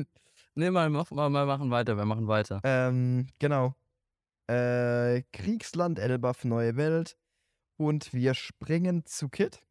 [0.54, 2.60] Nee, mal, mach, mal, mal machen weiter, wir machen weiter.
[2.62, 3.74] Ähm, genau.
[4.46, 7.16] Äh, Kriegsland, Elbaf, neue Welt.
[7.82, 9.66] Und wir springen zu Kid.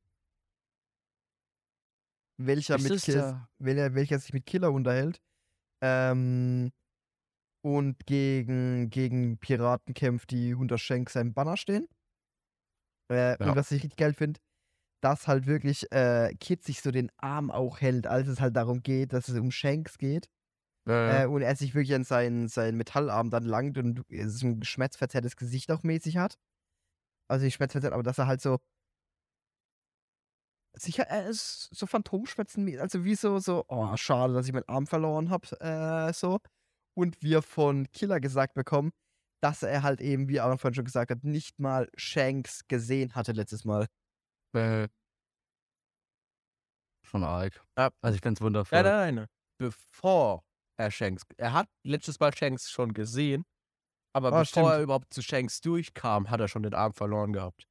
[2.37, 5.21] Welcher, Ist mit es Kill, da- welcher, welcher sich mit Killer unterhält.
[5.81, 6.73] Ähm,
[7.63, 11.87] und gegen, gegen Piraten kämpft, die unter Shank seinem Banner stehen.
[13.09, 13.49] Äh, Ja.
[13.51, 14.41] Und was ich richtig geil finde,
[15.01, 18.81] dass halt wirklich äh, Kid sich so den Arm auch hält, als es halt darum
[18.83, 20.29] geht, dass es um Shanks geht.
[21.23, 25.37] Äh, und er sich wirklich an seinen, seinen Metallarm dann langt und so ein schmerzverzerrtes
[25.37, 26.37] Gesicht auch mäßig hat.
[27.31, 28.59] Also nicht schmerzverzerrt, aber dass er halt so.
[30.73, 34.87] Sicher, er ist so Phantomschmerzen, also wie so, so, oh, schade, dass ich meinen Arm
[34.87, 36.39] verloren habe, äh, so.
[36.93, 38.91] Und wir von Killer gesagt bekommen,
[39.41, 43.31] dass er halt eben, wie Aaron vorhin schon gesagt hat, nicht mal Shanks gesehen hatte
[43.31, 43.87] letztes Mal.
[44.53, 44.87] Äh,
[47.05, 47.61] schon arg.
[47.77, 47.91] Ja.
[48.01, 48.83] Also ich find's wundervoll.
[48.83, 49.27] Nein, nein, nein.
[49.57, 50.43] Bevor
[50.77, 51.23] er Shanks.
[51.37, 53.45] Er hat letztes Mal Shanks schon gesehen,
[54.13, 54.67] aber Ah, bevor stimmt.
[54.69, 57.65] er überhaupt zu Shanks durchkam, hat er schon den Arm verloren gehabt.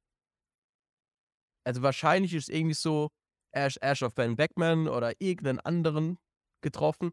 [1.65, 3.09] Also wahrscheinlich ist irgendwie so
[3.53, 6.17] Ash, Ash of Ben Beckman oder irgendeinen anderen
[6.63, 7.11] getroffen.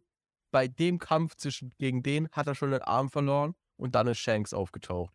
[0.50, 4.18] Bei dem Kampf zwischen gegen den hat er schon den Arm verloren und dann ist
[4.18, 5.12] Shanks aufgetaucht.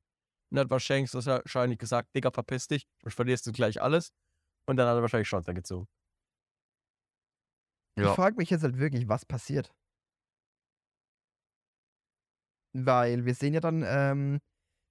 [0.51, 4.11] Und dann hat Shanks wahrscheinlich gesagt, Digga, verpiss dich, sonst verlierst du gleich alles.
[4.67, 5.87] Und dann hat er wahrscheinlich Chance gezogen.
[7.95, 8.13] Ich Ja.
[8.13, 9.71] frage mich jetzt halt wirklich, was passiert.
[12.73, 14.39] Weil wir sehen ja dann ähm,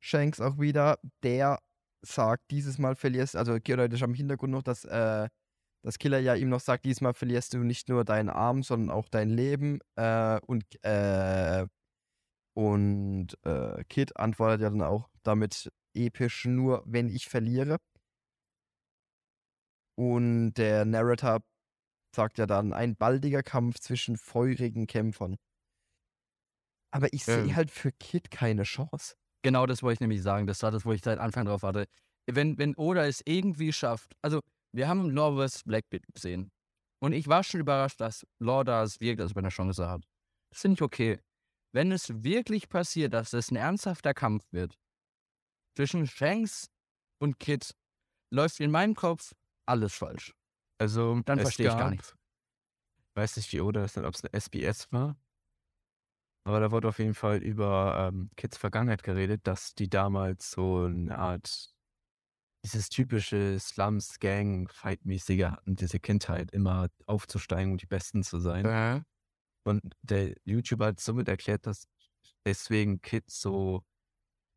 [0.01, 1.59] Shanks auch wieder, der
[2.03, 5.29] sagt, dieses Mal verlierst, also theoretisch am Hintergrund noch, dass äh,
[5.85, 9.09] das Killer ja ihm noch sagt, diesmal verlierst du nicht nur deinen Arm, sondern auch
[9.09, 9.81] dein Leben.
[9.97, 11.67] Äh, und äh,
[12.55, 17.79] und äh, Kid antwortet ja dann auch damit episch, nur wenn ich verliere.
[19.97, 21.41] Und der Narrator
[22.15, 25.37] sagt ja dann, ein baldiger Kampf zwischen feurigen Kämpfern.
[26.93, 27.57] Aber ich sehe Ähm.
[27.57, 29.15] halt für Kid keine Chance.
[29.43, 30.47] Genau das wollte ich nämlich sagen.
[30.47, 31.87] Das war das, wo ich seit Anfang drauf hatte.
[32.27, 34.41] Wenn, wenn Oda es irgendwie schafft, also
[34.73, 35.65] wir haben vs.
[35.65, 36.53] Blackbeard gesehen.
[37.01, 40.05] Und ich war schon überrascht, dass Law da es wirkt, als wenn er Chance hat.
[40.51, 41.19] Das finde ich okay.
[41.73, 44.79] Wenn es wirklich passiert, dass es ein ernsthafter Kampf wird
[45.75, 46.69] zwischen Shanks
[47.19, 47.75] und Kid,
[48.31, 49.33] läuft in meinem Kopf
[49.67, 50.35] alles falsch.
[50.79, 52.15] Also, Dann verstehe ich gar nichts.
[53.15, 55.17] Weiß nicht, wie Oda das nennt, ob es eine SBS war.
[56.45, 60.85] Aber da wurde auf jeden Fall über ähm, Kids Vergangenheit geredet, dass die damals so
[60.85, 61.73] eine Art
[62.65, 68.65] dieses typische Slums-Gang-Fight-mäßige hatten, diese Kindheit, immer aufzusteigen und die Besten zu sein.
[68.65, 69.03] Äh,
[69.65, 71.87] Und der YouTuber hat somit erklärt, dass
[72.45, 73.85] deswegen Kid so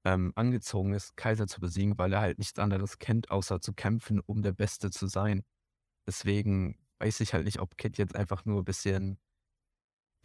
[0.06, 4.20] ähm, angezogen ist, Kaiser zu besiegen, weil er halt nichts anderes kennt, außer zu kämpfen,
[4.20, 5.44] um der Beste zu sein.
[6.08, 9.20] Deswegen weiß ich halt nicht, ob Kid jetzt einfach nur ein bisschen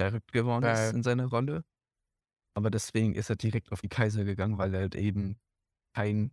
[0.08, 0.88] verrückt geworden Äh.
[0.88, 1.64] ist in seiner Rolle.
[2.54, 5.38] Aber deswegen ist er direkt auf die Kaiser gegangen, weil er halt eben
[5.94, 6.32] kein.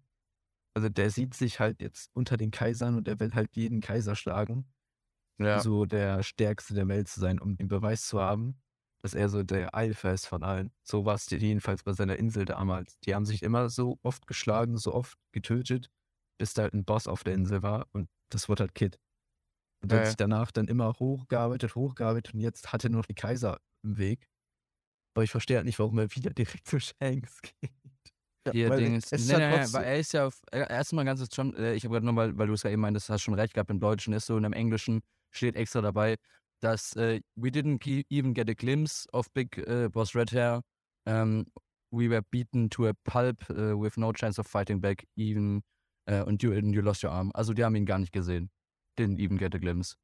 [0.76, 4.16] Also der sieht sich halt jetzt unter den Kaisern und er will halt jeden Kaiser
[4.16, 4.68] schlagen
[5.40, 5.60] ja.
[5.60, 8.60] so der Stärkste der Welt zu sein, um den Beweis zu haben,
[9.02, 10.72] dass er so der Alpha ist von allen.
[10.84, 13.00] So war es jedenfalls bei seiner Insel damals.
[13.02, 15.90] Die haben sich immer so oft geschlagen, so oft getötet,
[16.40, 19.00] bis da halt ein Boss auf der Insel war und das wurde halt Kid.
[19.82, 23.14] Und hat sich danach dann immer hochgearbeitet, hochgearbeitet und jetzt hat er nur noch die
[23.14, 24.28] Kaiser im Weg.
[25.14, 27.72] Aber ich verstehe halt nicht, warum er wieder direkt zu Shanks geht.
[28.70, 31.74] Weil Ding ist, nee, nee, nee, weil er ist ja auf, erstmal ganz schon, äh,
[31.74, 33.80] ich habe gerade nochmal, weil du es ja eben meintest, hast schon recht gehabt, im
[33.80, 35.02] Deutschen ist so und im Englischen
[35.32, 36.16] steht extra dabei,
[36.62, 40.62] dass äh, we didn't even get a glimpse of Big äh, Boss Red Hair.
[41.06, 41.46] Um,
[41.92, 45.62] we were beaten to a pulp äh, with no chance of fighting back even
[46.26, 47.32] und you, and you lost your arm.
[47.34, 48.50] Also die haben ihn gar nicht gesehen.
[48.98, 49.96] Didn't even get a glimpse.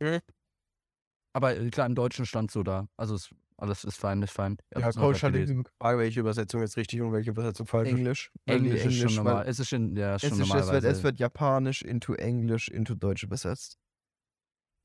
[0.00, 0.20] Mhm.
[1.32, 2.88] Aber äh, klar, im Deutschen stand so da.
[2.96, 4.56] Also es, alles ist fein, ist fein.
[4.74, 5.64] Ich Ja, Coach hat gelesen.
[5.64, 7.90] die Frage, welche Übersetzung jetzt richtig und welche Übersetzung falsch.
[7.90, 8.32] Englisch.
[8.46, 9.46] die Englisch ist schon normal.
[9.46, 12.68] Es ist schon, ja, ist Es, schon ist, es, wird, es wird Japanisch into Englisch
[12.68, 13.78] into Deutsch übersetzt.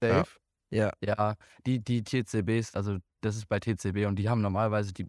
[0.03, 0.24] Ja.
[0.24, 0.30] Dave?
[0.72, 0.91] Ja.
[1.01, 1.36] Ja,
[1.66, 5.07] die, die TCBs, also das ist bei TCB und die haben normalerweise die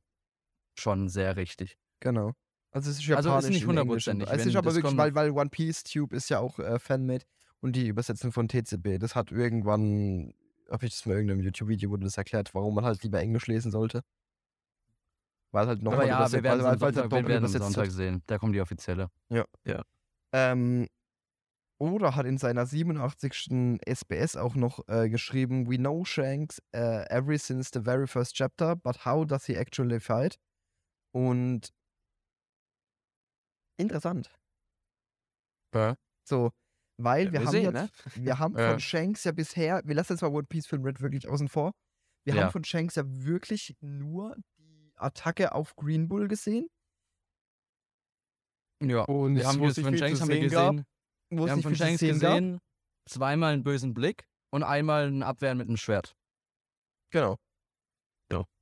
[0.78, 1.76] schon sehr richtig.
[2.00, 2.32] Genau.
[2.76, 4.06] Also es ist Also ist Japanisch nicht in Englisch.
[4.06, 7.24] hundertprozentig, Es ist aber wirklich, weil, weil One Piece Tube ist ja auch äh, Fanmade
[7.60, 10.34] und die Übersetzung von TCB, das hat irgendwann,
[10.70, 13.46] habe ich das mal in irgendeinem YouTube-Video, wurde das erklärt, warum man halt lieber Englisch
[13.46, 14.02] lesen sollte.
[15.52, 17.48] Weil halt Aber nochmal ja, wir werden es weil, weil, weil Sonntag, halt wir werden
[17.48, 18.22] Sonntag sehen.
[18.26, 19.08] Da kommt die offizielle.
[20.32, 20.86] Ähm,
[21.78, 23.80] Oda hat in seiner 87.
[23.86, 28.76] SBS auch noch äh, geschrieben, We know Shanks uh, every since the very first chapter,
[28.76, 30.36] but how does he actually fight?
[31.12, 31.72] Und
[33.78, 34.30] interessant.
[35.74, 35.96] Ja.
[36.28, 36.50] So,
[36.98, 38.24] weil Ja, wir, wir haben sehen, jetzt, ne?
[38.24, 38.70] wir haben Ja.
[38.70, 41.72] von Shanks ja bisher, wir lassen jetzt mal One Piece Film Red wirklich außen vor.
[42.24, 42.44] Wir Ja.
[42.44, 46.68] haben von Shanks ja wirklich nur die Attacke auf Green Bull gesehen,
[48.82, 49.02] Ja.
[49.04, 50.70] Und Wir haben wo jetzt es von Shanks haben wir sehen gab.
[50.72, 50.86] gesehen.
[51.30, 52.34] wo Wir haben von Shanks sehen gab.
[52.38, 52.58] gesehen,
[53.08, 56.14] zweimal einen bösen Blick und einmal ein Abwehren mit einem Schwert.
[57.12, 57.36] Genau.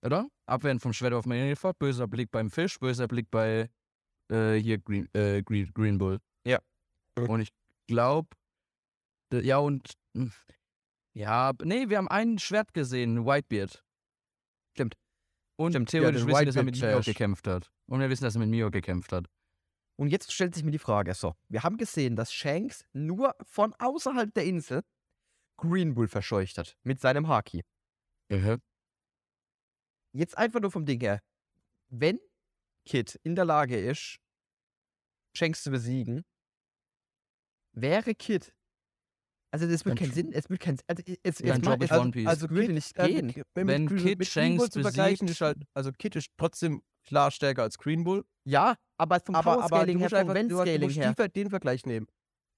[0.05, 0.29] Oder?
[0.47, 3.71] Abwehren vom Schwert auf Marineford, böser Blick beim Fisch, böser Blick bei
[4.31, 6.21] äh, hier Green, äh, Green, Green Bull.
[6.45, 6.59] Ja.
[7.17, 7.53] Und ich
[7.87, 8.29] glaube,
[9.33, 10.33] ja und hm,
[11.15, 13.85] ja, nee, wir haben ein Schwert gesehen, Whitebeard.
[14.73, 14.97] Stimmt.
[15.57, 17.71] Und Stimmt, ja, theoretisch den wissen dass er mit Mio gekämpft hat.
[17.87, 19.29] Und wir wissen, dass er mit Mio gekämpft hat.
[19.97, 23.73] Und jetzt stellt sich mir die Frage, so, wir haben gesehen, dass Shanks nur von
[23.79, 24.83] außerhalb der Insel
[25.57, 27.63] Green Bull verscheucht hat mit seinem Haki.
[30.13, 31.21] Jetzt einfach nur vom Ding her.
[31.91, 32.19] Wenn
[32.87, 34.19] Kid in der Lage ist,
[35.37, 36.25] Shanks zu besiegen,
[37.73, 38.55] wäre Kid.
[39.53, 42.11] Also das wird Dann keinen Sinn, es wird kein also es, es, ich es, One
[42.11, 42.27] Piece.
[42.27, 43.27] also würde nicht äh, gehen.
[43.27, 47.63] mit- Wenn mit, Kid mit Shanks besiegt- ist halt, also Kid ist trotzdem klar stärker
[47.63, 48.25] als Green Bull.
[48.45, 50.81] Ja, aber vom Aber, Power aber du Scaling her, vom einfach Vent du, du Scaling
[50.83, 51.15] musst her.
[51.15, 52.07] Ver- den Vergleich nehmen.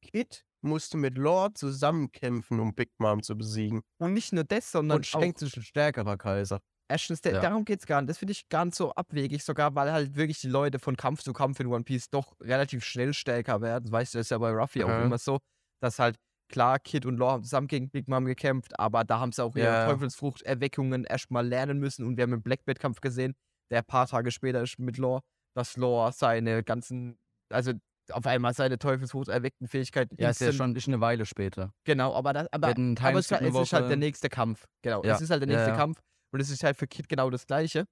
[0.02, 3.82] Kid musste mit Lore zusammenkämpfen, um Big Mom zu besiegen.
[3.98, 6.60] Und nicht nur das, sondern Und auch Shanks ist ein stärkerer Kaiser.
[6.88, 7.40] Erstens, der, Ja.
[7.40, 8.10] darum geht es gar nicht.
[8.10, 11.22] Das finde ich gar nicht so abwegig, sogar weil halt wirklich die Leute von Kampf
[11.22, 13.90] zu Kampf in One Piece doch relativ schnell stärker werden.
[13.90, 15.06] Weißt du, das ist ja bei Ruffy auch Mhm.
[15.06, 15.38] immer so,
[15.82, 16.16] dass halt
[16.48, 19.56] klar, Kid und Law haben zusammen gegen Big Mom gekämpft, aber da haben sie auch
[19.56, 19.86] ihre Ja.
[19.90, 23.34] Teufelsfrucht-Erweckungen erstmal lernen müssen und wir haben im Blackbeard-Kampf gesehen,
[23.72, 25.20] der ein paar Tage später ist mit Law,
[25.56, 27.18] dass Law seine ganzen,
[27.52, 27.72] also
[28.12, 31.72] auf einmal seine Teufelsfrucht erweckten Fähigkeiten Ja, ist ja schon ist eine Weile später.
[31.84, 32.78] Genau, aber das, aber, aber
[33.18, 34.68] es, ist halt- es ist halt der nächste Kampf.
[34.82, 35.76] Genau, Ja, es ist halt der nächste ja.
[35.76, 36.00] Kampf
[36.32, 37.86] und es ist halt für Kid genau das Gleiche.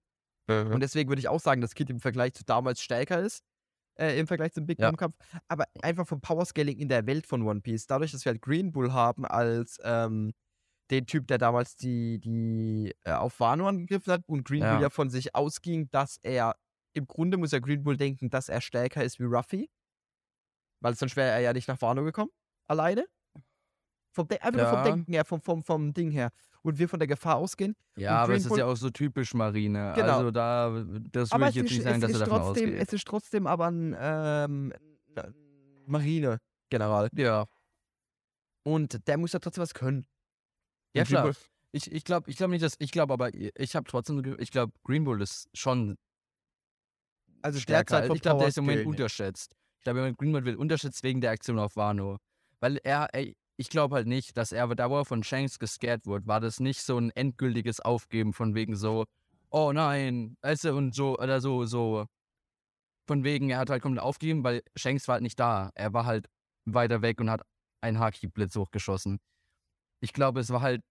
[0.47, 3.43] Und deswegen würde ich auch sagen, dass Kid im Vergleich zu damals stärker ist.
[3.98, 4.89] Äh, Im Vergleich zum Big Ja.
[4.89, 5.16] Mom-Kampf.
[5.48, 7.86] Aber einfach vom Powerscaling in der Welt von One Piece.
[7.86, 10.32] Dadurch, dass wir halt Green Bull haben als ähm,
[10.90, 14.73] den Typ, der damals die, die äh, auf Wano angegriffen hat und Green Ja.
[14.74, 16.56] Bull ja von sich ausging, dass er
[16.93, 19.70] im Grunde muss ja Green Bull denken, dass er stärker ist wie Ruffy.
[20.82, 22.31] Weil sonst wäre er ja nicht nach Wano gekommen.
[22.69, 23.06] Alleine.
[24.12, 24.85] Vom De einfach nur vom Ja.
[24.85, 26.31] Denken her, vom, vom, vom Ding her.
[26.65, 27.77] Und wir von der Gefahr ausgehen.
[27.97, 29.93] Ja, aber Green es ist Bull- ja auch so typisch Marine.
[29.95, 30.19] Genau.
[30.19, 32.82] Also da, das Aber würde ich jetzt nicht sagen, dass er davon trotzdem, ausgeht.
[32.82, 34.73] es ist trotzdem aber ein ähm,
[35.86, 37.09] Marine-General.
[37.15, 37.47] Ja,
[38.62, 40.07] Und der muss ja trotzdem was können.
[40.95, 41.23] ja Und Green klar.
[41.24, 41.36] Bull-
[41.73, 44.73] Ich, ich glaube ich glaub nicht, dass, ich glaube aber, ich habe trotzdem, ich glaube,
[44.85, 45.97] Green Bull ist schon
[47.43, 48.01] Also stärker.
[48.01, 49.55] derzeit Ich glaube, der ist im Moment unterschätzt.
[49.78, 52.16] Ich glaube, Greenwood will unterschätzt wegen der Aktion auf Wano.
[52.61, 56.07] Weil er, ey, ich glaube halt nicht, dass er, da wo er von Shanks gescared
[56.07, 59.05] wurde, war das nicht so ein endgültiges Aufgeben von wegen so,
[59.51, 62.07] oh nein, weißt du, und so, oder so, so.
[63.07, 65.71] Von wegen, er hat halt komplett aufgegeben, weil Shanks war halt nicht da.
[65.75, 66.27] Er war halt
[66.65, 67.43] weiter weg und hat
[67.83, 69.21] einen Haki-Blitz hochgeschossen.
[70.01, 70.83] Ich glaube, es war halt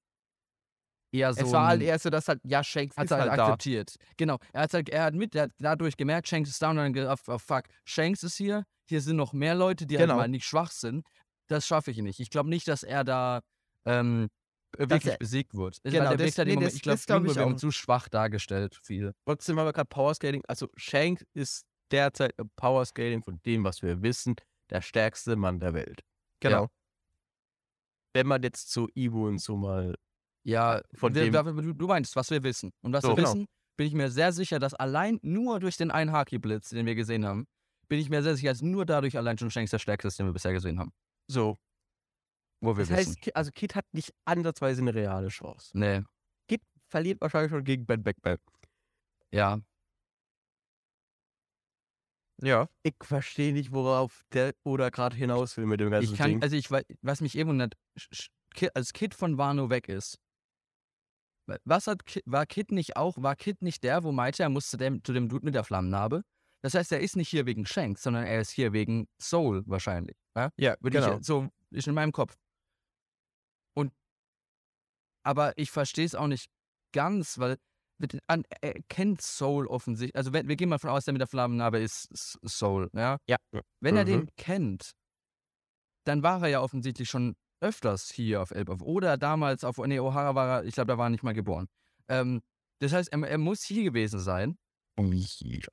[1.12, 1.42] eher so.
[1.46, 3.46] es war halt eher so, dass halt, ja, Shanks hat ist er halt, halt da.
[3.46, 3.96] akzeptiert.
[4.18, 4.38] Genau.
[4.54, 6.94] Er hat halt, er hat mit, er hat dadurch gemerkt, Shanks ist down und dann
[6.94, 10.14] gedacht, oh, fuck, Shanks ist hier, hier sind noch mehr Leute, die Genau.
[10.14, 11.06] halt mal nicht schwach sind.
[11.48, 12.20] Das schaffe ich nicht.
[12.20, 13.42] Ich glaube nicht, dass er da
[13.86, 14.30] ähm,
[14.78, 15.78] wirklich er- besiegt wird.
[15.84, 17.50] Genau, Weil der das- halt nee, Moment, das- ich glaube, glaub ich auch.
[17.50, 19.14] ihm zu schwach dargestellt, viel.
[19.26, 20.42] Trotzdem haben wir gerade Powerscaling.
[20.48, 24.36] Also Shanks ist derzeit im Powerscaling von dem, was wir wissen,
[24.70, 26.02] der stärkste Mann der Welt.
[26.40, 26.70] Genau.
[28.14, 29.96] Wenn man jetzt zu Ivo und so mal
[30.44, 32.72] Ja, von wir, dem- wir, du, du meinst, was wir wissen.
[32.82, 33.30] Und was So, wir genau.
[33.30, 33.48] wissen,
[33.78, 37.26] bin ich mir sehr sicher, dass allein nur durch den einen Haki-Blitz, den wir gesehen
[37.26, 37.48] haben,
[37.88, 40.26] bin ich mir sehr sicher, dass nur dadurch allein schon Shanks der stärkste ist, den
[40.28, 40.92] wir bisher gesehen haben.
[41.28, 41.58] So.
[42.62, 43.16] Wo wir Das wissen.
[43.18, 45.78] heißt, also Kid hat nicht ansatzweise eine reale Chance.
[45.78, 46.02] nee,
[46.48, 48.38] Kid verliert wahrscheinlich schon gegen Ben Beckman.
[49.32, 49.60] ja.
[52.42, 52.68] Ja.
[52.82, 56.42] Ich verstehe nicht, worauf der oder gerade hinaus will mit dem ganzen Ich kann, Ding.
[56.44, 57.76] also ich weiß, was mich eben wundert,
[58.74, 60.18] als Kid von Wano weg ist.
[61.48, 64.70] wa- Was hat war Kid nicht auch, war Kid nicht der, wo meinte, er muss
[64.70, 66.24] zu dem, zu dem Dude mit der Flammennarbe?
[66.64, 70.18] Das heißt, er ist nicht hier wegen Shanks, sondern er ist hier wegen Soul wahrscheinlich.
[70.36, 70.50] Ja?
[70.58, 71.20] Ja, Würde genau.
[71.20, 72.36] ich, so ist in meinem Kopf.
[73.76, 73.92] Und
[75.26, 76.50] aber ich verstehe es auch nicht
[76.94, 77.58] ganz, weil
[78.28, 80.16] an, er kennt Soul offensichtlich.
[80.16, 82.10] Also wenn, wir gehen mal von aus, der mit der Flammennarbe ist
[82.46, 83.18] Soul, ja.
[83.30, 83.38] ja.
[83.80, 84.08] Wenn er Mhm.
[84.08, 84.92] den kennt,
[86.06, 88.82] dann war er ja offensichtlich schon öfters hier auf Elbaf.
[88.82, 91.68] Oder damals auf nee, O'Hara war er, ich glaube, da war er nicht mal geboren.
[92.10, 92.42] Ähm,
[92.82, 94.58] das heißt, er, er muss hier gewesen sein.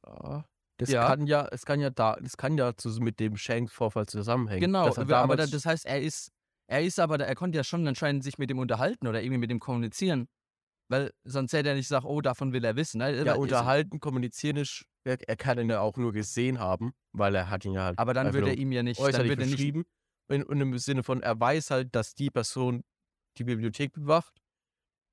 [0.06, 0.44] Ja.
[0.80, 1.06] Das Ja.
[1.06, 4.62] kann ja, es kann ja da, das kann ja zu, mit dem Shanks-Vorfall zusammenhängen.
[4.62, 6.32] Genau, er aber, das heißt, er ist,
[6.68, 9.50] er ist aber, er konnte ja schon anscheinend sich mit dem unterhalten oder irgendwie mit
[9.50, 10.26] dem kommunizieren.
[10.88, 12.98] Weil sonst hätte er nicht gesagt, oh, davon will er wissen.
[12.98, 13.24] Ne?
[13.24, 17.50] ja, unterhalten, kommunizieren ist, er, er kann ihn ja auch nur gesehen haben, weil er
[17.50, 19.50] hat ihn ja halt Aber dann würde er ihm ja nicht, dann würde er nicht,
[19.50, 19.84] beschrieben.
[20.28, 22.84] Und, und im Sinne von, er weiß halt, dass die Person
[23.36, 24.40] die Bibliothek bewacht,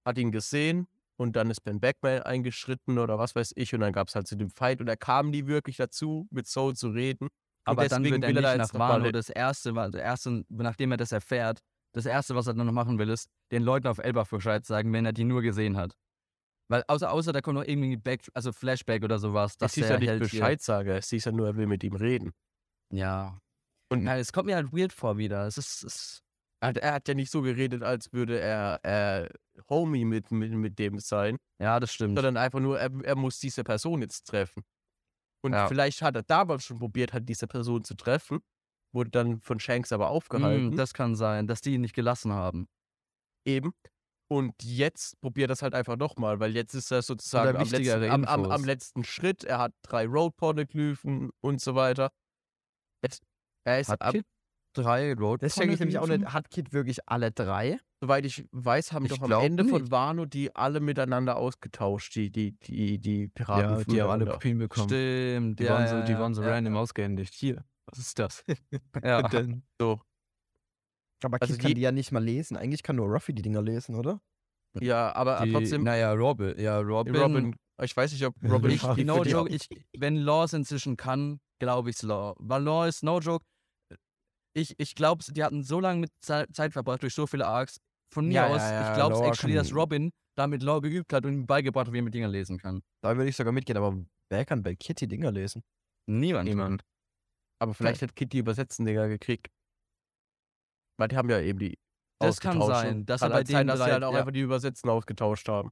[0.05, 0.87] hat ihn gesehen
[1.19, 4.27] und dann ist Ben Beckman eingeschritten oder was weiß ich und dann gab es halt
[4.27, 7.25] zu dem Fight und er kam nie wirklich dazu, mit Soul zu reden.
[7.25, 7.31] Und
[7.65, 10.45] aber dann deswegen wird er will da nach jetzt mal Wano das erste, das erste,
[10.49, 11.59] nachdem er das erfährt,
[11.93, 14.93] das erste, was er dann noch machen will, ist, den Leuten auf Elbaf Bescheid sagen,
[14.93, 15.93] wenn er die nur gesehen hat.
[16.69, 19.89] Weil außer, außer da kommt noch irgendwie Back, also Flashback oder sowas, Das dass ist
[19.89, 22.33] ja nicht Bescheid sage, es ist ja nur, er will mit ihm reden.
[22.93, 23.39] Ja.
[23.89, 25.47] Und- Nein, es kommt mir halt weird vor wieder.
[25.47, 26.23] Es ist, es,
[26.59, 29.29] Er hat, er hat ja nicht so geredet, als würde er äh,
[29.69, 32.17] Homie mit, mit, mit dem sein, ja, das stimmt.
[32.17, 34.63] sondern einfach nur, er, er muss diese Person jetzt treffen.
[35.43, 35.67] Und Ja.
[35.67, 38.39] vielleicht hat er damals schon probiert, hat diese Person zu treffen,
[38.91, 40.71] wurde dann von Shanks aber aufgehalten.
[40.71, 42.67] Hm, das kann sein, dass die ihn nicht gelassen haben.
[43.45, 43.73] eben.
[44.29, 48.25] Und jetzt probiert das halt einfach nochmal, weil jetzt ist er sozusagen am letzten, am,
[48.25, 49.45] am, am letzten Schritt.
[49.45, 52.11] Er hat drei Road-Poneglyphen und so weiter.
[53.65, 54.25] Er ist Hat ab, Kid
[54.81, 56.25] drei Road Das checke ich nämlich auch nicht.
[56.33, 57.79] Hat Kid wirklich alle drei?
[57.99, 59.91] soweit ich weiß, haben Ich doch am glaub Ende von nicht.
[59.91, 63.63] Wano die alle miteinander ausgetauscht, die, die, die, die Piraten.
[63.79, 64.33] Ja, die haben alle voneinander.
[64.33, 64.87] Kopien bekommen.
[64.89, 67.33] Stimmt, Die ja, waren so, die ja, waren so ja, random ausgehändigt.
[67.33, 68.43] Hier, was ist das?
[69.03, 69.23] Ja.
[69.23, 69.99] Dann, So.
[71.23, 72.55] Aber Also Kid kann die- die ja nicht mal lesen.
[72.57, 74.21] Eigentlich kann nur Ruffy die Dinger lesen, oder?
[74.79, 76.53] Ja, aber Die, trotzdem, Naja, Robin.
[76.59, 77.15] Ja, Robin.
[77.15, 79.67] Robin, ich weiß nicht, ob Robin Ich, die no für die- joke, ich,
[79.97, 82.35] wenn Law es inzwischen kann, glaube ich's Law.
[82.37, 83.43] Weil Law ist no joke.
[84.57, 87.77] Ich, ich glaube, die hatten so lange mit Ze- Zeit verbracht durch so viele Arcs.
[88.11, 91.13] Von mir Ja, ja, aus, ja, ich glaube Law actually, dass Robin damit Law geübt
[91.13, 92.81] hat und ihm beigebracht hat, wie er mit Dingen lesen kann.
[93.01, 93.95] Da würde ich sogar mitgehen, aber
[94.29, 95.63] wer kann bei die Dinger lesen?
[96.07, 96.47] Niemand.
[96.49, 96.83] niemand.
[97.59, 99.47] Aber vielleicht hat Kid die übersetzten Dinger gekriegt.
[100.97, 101.77] Weil die haben ja eben die.
[102.19, 104.19] Das kann sein, dass kann er bei halt sein, denen dass sie halt auch ja.
[104.19, 105.69] einfach die Übersetzen ausgetauscht haben.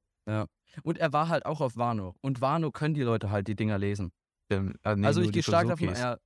[0.84, 2.16] Und er war halt auch auf Wano.
[2.22, 4.12] Und Wano können die Leute halt die Dinger lesen.
[4.52, 6.18] Nee, also nur ich gehe stark davon, Suzukis.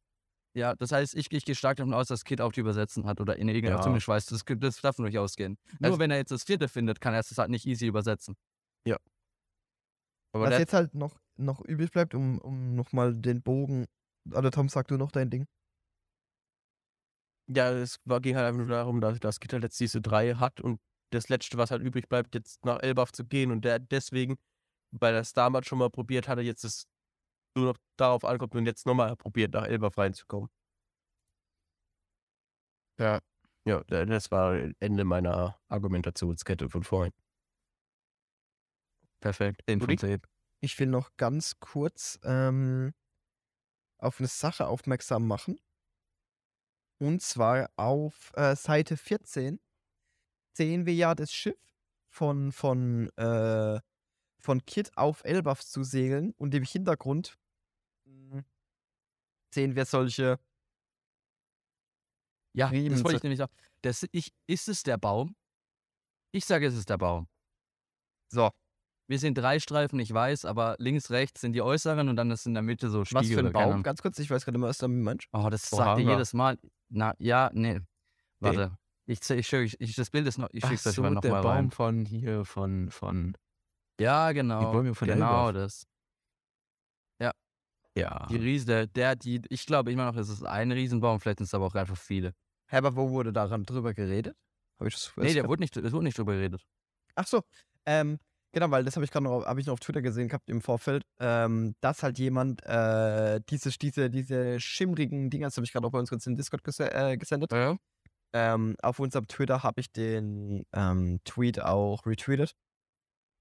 [0.60, 3.06] Ja, ja, das heißt, ich, ich gehe stark davon aus, dass Kid auch die übersetzen
[3.06, 3.82] hat oder in irgendeiner Ja.
[3.82, 5.58] zumindest weiß, das, das darf nicht ausgehen.
[5.80, 8.36] Nur Also- wenn er jetzt das vierte findet, kann er es halt nicht easy übersetzen.
[10.32, 13.88] Aber Was jetzt halt noch, noch übrig bleibt, um, um nochmal den Bogen.
[14.32, 15.48] Oder Tom, sag du noch dein Ding?
[17.52, 20.36] ja, es war, ging halt einfach nur darum, dass, dass Kid halt jetzt diese drei
[20.36, 20.80] hat und
[21.12, 24.38] das letzte, was halt übrig bleibt, jetzt nach Elbaf zu gehen und der deswegen,
[24.92, 26.86] weil er es damals schon mal probiert hatte, jetzt es
[27.56, 30.50] nur noch darauf ankommt und jetzt nochmal probiert, nach Elbaf reinzukommen.
[33.00, 33.20] Ja.
[33.66, 37.14] Ja, da- das war Ende meiner Argumentationskette von vorhin.
[39.20, 39.62] Perfekt.
[39.68, 39.98] 10 von Uli?
[39.98, 40.22] 10.
[40.62, 42.94] Ich will noch ganz kurz ähm,
[43.98, 45.60] auf eine Sache aufmerksam machen.
[47.02, 49.60] Und zwar auf äh, Seite 14
[50.54, 51.60] sehen wir ja das Schiff
[52.10, 53.80] von, von, äh,
[54.40, 57.38] von Kit auf Elbaf zu segeln und im Hintergrund
[58.06, 58.44] mh,
[59.54, 60.40] sehen wir solche.
[62.54, 63.50] Ja, Riemen das wollte ich nämlich auch.
[63.82, 65.36] Das, ich, ist es der Baum?
[66.32, 67.28] Ich sage, es ist der Baum.
[68.32, 68.50] So,
[69.10, 72.46] Wir sehen drei Streifen, ich weiß, aber links, rechts sind die äußeren und dann ist
[72.46, 73.22] in der Mitte so Spiegel.
[73.22, 73.82] was für ein Baum?
[73.82, 75.28] Ganz kurz, ich weiß gerade immer, was damit meinst.
[75.34, 76.60] Oh, das sagt ihr jedes Mal.
[76.90, 77.80] Na, ja, nee.
[78.40, 78.78] Warte.
[79.08, 81.16] Ich, ich, ich, ich, ich, das Bild ist noch, ich Ach schick's euch so, mal
[81.16, 81.72] der nochmal Baum rein.
[81.72, 83.36] von hier, von, von,
[84.00, 84.72] Ja, genau.
[84.72, 85.54] Bäume von genau Elbaf.
[85.54, 85.88] das.
[88.00, 88.28] ja.
[88.30, 91.46] Die Riese, der, der, die, ich glaube immer noch, es ist ein Riesenbaum, vielleicht sind
[91.46, 92.34] es aber auch einfach viele.
[92.68, 94.36] Hä, aber wo wurde daran drüber geredet?
[94.80, 96.66] Habe ich das Nee, der wurde nicht, es wurde nicht drüber geredet.
[97.16, 97.42] Ach so,
[97.86, 98.20] ähm,
[98.54, 101.04] genau, weil das habe ich gerade noch, ich noch auf Twitter gesehen gehabt im Vorfeld,
[101.20, 105.92] ähm, dass halt jemand äh, diese, diese, diese schimmrigen Dinger, das habe ich gerade auch
[105.92, 107.52] bei uns kurz in Discord ges äh, gesendet.
[107.52, 107.78] Ja.
[108.32, 112.54] Ähm, auf unserem Twitter habe ich den ähm, Tweet auch retweetet.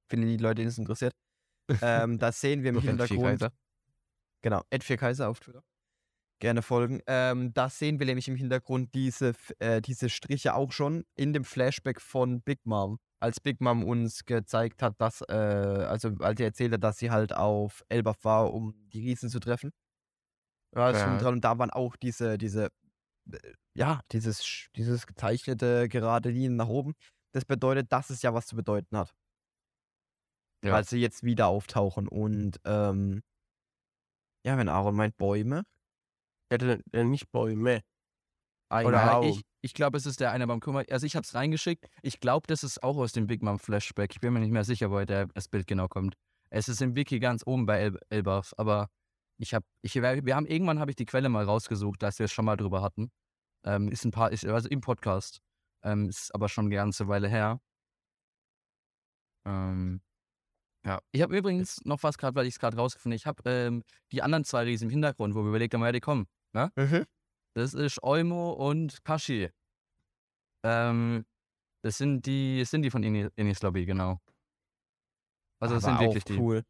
[0.09, 1.13] Für die Leute, denen es interessiert.
[1.83, 3.47] ähm, da sehen wir im Hintergrund.
[4.43, 5.63] Genau, Ed4Kaiser auf Twitter.
[6.41, 7.01] Gerne folgen.
[7.07, 11.45] Ähm, da sehen wir nämlich im Hintergrund diese, äh, diese Striche auch schon in dem
[11.45, 12.99] Flashback von Big Mom.
[13.21, 17.11] Als Big Mom uns gezeigt hat, dass, äh, also als sie erzählt hat, dass sie
[17.11, 19.73] halt auf Elbaf war, um die Riesen zu treffen.
[20.77, 21.19] Ja, das Ja.
[21.19, 21.35] dran.
[21.35, 22.69] Und da waren auch diese, diese,
[23.33, 23.39] äh,
[23.75, 26.95] ja, dieses, dieses gezeichnete gerade Linien nach oben.
[27.33, 29.13] Das bedeutet, dass es ja was zu bedeuten hat.
[30.65, 30.73] Ja.
[30.73, 32.09] Weil sie jetzt wieder auftauchen.
[32.09, 33.23] Und ähm,
[34.45, 35.63] ja, wenn Aaron meint Bäume,
[36.51, 37.83] Ich hätte äh, nicht Bäume.
[38.71, 39.27] Ein Oder Baum.
[39.27, 40.47] ich, ich glaube, es ist der eine.
[40.47, 41.87] Guck mal, also ich habe es reingeschickt.
[42.03, 44.13] Ich glaube, das ist auch aus dem Big Mom Flashback.
[44.13, 46.15] Ich bin mir nicht mehr sicher, woher das Bild genau kommt.
[46.51, 48.89] Es ist im Wiki ganz oben bei El Elbaf, aber
[49.39, 52.33] ich habe, ich, wir haben irgendwann habe ich die Quelle mal rausgesucht, dass wir es
[52.33, 53.11] schon mal drüber hatten.
[53.65, 55.41] Ähm, ist ein paar, ist, also im Podcast.
[55.83, 57.61] Ähm, ist aber schon eine ganze Weile her.
[59.47, 60.01] Ähm,
[60.89, 61.03] ja.
[61.13, 63.21] Ich habe übrigens noch was gerade, weil ich es gerade rausgefunden habe.
[63.21, 63.83] Ich habe ähm,
[64.13, 66.27] die anderen zwei Riesen im Hintergrund, wo wir überlegt haben, woher die kommen.
[67.55, 69.51] Das ist Olmo und Kashi.
[70.65, 71.25] Ähm,
[71.83, 74.21] das sind die, das sind die von Ini- Inis Lobby, genau.
[75.61, 76.39] Also das Aber sind wirklich auch die.
[76.39, 76.63] cool.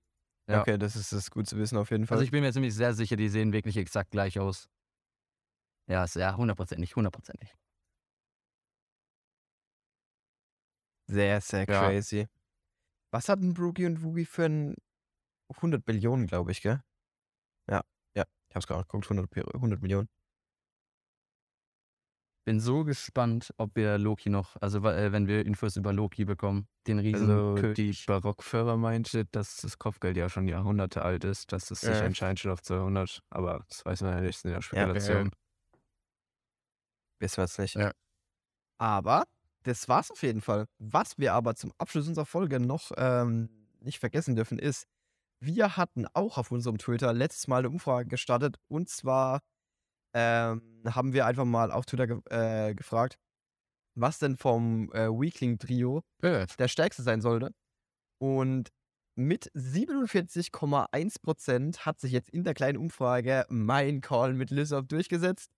[0.48, 0.62] Ja.
[0.62, 2.16] Okay, das ist, das ist gut zu wissen auf jeden Fall.
[2.16, 4.68] Also ich bin mir ziemlich sehr sicher, die sehen wirklich exakt gleich aus.
[5.86, 7.54] Ja, ist ja hundertprozentig, hundertprozentig.
[11.06, 11.88] sehr, sehr Ja.
[11.88, 12.28] crazy.
[13.10, 14.74] Was hatten Brookie und Woogie für ein
[15.62, 16.82] 100 Billionen, glaube ich, gell?
[17.68, 17.82] Ja,
[18.14, 18.24] ja.
[18.50, 20.08] Ich hab's gerade geguckt, 100, Bi- 100 Millionen.
[22.46, 26.66] Bin so gespannt, ob wir Loki noch, also äh, wenn wir Infos über Loki bekommen,
[26.86, 27.98] den riesen Also die.
[28.06, 32.04] Barockführer meinte, dass das Kopfgeld ja schon Jahrhunderte alt ist, dass es sich Ja.
[32.04, 35.30] anscheinend schon auf 200, aber das weiß man ja nicht, das sind ja Spekulationen.
[37.20, 37.78] Wissen wir jetzt nicht.
[37.78, 37.92] Ja.
[38.78, 39.24] Aber
[39.64, 40.66] das war's auf jeden Fall.
[40.78, 44.86] Was wir aber zum Abschluss unserer Folge noch ähm, nicht vergessen dürfen, ist,
[45.40, 49.40] wir hatten auch auf unserem Twitter letztes Mal eine Umfrage gestartet und zwar
[50.14, 53.18] ähm, haben wir einfach mal auf Twitter ge äh, gefragt,
[53.94, 56.02] was denn vom äh, Weakling-Trio
[56.58, 57.52] der stärkste sein sollte.
[58.20, 58.70] Und
[59.16, 65.50] mit 47,1% hat sich jetzt in der kleinen Umfrage mein Call mit Lizard durchgesetzt.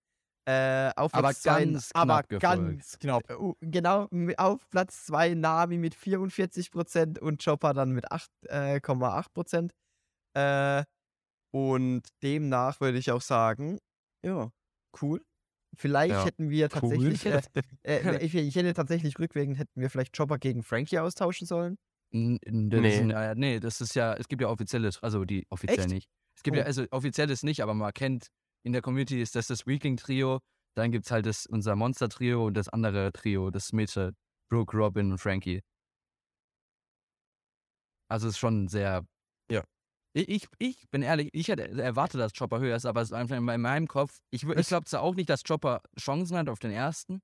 [0.46, 2.42] Äh, auf Aber Platz zwei- ganz aber knapp gefolgt.
[2.78, 3.22] ganz knapp.
[3.60, 4.08] Genau,
[4.38, 9.70] auf Platz 2 Nami mit 44% und Chopper dann mit 8,8%.
[10.34, 10.84] Äh,
[11.52, 13.78] und demnach würde ich auch sagen,
[14.24, 14.50] ja,
[15.02, 15.22] cool.
[15.76, 17.40] Vielleicht Ja, hätten wir tatsächlich, Cool.
[17.84, 21.76] äh, äh, ich, ich hätte tatsächlich rückwirkend, hätten wir vielleicht Chopper gegen Frankie austauschen sollen.
[22.12, 23.12] N- Nee.
[23.12, 25.90] äh, nee, das ist ja, es gibt ja offizielles, also die offiziell Echt?
[25.90, 26.08] nicht.
[26.36, 26.60] Es gibt Oh.
[26.60, 28.28] ja, also offizielles nicht, aber man kennt
[28.62, 30.40] in der Community ist das das Weakling-Trio,
[30.76, 34.14] dann gibt es halt das, unser Monster-Trio und das andere Trio, das Mitte,
[34.50, 35.62] Brooke, Robin und Frankie.
[38.10, 39.04] Also es ist schon sehr.
[39.50, 39.64] Ja.
[40.12, 43.14] Ich, ich, ich bin ehrlich, ich hätte erwartet, dass Chopper höher ist, aber es ist
[43.14, 44.18] einfach in meinem Kopf.
[44.30, 47.20] Ich, ich Es- glaube zwar auch nicht, dass Chopper Chancen hat auf den ersten,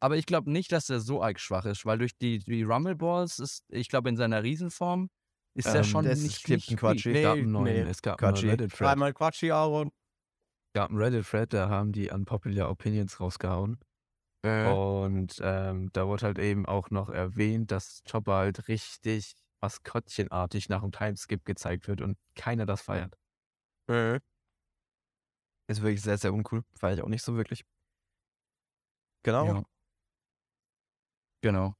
[0.00, 2.96] aber ich glaube nicht, dass er so arg schwach ist, weil durch die, die Rumble
[2.96, 5.08] Balls ist, ich glaube, in seiner Riesenform
[5.56, 6.48] ist er Ähm, schon das nicht.
[6.48, 7.90] Es gab Nee, einen neuen, nee.
[7.90, 8.42] es gab Quatschi.
[8.42, 8.88] einen Reddit-Thread.
[8.88, 9.90] Dreimal Quatschi, Aaron.
[10.76, 13.80] Gab einen Reddit-Thread, da haben die Unpopular Opinions rausgehauen.
[14.44, 20.68] Äh, Und ähm, da wurde halt eben auch noch erwähnt, dass Chopper halt richtig maskottchenartig
[20.68, 23.16] nach dem Timeskip gezeigt wird und keiner das feiert.
[23.88, 24.20] äh.
[25.68, 26.62] Ist wirklich sehr, sehr uncool.
[26.78, 27.64] Feier ich auch nicht so wirklich.
[29.24, 29.46] Genau.
[29.46, 29.62] Ja.
[31.42, 31.74] Genau.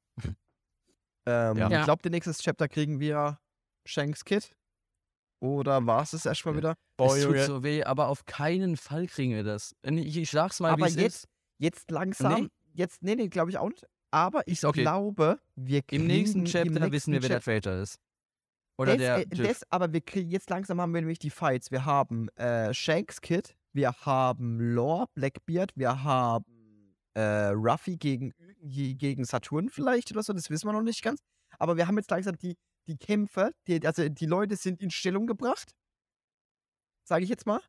[1.29, 1.81] Ähm, Ja.
[1.81, 3.39] Ich glaube, den nächstes Chapter kriegen wir
[3.85, 4.57] Shanks Kid.
[5.47, 6.59] Oder war es das erstmal Ja.
[6.59, 6.75] wieder?
[6.97, 9.75] Boah, es tut so weh, aber auf keinen Fall kriegen wir das.
[9.83, 11.29] Ich, ich sag's mal, wie Aber jetzt, ist.
[11.59, 12.49] Jetzt langsam, Nee?
[12.75, 13.87] jetzt, nee, nee, glaube ich auch nicht.
[14.11, 14.83] Aber ich okay.
[14.83, 17.99] glaube, wir kriegen Im nächsten im Chapter nächsten wissen wir, wer der Traitor ist.
[18.79, 21.71] Oder das, der äh, das, aber wir kriegen jetzt langsam haben wir nämlich die Fights.
[21.71, 26.45] Wir haben äh, Shanks Kid, wir haben Lore, Blackbeard, wir haben
[27.17, 31.21] äh, Ruffy gegen, gegen Saturn vielleicht oder so, das wissen wir noch nicht ganz.
[31.59, 32.57] Aber wir haben jetzt langsam die,
[32.87, 35.73] die Kämpfe, die, also die Leute sind in Stellung gebracht.
[37.09, 37.61] Sage ich jetzt mal.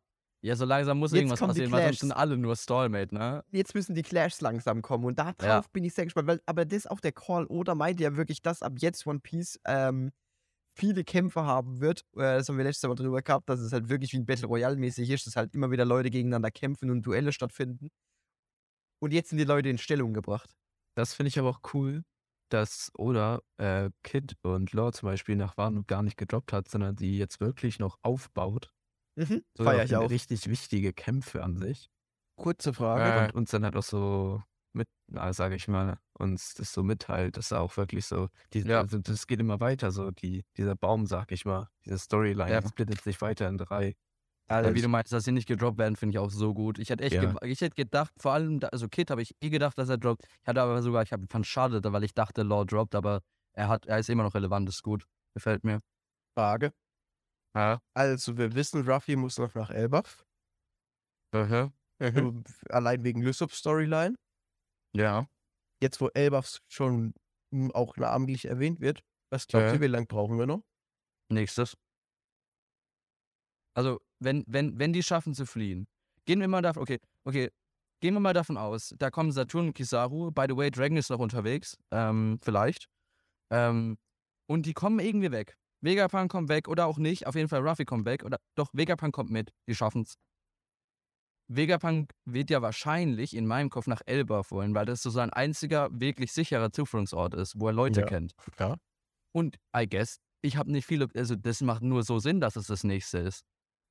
[0.41, 3.43] Ja, so langsam muss Jetzt irgendwas passieren, weil sonst sind alle nur Stallmate, ne?
[3.51, 5.63] Jetzt müssen die Clashs langsam kommen und darauf Ja.
[5.73, 6.27] bin ich sehr gespannt.
[6.27, 9.59] Weil, aber das auch der Call oder meint ja wirklich, dass ab jetzt One Piece
[9.65, 10.11] ähm,
[10.75, 12.01] viele Kämpfe haben wird.
[12.15, 14.47] Äh, das haben wir letztes Mal drüber gehabt, dass es halt wirklich wie ein Battle
[14.47, 17.89] Royale mäßig ist, dass halt immer wieder Leute gegeneinander kämpfen und Duelle stattfinden.
[18.99, 20.55] Und jetzt sind die Leute in Stellung gebracht.
[20.95, 22.03] Das finde ich aber auch cool,
[22.49, 26.95] dass Oda äh, Kid und Lore zum Beispiel nach Wano gar nicht gedroppt hat, sondern
[26.95, 28.71] die jetzt wirklich noch aufbaut.
[29.15, 29.43] Mhm.
[29.55, 30.09] Sogar Feier ich auch.
[30.09, 31.89] Richtig wichtige Kämpfe an sich.
[32.37, 33.03] Kurze Frage.
[33.03, 33.25] Äh.
[33.29, 34.41] Und uns dann halt auch so
[34.73, 34.87] mit,
[35.31, 38.81] sage ich mal, uns das so mitteilt, dass er auch wirklich so, die, Ja.
[38.81, 42.67] also das geht immer weiter, so die, dieser Baum, sag ich mal, diese Storyline Ja.
[42.67, 43.95] splittet sich weiter in drei.
[44.49, 46.79] Ja, wie du meinst, dass sie nicht gedroppt werden, finde ich auch so gut.
[46.79, 47.35] Ich hätte echt, Ja.
[47.41, 50.23] ich hätte gedacht, vor allem, da, also Kid habe ich eh gedacht, dass er droppt.
[50.41, 53.21] Ich hatte aber sogar, ich habe fand schade, weil ich dachte, Law droppt, aber
[53.53, 55.05] er hat, er ist immer noch relevant, ist gut.
[55.35, 55.81] Gefällt mir.
[56.37, 56.71] Frage.
[57.55, 57.81] Ja.
[57.93, 60.23] Also, wir wissen, Ruffy muss noch nach Elbaf.
[61.33, 61.73] Mhm.
[61.99, 64.15] Nur Allein wegen Lysop Storyline.
[64.95, 65.27] Ja.
[65.81, 67.13] Jetzt, wo Elbaf schon
[67.53, 69.01] hm, auch namentlich erwähnt wird,
[69.31, 69.73] was glaubt Ja.
[69.73, 70.61] ihr, wie lange brauchen wir noch?
[71.29, 71.75] Nächstes.
[73.77, 75.87] Also, wenn, wenn, wenn die schaffen zu fliehen,
[76.25, 77.51] gehen wir mal davon, okay, okay,
[78.01, 81.11] gehen wir mal davon aus, da kommen Saturn und Kizaru, by the way, Dragon ist
[81.11, 82.87] noch unterwegs, ähm, vielleicht,
[83.51, 83.99] ähm,
[84.49, 85.55] und die kommen irgendwie weg.
[85.81, 89.13] Vegapunk kommt weg oder auch nicht, auf jeden Fall Ruffy kommt weg, oder doch, Vegapunk
[89.13, 90.15] kommt mit, die schaffen's.
[91.47, 95.89] Vegapunk wird ja wahrscheinlich in meinem Kopf nach Elbaf wollen, weil das so sein einziger
[95.91, 98.05] wirklich sicherer Zufluchtsort ist, wo er Leute Ja.
[98.07, 98.33] kennt.
[98.59, 98.75] Ja.
[99.33, 102.65] Und I guess, ich habe nicht viele, also das macht nur so Sinn, dass es
[102.65, 103.43] das nächste ist.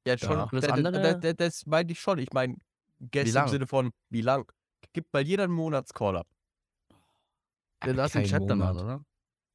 [0.07, 0.39] Ja, schon.
[0.39, 0.49] Ja.
[0.53, 2.19] Das Das, andere- das, das, das meinte ich schon.
[2.19, 2.57] Ich meine,
[3.12, 3.49] Guess im?
[3.49, 4.51] Sinne von, wie lang?
[4.93, 6.27] Gibt mal jeder einen Monats-Call-Up.
[7.81, 8.74] Dann lass ein kein Chapter Monat.
[8.74, 9.05] machen, oder?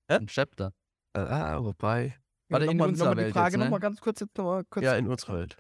[0.10, 0.16] Hä?
[0.18, 0.74] Ein Chapter.
[1.14, 2.16] Ah, wobei.
[2.50, 3.64] Warte, in nochmal, unserer nochmal die Frage jetzt, ne?
[3.66, 4.84] nochmal ganz kurz jetzt nochmal kurz.
[4.86, 5.58] Ja, in unserer Welt.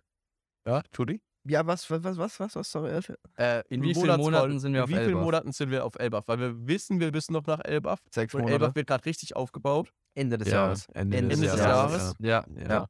[0.68, 1.22] Ja, Tudi?
[1.48, 3.00] Ja, was, was, was, was, was, was, sorry.
[3.38, 5.24] Äh, In wie vielen Monaten sind wir in auf wie vielen Elbaf?
[5.24, 6.28] Monaten sind wir auf Elbaf?
[6.28, 8.00] Weil wir wissen, wir müssen noch nach Elbaf.
[8.14, 9.92] Sechs Und Elbaf wird gerade richtig aufgebaut.
[10.14, 10.86] Ende des Ja, Jahres.
[10.94, 11.92] Ende, Ende des, des Jahres.
[11.94, 12.16] Jahres.
[12.20, 12.70] Ja, Ja.
[12.70, 12.88] ja.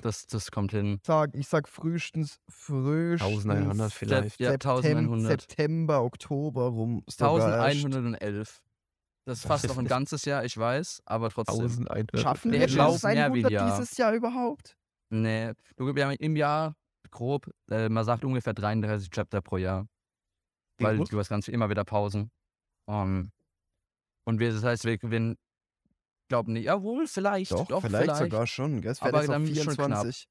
[0.00, 0.94] Das, das kommt hin.
[1.00, 4.40] Ich sag, ich sag frühestens, frühestens 1100 vielleicht.
[4.40, 5.40] Ja, Septem- 1100.
[5.42, 7.04] September, Oktober rum.
[7.06, 7.84] sogar erst.
[7.84, 8.62] 1111.
[9.26, 11.60] Das ist fast noch ein ganzes Jahr, ich weiß, aber trotzdem.
[11.88, 12.20] 1100.
[12.20, 13.70] Schaffen wir ein 100 Jahr.
[13.70, 14.76] dieses Jahr überhaupt?
[15.10, 16.76] Nee, du, wir haben im Jahr
[17.10, 19.86] grob, äh, man sagt ungefähr 33 Chapter pro Jahr.
[20.80, 22.30] Weil du hast ganz immer wieder Pausen.
[22.86, 23.30] Um,
[24.26, 25.36] und wir, das heißt, wir gewinnen,
[26.34, 27.52] glauben nicht, jawohl, vielleicht.
[27.52, 28.80] Doch, Doch, vielleicht, sogar schon.
[28.80, 28.92] Gell?
[28.92, 30.02] Es wäre dann schon knapp.
[30.02, 30.26] 24.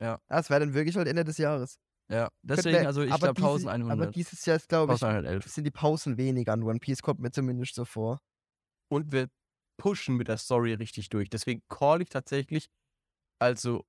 [0.00, 0.20] Ja.
[0.28, 1.78] Das wäre dann wirklich halt Ende des Jahres.
[2.10, 4.14] Ja, deswegen, also ich aber glaube diese- Aber 1100.
[4.14, 5.46] dieses Jahr ist, glaube ich, 1111.
[5.46, 8.20] sind die Pausen weniger an One Piece, kommt mir zumindest so vor.
[8.90, 9.28] Und wir
[9.78, 11.28] pushen mit der Story richtig durch.
[11.28, 12.68] Deswegen call ich tatsächlich,
[13.38, 13.84] also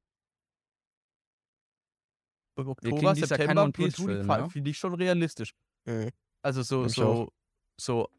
[2.58, 4.50] im Oktober, September One Piece Juli ne?
[4.50, 5.54] finde ich schon realistisch.
[6.44, 7.32] Also so, Ich so,
[7.80, 8.10] so,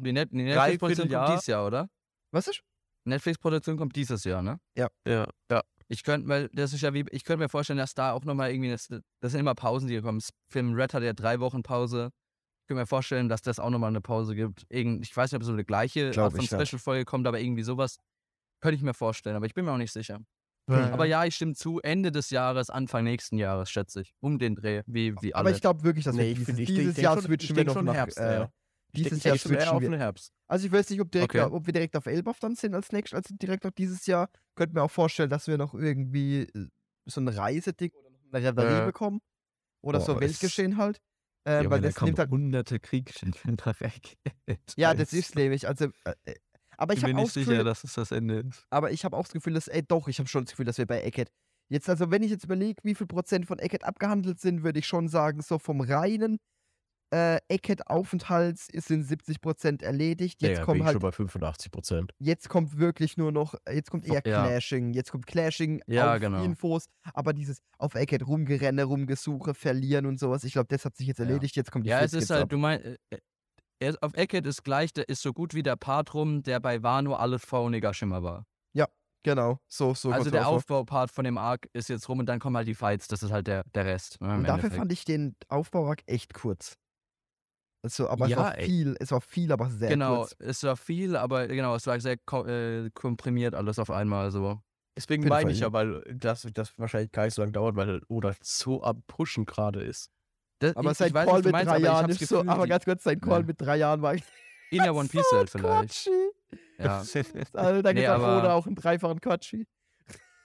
[0.00, 1.88] Die, Net die Netflix-Produktion kommt dieses Jahr, oder?
[2.32, 2.62] Was ist?
[3.04, 4.58] Netflix-Produktion kommt dieses Jahr, ne?
[4.76, 4.88] ja,
[5.88, 8.50] Ich könnte, weil das ist ja wie, ich könnte mir vorstellen, dass da auch nochmal
[8.50, 10.22] irgendwie, das, das sind immer Pausen, die kommen.
[10.50, 12.10] Film Red hat ja drei Wochen Pause.
[12.62, 14.64] Ich könnte mir vorstellen, dass das auch nochmal eine Pause gibt.
[14.70, 16.46] Irgend, ich weiß nicht, ob so eine gleiche Glaub Art von.
[16.46, 17.98] Special-Folge kommt, aber irgendwie sowas
[18.62, 20.20] könnte ich mir vorstellen, aber ich bin mir auch nicht sicher.
[20.70, 20.94] Hm.
[20.94, 24.14] Aber ja, ich stimme zu, Ende des Jahres, Anfang nächsten Jahres, schätze ich.
[24.20, 25.40] Um den Dreh, wie, wie alle.
[25.40, 27.50] Aber ich glaube wirklich, dass Nee, wir ich dieses, ich dieses ich Jahr schon- switchen
[27.50, 28.50] ich wir noch schon nach Herbst, äh, ja.
[28.94, 29.98] Dieses Jahr switchen auf wir.
[29.98, 30.32] Herbst.
[30.48, 31.42] Also ich weiß nicht, ob, direkt, Okay.
[31.50, 34.28] ob wir direkt auf Elbaf dann sind als nächstes, also direkt noch dieses Jahr.
[34.54, 36.68] Könnte mir auch vorstellen, dass wir noch irgendwie äh,
[37.06, 38.86] so ein Reiseding oder noch eine Reverie Äh.
[38.86, 39.20] bekommen.
[39.82, 40.98] Oder Boah, so es- Weltgeschehen halt.
[41.46, 42.30] Äh, Junge, weil da das nimmt halt.
[42.30, 44.16] hunderte Kriegsschiffe weg.
[44.76, 45.68] Ja, das ist nämlich.
[45.68, 46.34] Also, äh, äh,
[46.78, 48.64] aber Ich ich bin habe auch nicht das sicher, Gefühl, dass es das Ende ist.
[48.70, 50.78] aber ich habe auch das Gefühl, dass, ey, doch, ich habe schon das Gefühl, dass
[50.78, 51.30] wir bei Eckett.
[51.70, 54.86] Jetzt, also, wenn ich jetzt überlege, wie viel Prozent von Eckett abgehandelt sind, würde ich
[54.86, 56.38] schon sagen, so vom reinen
[57.14, 60.42] äh, Eckett-Aufenthalts sind 70 Prozent erledigt.
[60.42, 62.12] Jetzt ja, bin kommen halt schon bei 85 Prozent.
[62.18, 64.42] jetzt kommt wirklich nur noch, jetzt kommt eher Ja.
[64.46, 66.42] Clashing, jetzt kommt Clashing Ja, auf genau.
[66.42, 71.06] Infos, aber dieses auf Eckett rumgerenne, rumgesuche, verlieren und sowas, ich glaube, das hat sich
[71.06, 71.26] jetzt Ja.
[71.26, 72.48] erledigt, jetzt kommt die ja, es Flitzkits ist halt, ab.
[72.50, 72.96] du meinst, äh,
[73.80, 76.82] äh, auf Eckett ist gleich, der ist so gut wie der Part rum, der bei
[76.82, 78.44] Wano alles vor Onigashima war.
[79.26, 80.46] Genau, so, so also der.
[80.46, 83.32] Aufbaupart von dem Arc ist jetzt rum und dann kommen halt die Fights, das ist
[83.32, 84.20] halt der, der Rest.
[84.20, 84.74] Ne, Und dafür Endeffekt.
[84.76, 86.76] fand ich den Aufbauarg echt kurz.
[87.84, 88.64] Also, aber es Ja, war ey.
[88.64, 90.34] viel, es war viel, aber sehr genau, kurz.
[90.38, 94.58] es war viel, aber genau, es war sehr ko äh, komprimiert alles auf einmal so.
[94.96, 95.70] Deswegen meine ich ja.
[95.72, 99.82] weil das, das wahrscheinlich gar nicht so lange dauert, weil Oda so am Pushen gerade
[99.82, 100.08] ist.
[100.60, 102.84] Das, Aber ich, sein ich Call mit meinst, drei ich Jahren ist so, aber ganz
[102.84, 103.46] kurz, sein Call Ja.
[103.46, 104.22] mit drei Jahren war in
[104.78, 106.04] der One Piece so Welt vielleicht.
[106.04, 106.30] Quatschi.
[106.78, 106.98] Ja,
[107.52, 109.66] Also, da Nee, gibt es aber- Oda auch einen dreifachen Quatschi.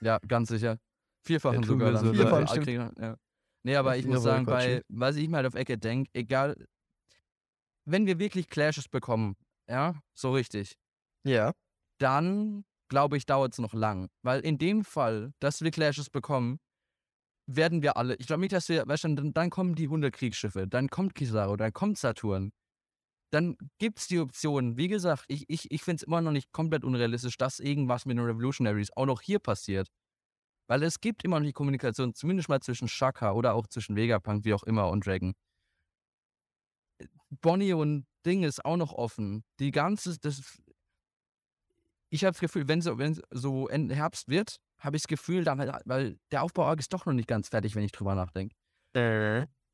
[0.02, 0.78] ja, ganz sicher.
[1.22, 2.06] Vierfachen sogar dann.
[2.06, 3.16] weil Vierfachen, ja.
[3.62, 4.84] Nee, aber ich muss sagen, bei, Quatschi.
[4.88, 6.56] was ich mir halt auf Ecke denke, egal,
[7.90, 9.36] wenn wir wirklich Clashes bekommen,
[9.68, 10.76] ja, so richtig,
[11.24, 11.52] Ja.
[11.98, 14.08] dann glaube ich, dauert es noch lang.
[14.22, 16.58] Weil in dem Fall, dass wir Clashes bekommen,
[17.46, 20.12] werden wir alle, ich glaube nicht, dass wir, weißt du, dann, dann kommen die 100
[20.12, 22.52] Kriegsschiffe, dann kommt Kizaru, dann kommt Saturn.
[23.32, 26.52] Dann gibt es die Option, wie gesagt, ich, ich, ich finde es immer noch nicht
[26.52, 29.88] komplett unrealistisch, dass irgendwas mit den Revolutionaries auch noch hier passiert.
[30.68, 34.44] Weil es gibt immer noch die Kommunikation, zumindest mal zwischen Shaka oder auch zwischen Vegapunk,
[34.44, 35.34] wie auch immer, und Dragon.
[37.30, 39.44] Bonnie und Ding ist auch noch offen.
[39.58, 40.60] Die ganze, das,
[42.10, 45.44] ich habe das Gefühl, wenn so, wenn so Ende Herbst wird, habe ich das Gefühl,
[45.44, 48.54] damit, weil der Aufbau ist doch noch nicht ganz fertig, wenn ich drüber nachdenke.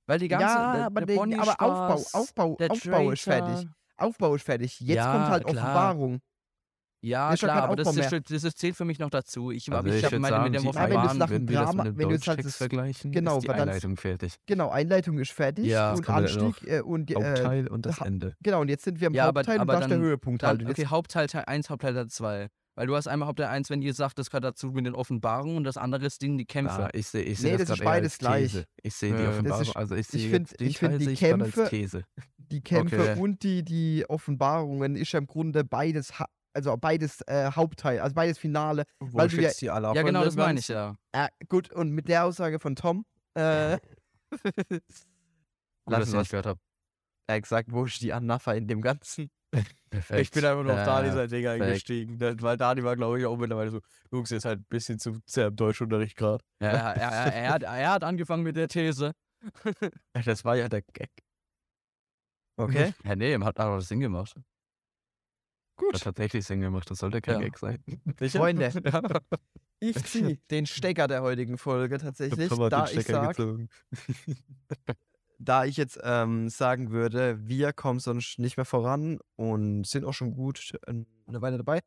[0.06, 3.22] Weil die ganze, ja, der, aber, der Bonnie aber Aufbau, Spaß, Aufbau, der Aufbau ist
[3.22, 3.68] fertig.
[3.96, 4.80] Aufbau ist fertig.
[4.80, 5.64] Jetzt Ja, kommt halt klar.
[5.64, 6.20] Offenbarung.
[7.02, 8.20] Ja, Ist ja klar, aber das, Aufbau das, mehr.
[8.20, 9.50] das, das zählt für mich noch dazu.
[9.52, 11.18] Ich, Also ich, ich habe meine sagen, mit dem die Ja, wenn du's Offenbaren.
[11.18, 13.48] nach wenn dem wir das Drama- wenn du's halt Doge-Text das- vergleichen, genau, ist die
[13.48, 14.34] weil dann- Einleitung fertig.
[14.46, 15.92] Genau, Einleitung ist fertig Ja.
[15.92, 18.34] und Anstieg äh, und äh, Hauptteil und das Ende.
[18.42, 20.42] genau, und jetzt sind wir im Ja, aber- Hauptteil aber und das ist der Höhepunkt
[20.42, 20.60] halt.
[20.60, 22.48] Dann, Und okay, Hauptteil Teil 1, Hauptteil Teil 2.
[22.78, 25.56] Weil du hast einmal Hauptteil 1, wenn ihr sagt, das gehört dazu mit den Offenbarungen
[25.58, 26.84] und das andere ist Ding, die Kämpfe.
[26.86, 28.64] Ah, ich sehe ich Nee, seh das das ist beides als gleich.
[28.82, 29.30] Ich sehe die Ja.
[29.30, 32.04] Offenbarung, ist- also ich sehe ich find Teil die Kämpfe-
[32.48, 33.20] die Kämpfe Okay.
[33.20, 36.12] und die, die Offenbarungen ist ja im Grunde beides,
[36.56, 38.84] also beides äh, Hauptteil, also beides Finale.
[38.98, 40.96] Wo Weil du ja- jetzt die alle ja, genau, das meine ich ja.
[41.12, 43.04] Äh, gut, und mit der Aussage von Tom,
[43.34, 43.78] äh,
[44.30, 44.82] Gut,
[45.86, 46.60] dass ich nicht gehört habe.
[47.28, 49.30] er hat gesagt, wo ist die Anapha in dem Ganzen?
[49.90, 50.20] Perfekt.
[50.20, 51.62] Ich bin einfach nur auf Dani sein Ding perfekt.
[51.62, 53.80] eingestiegen, ne, weil Dani war, glaube ich, auch mittlerweile so,
[54.10, 56.44] Jungs, jetzt halt ein bisschen zu sehr im Deutschunterricht gerade.
[56.60, 59.12] Ja, er, er, er, er, hat, er hat angefangen mit der These.
[60.24, 61.10] Das war ja der Gag.
[62.58, 64.34] Okay, Ja, nee, hat aber das Sinn gemacht.
[65.92, 67.48] Das hat tatsächlich Sinn gemacht, das sollte kein Ja.
[67.48, 67.82] Gag sein.
[68.30, 69.02] Freunde, Ja.
[69.80, 73.68] ich ziehe den Stecker der heutigen Folge tatsächlich, hat da den ich sag, gezogen.
[75.38, 80.14] da ich jetzt ähm, sagen würde, wir kommen sonst nicht mehr voran und sind auch
[80.14, 80.90] schon gut äh,
[81.26, 81.80] eine Weile dabei.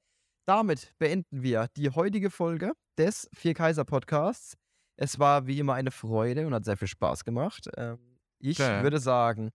[0.46, 4.56] Damit beenden wir die heutige Folge des Vier Kaiser Podcasts.
[4.98, 7.70] Es war wie immer eine Freude und hat sehr viel Spaß gemacht.
[7.78, 8.84] Ähm, ich Ja.
[8.84, 9.50] würde sagen,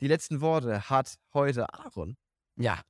[0.00, 2.16] die letzten Worte hat heute Aaron.
[2.56, 2.80] Ja.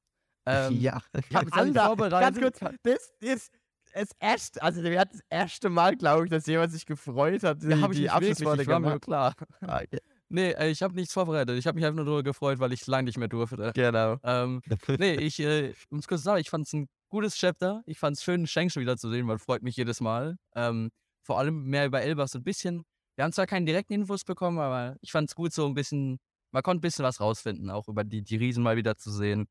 [0.47, 2.43] Ähm, ja, Ich habe Alter, vorbereitet.
[2.43, 3.53] Ganz kurz, das ist
[3.93, 7.63] das erste, also wir hatten das erste Mal, glaube ich, dass jemand sich gefreut hat,
[7.63, 9.03] Ja, habe ich die Abschlussworte war mir gemacht.
[9.03, 9.35] klar.
[9.61, 9.99] Ah, ja,
[10.33, 11.59] Nee, äh, ich habe nichts vorbereitet.
[11.59, 13.73] Ich habe mich einfach nur darüber gefreut, weil ich lange nicht mehr durfte.
[13.75, 14.17] Genau.
[14.23, 14.63] Ähm,
[14.99, 17.83] nee, ich, äh, es kurz sagen, ich fand es ein gutes Chapter.
[17.85, 20.37] Ich fand es schön, Shanks schon wieder zu sehen, weil freut mich jedes Mal.
[20.55, 20.91] Ähm,
[21.27, 22.85] vor allem mehr über Elbas ein bisschen.
[23.17, 26.21] Wir haben zwar keine direkten Infos bekommen, aber ich fand es gut, so ein bisschen,
[26.53, 29.49] man konnte ein bisschen was rausfinden, auch über die, die Riesen mal wieder zu sehen.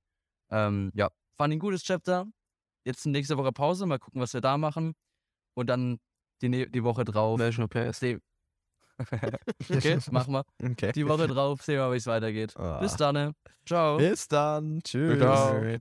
[0.51, 2.25] Ähm, ja, fand ein gutes Chapter.
[2.85, 4.93] Jetzt nächste Woche Pause, mal gucken, was wir da machen.
[5.55, 5.99] Und dann
[6.41, 7.37] die, ne- die Woche drauf.
[7.39, 7.99] National PS.
[7.99, 8.21] sehen-
[9.69, 10.43] okay, machen wir.
[10.63, 10.91] Okay.
[10.93, 12.55] Die Woche drauf sehen wir, wie es weitergeht.
[12.57, 12.79] Ah.
[12.79, 13.13] Bis dann.
[13.15, 13.33] ne?
[13.65, 13.97] Ciao.
[13.97, 14.81] Bis dann.
[14.83, 15.19] Tschüss.
[15.19, 15.79] Ciao.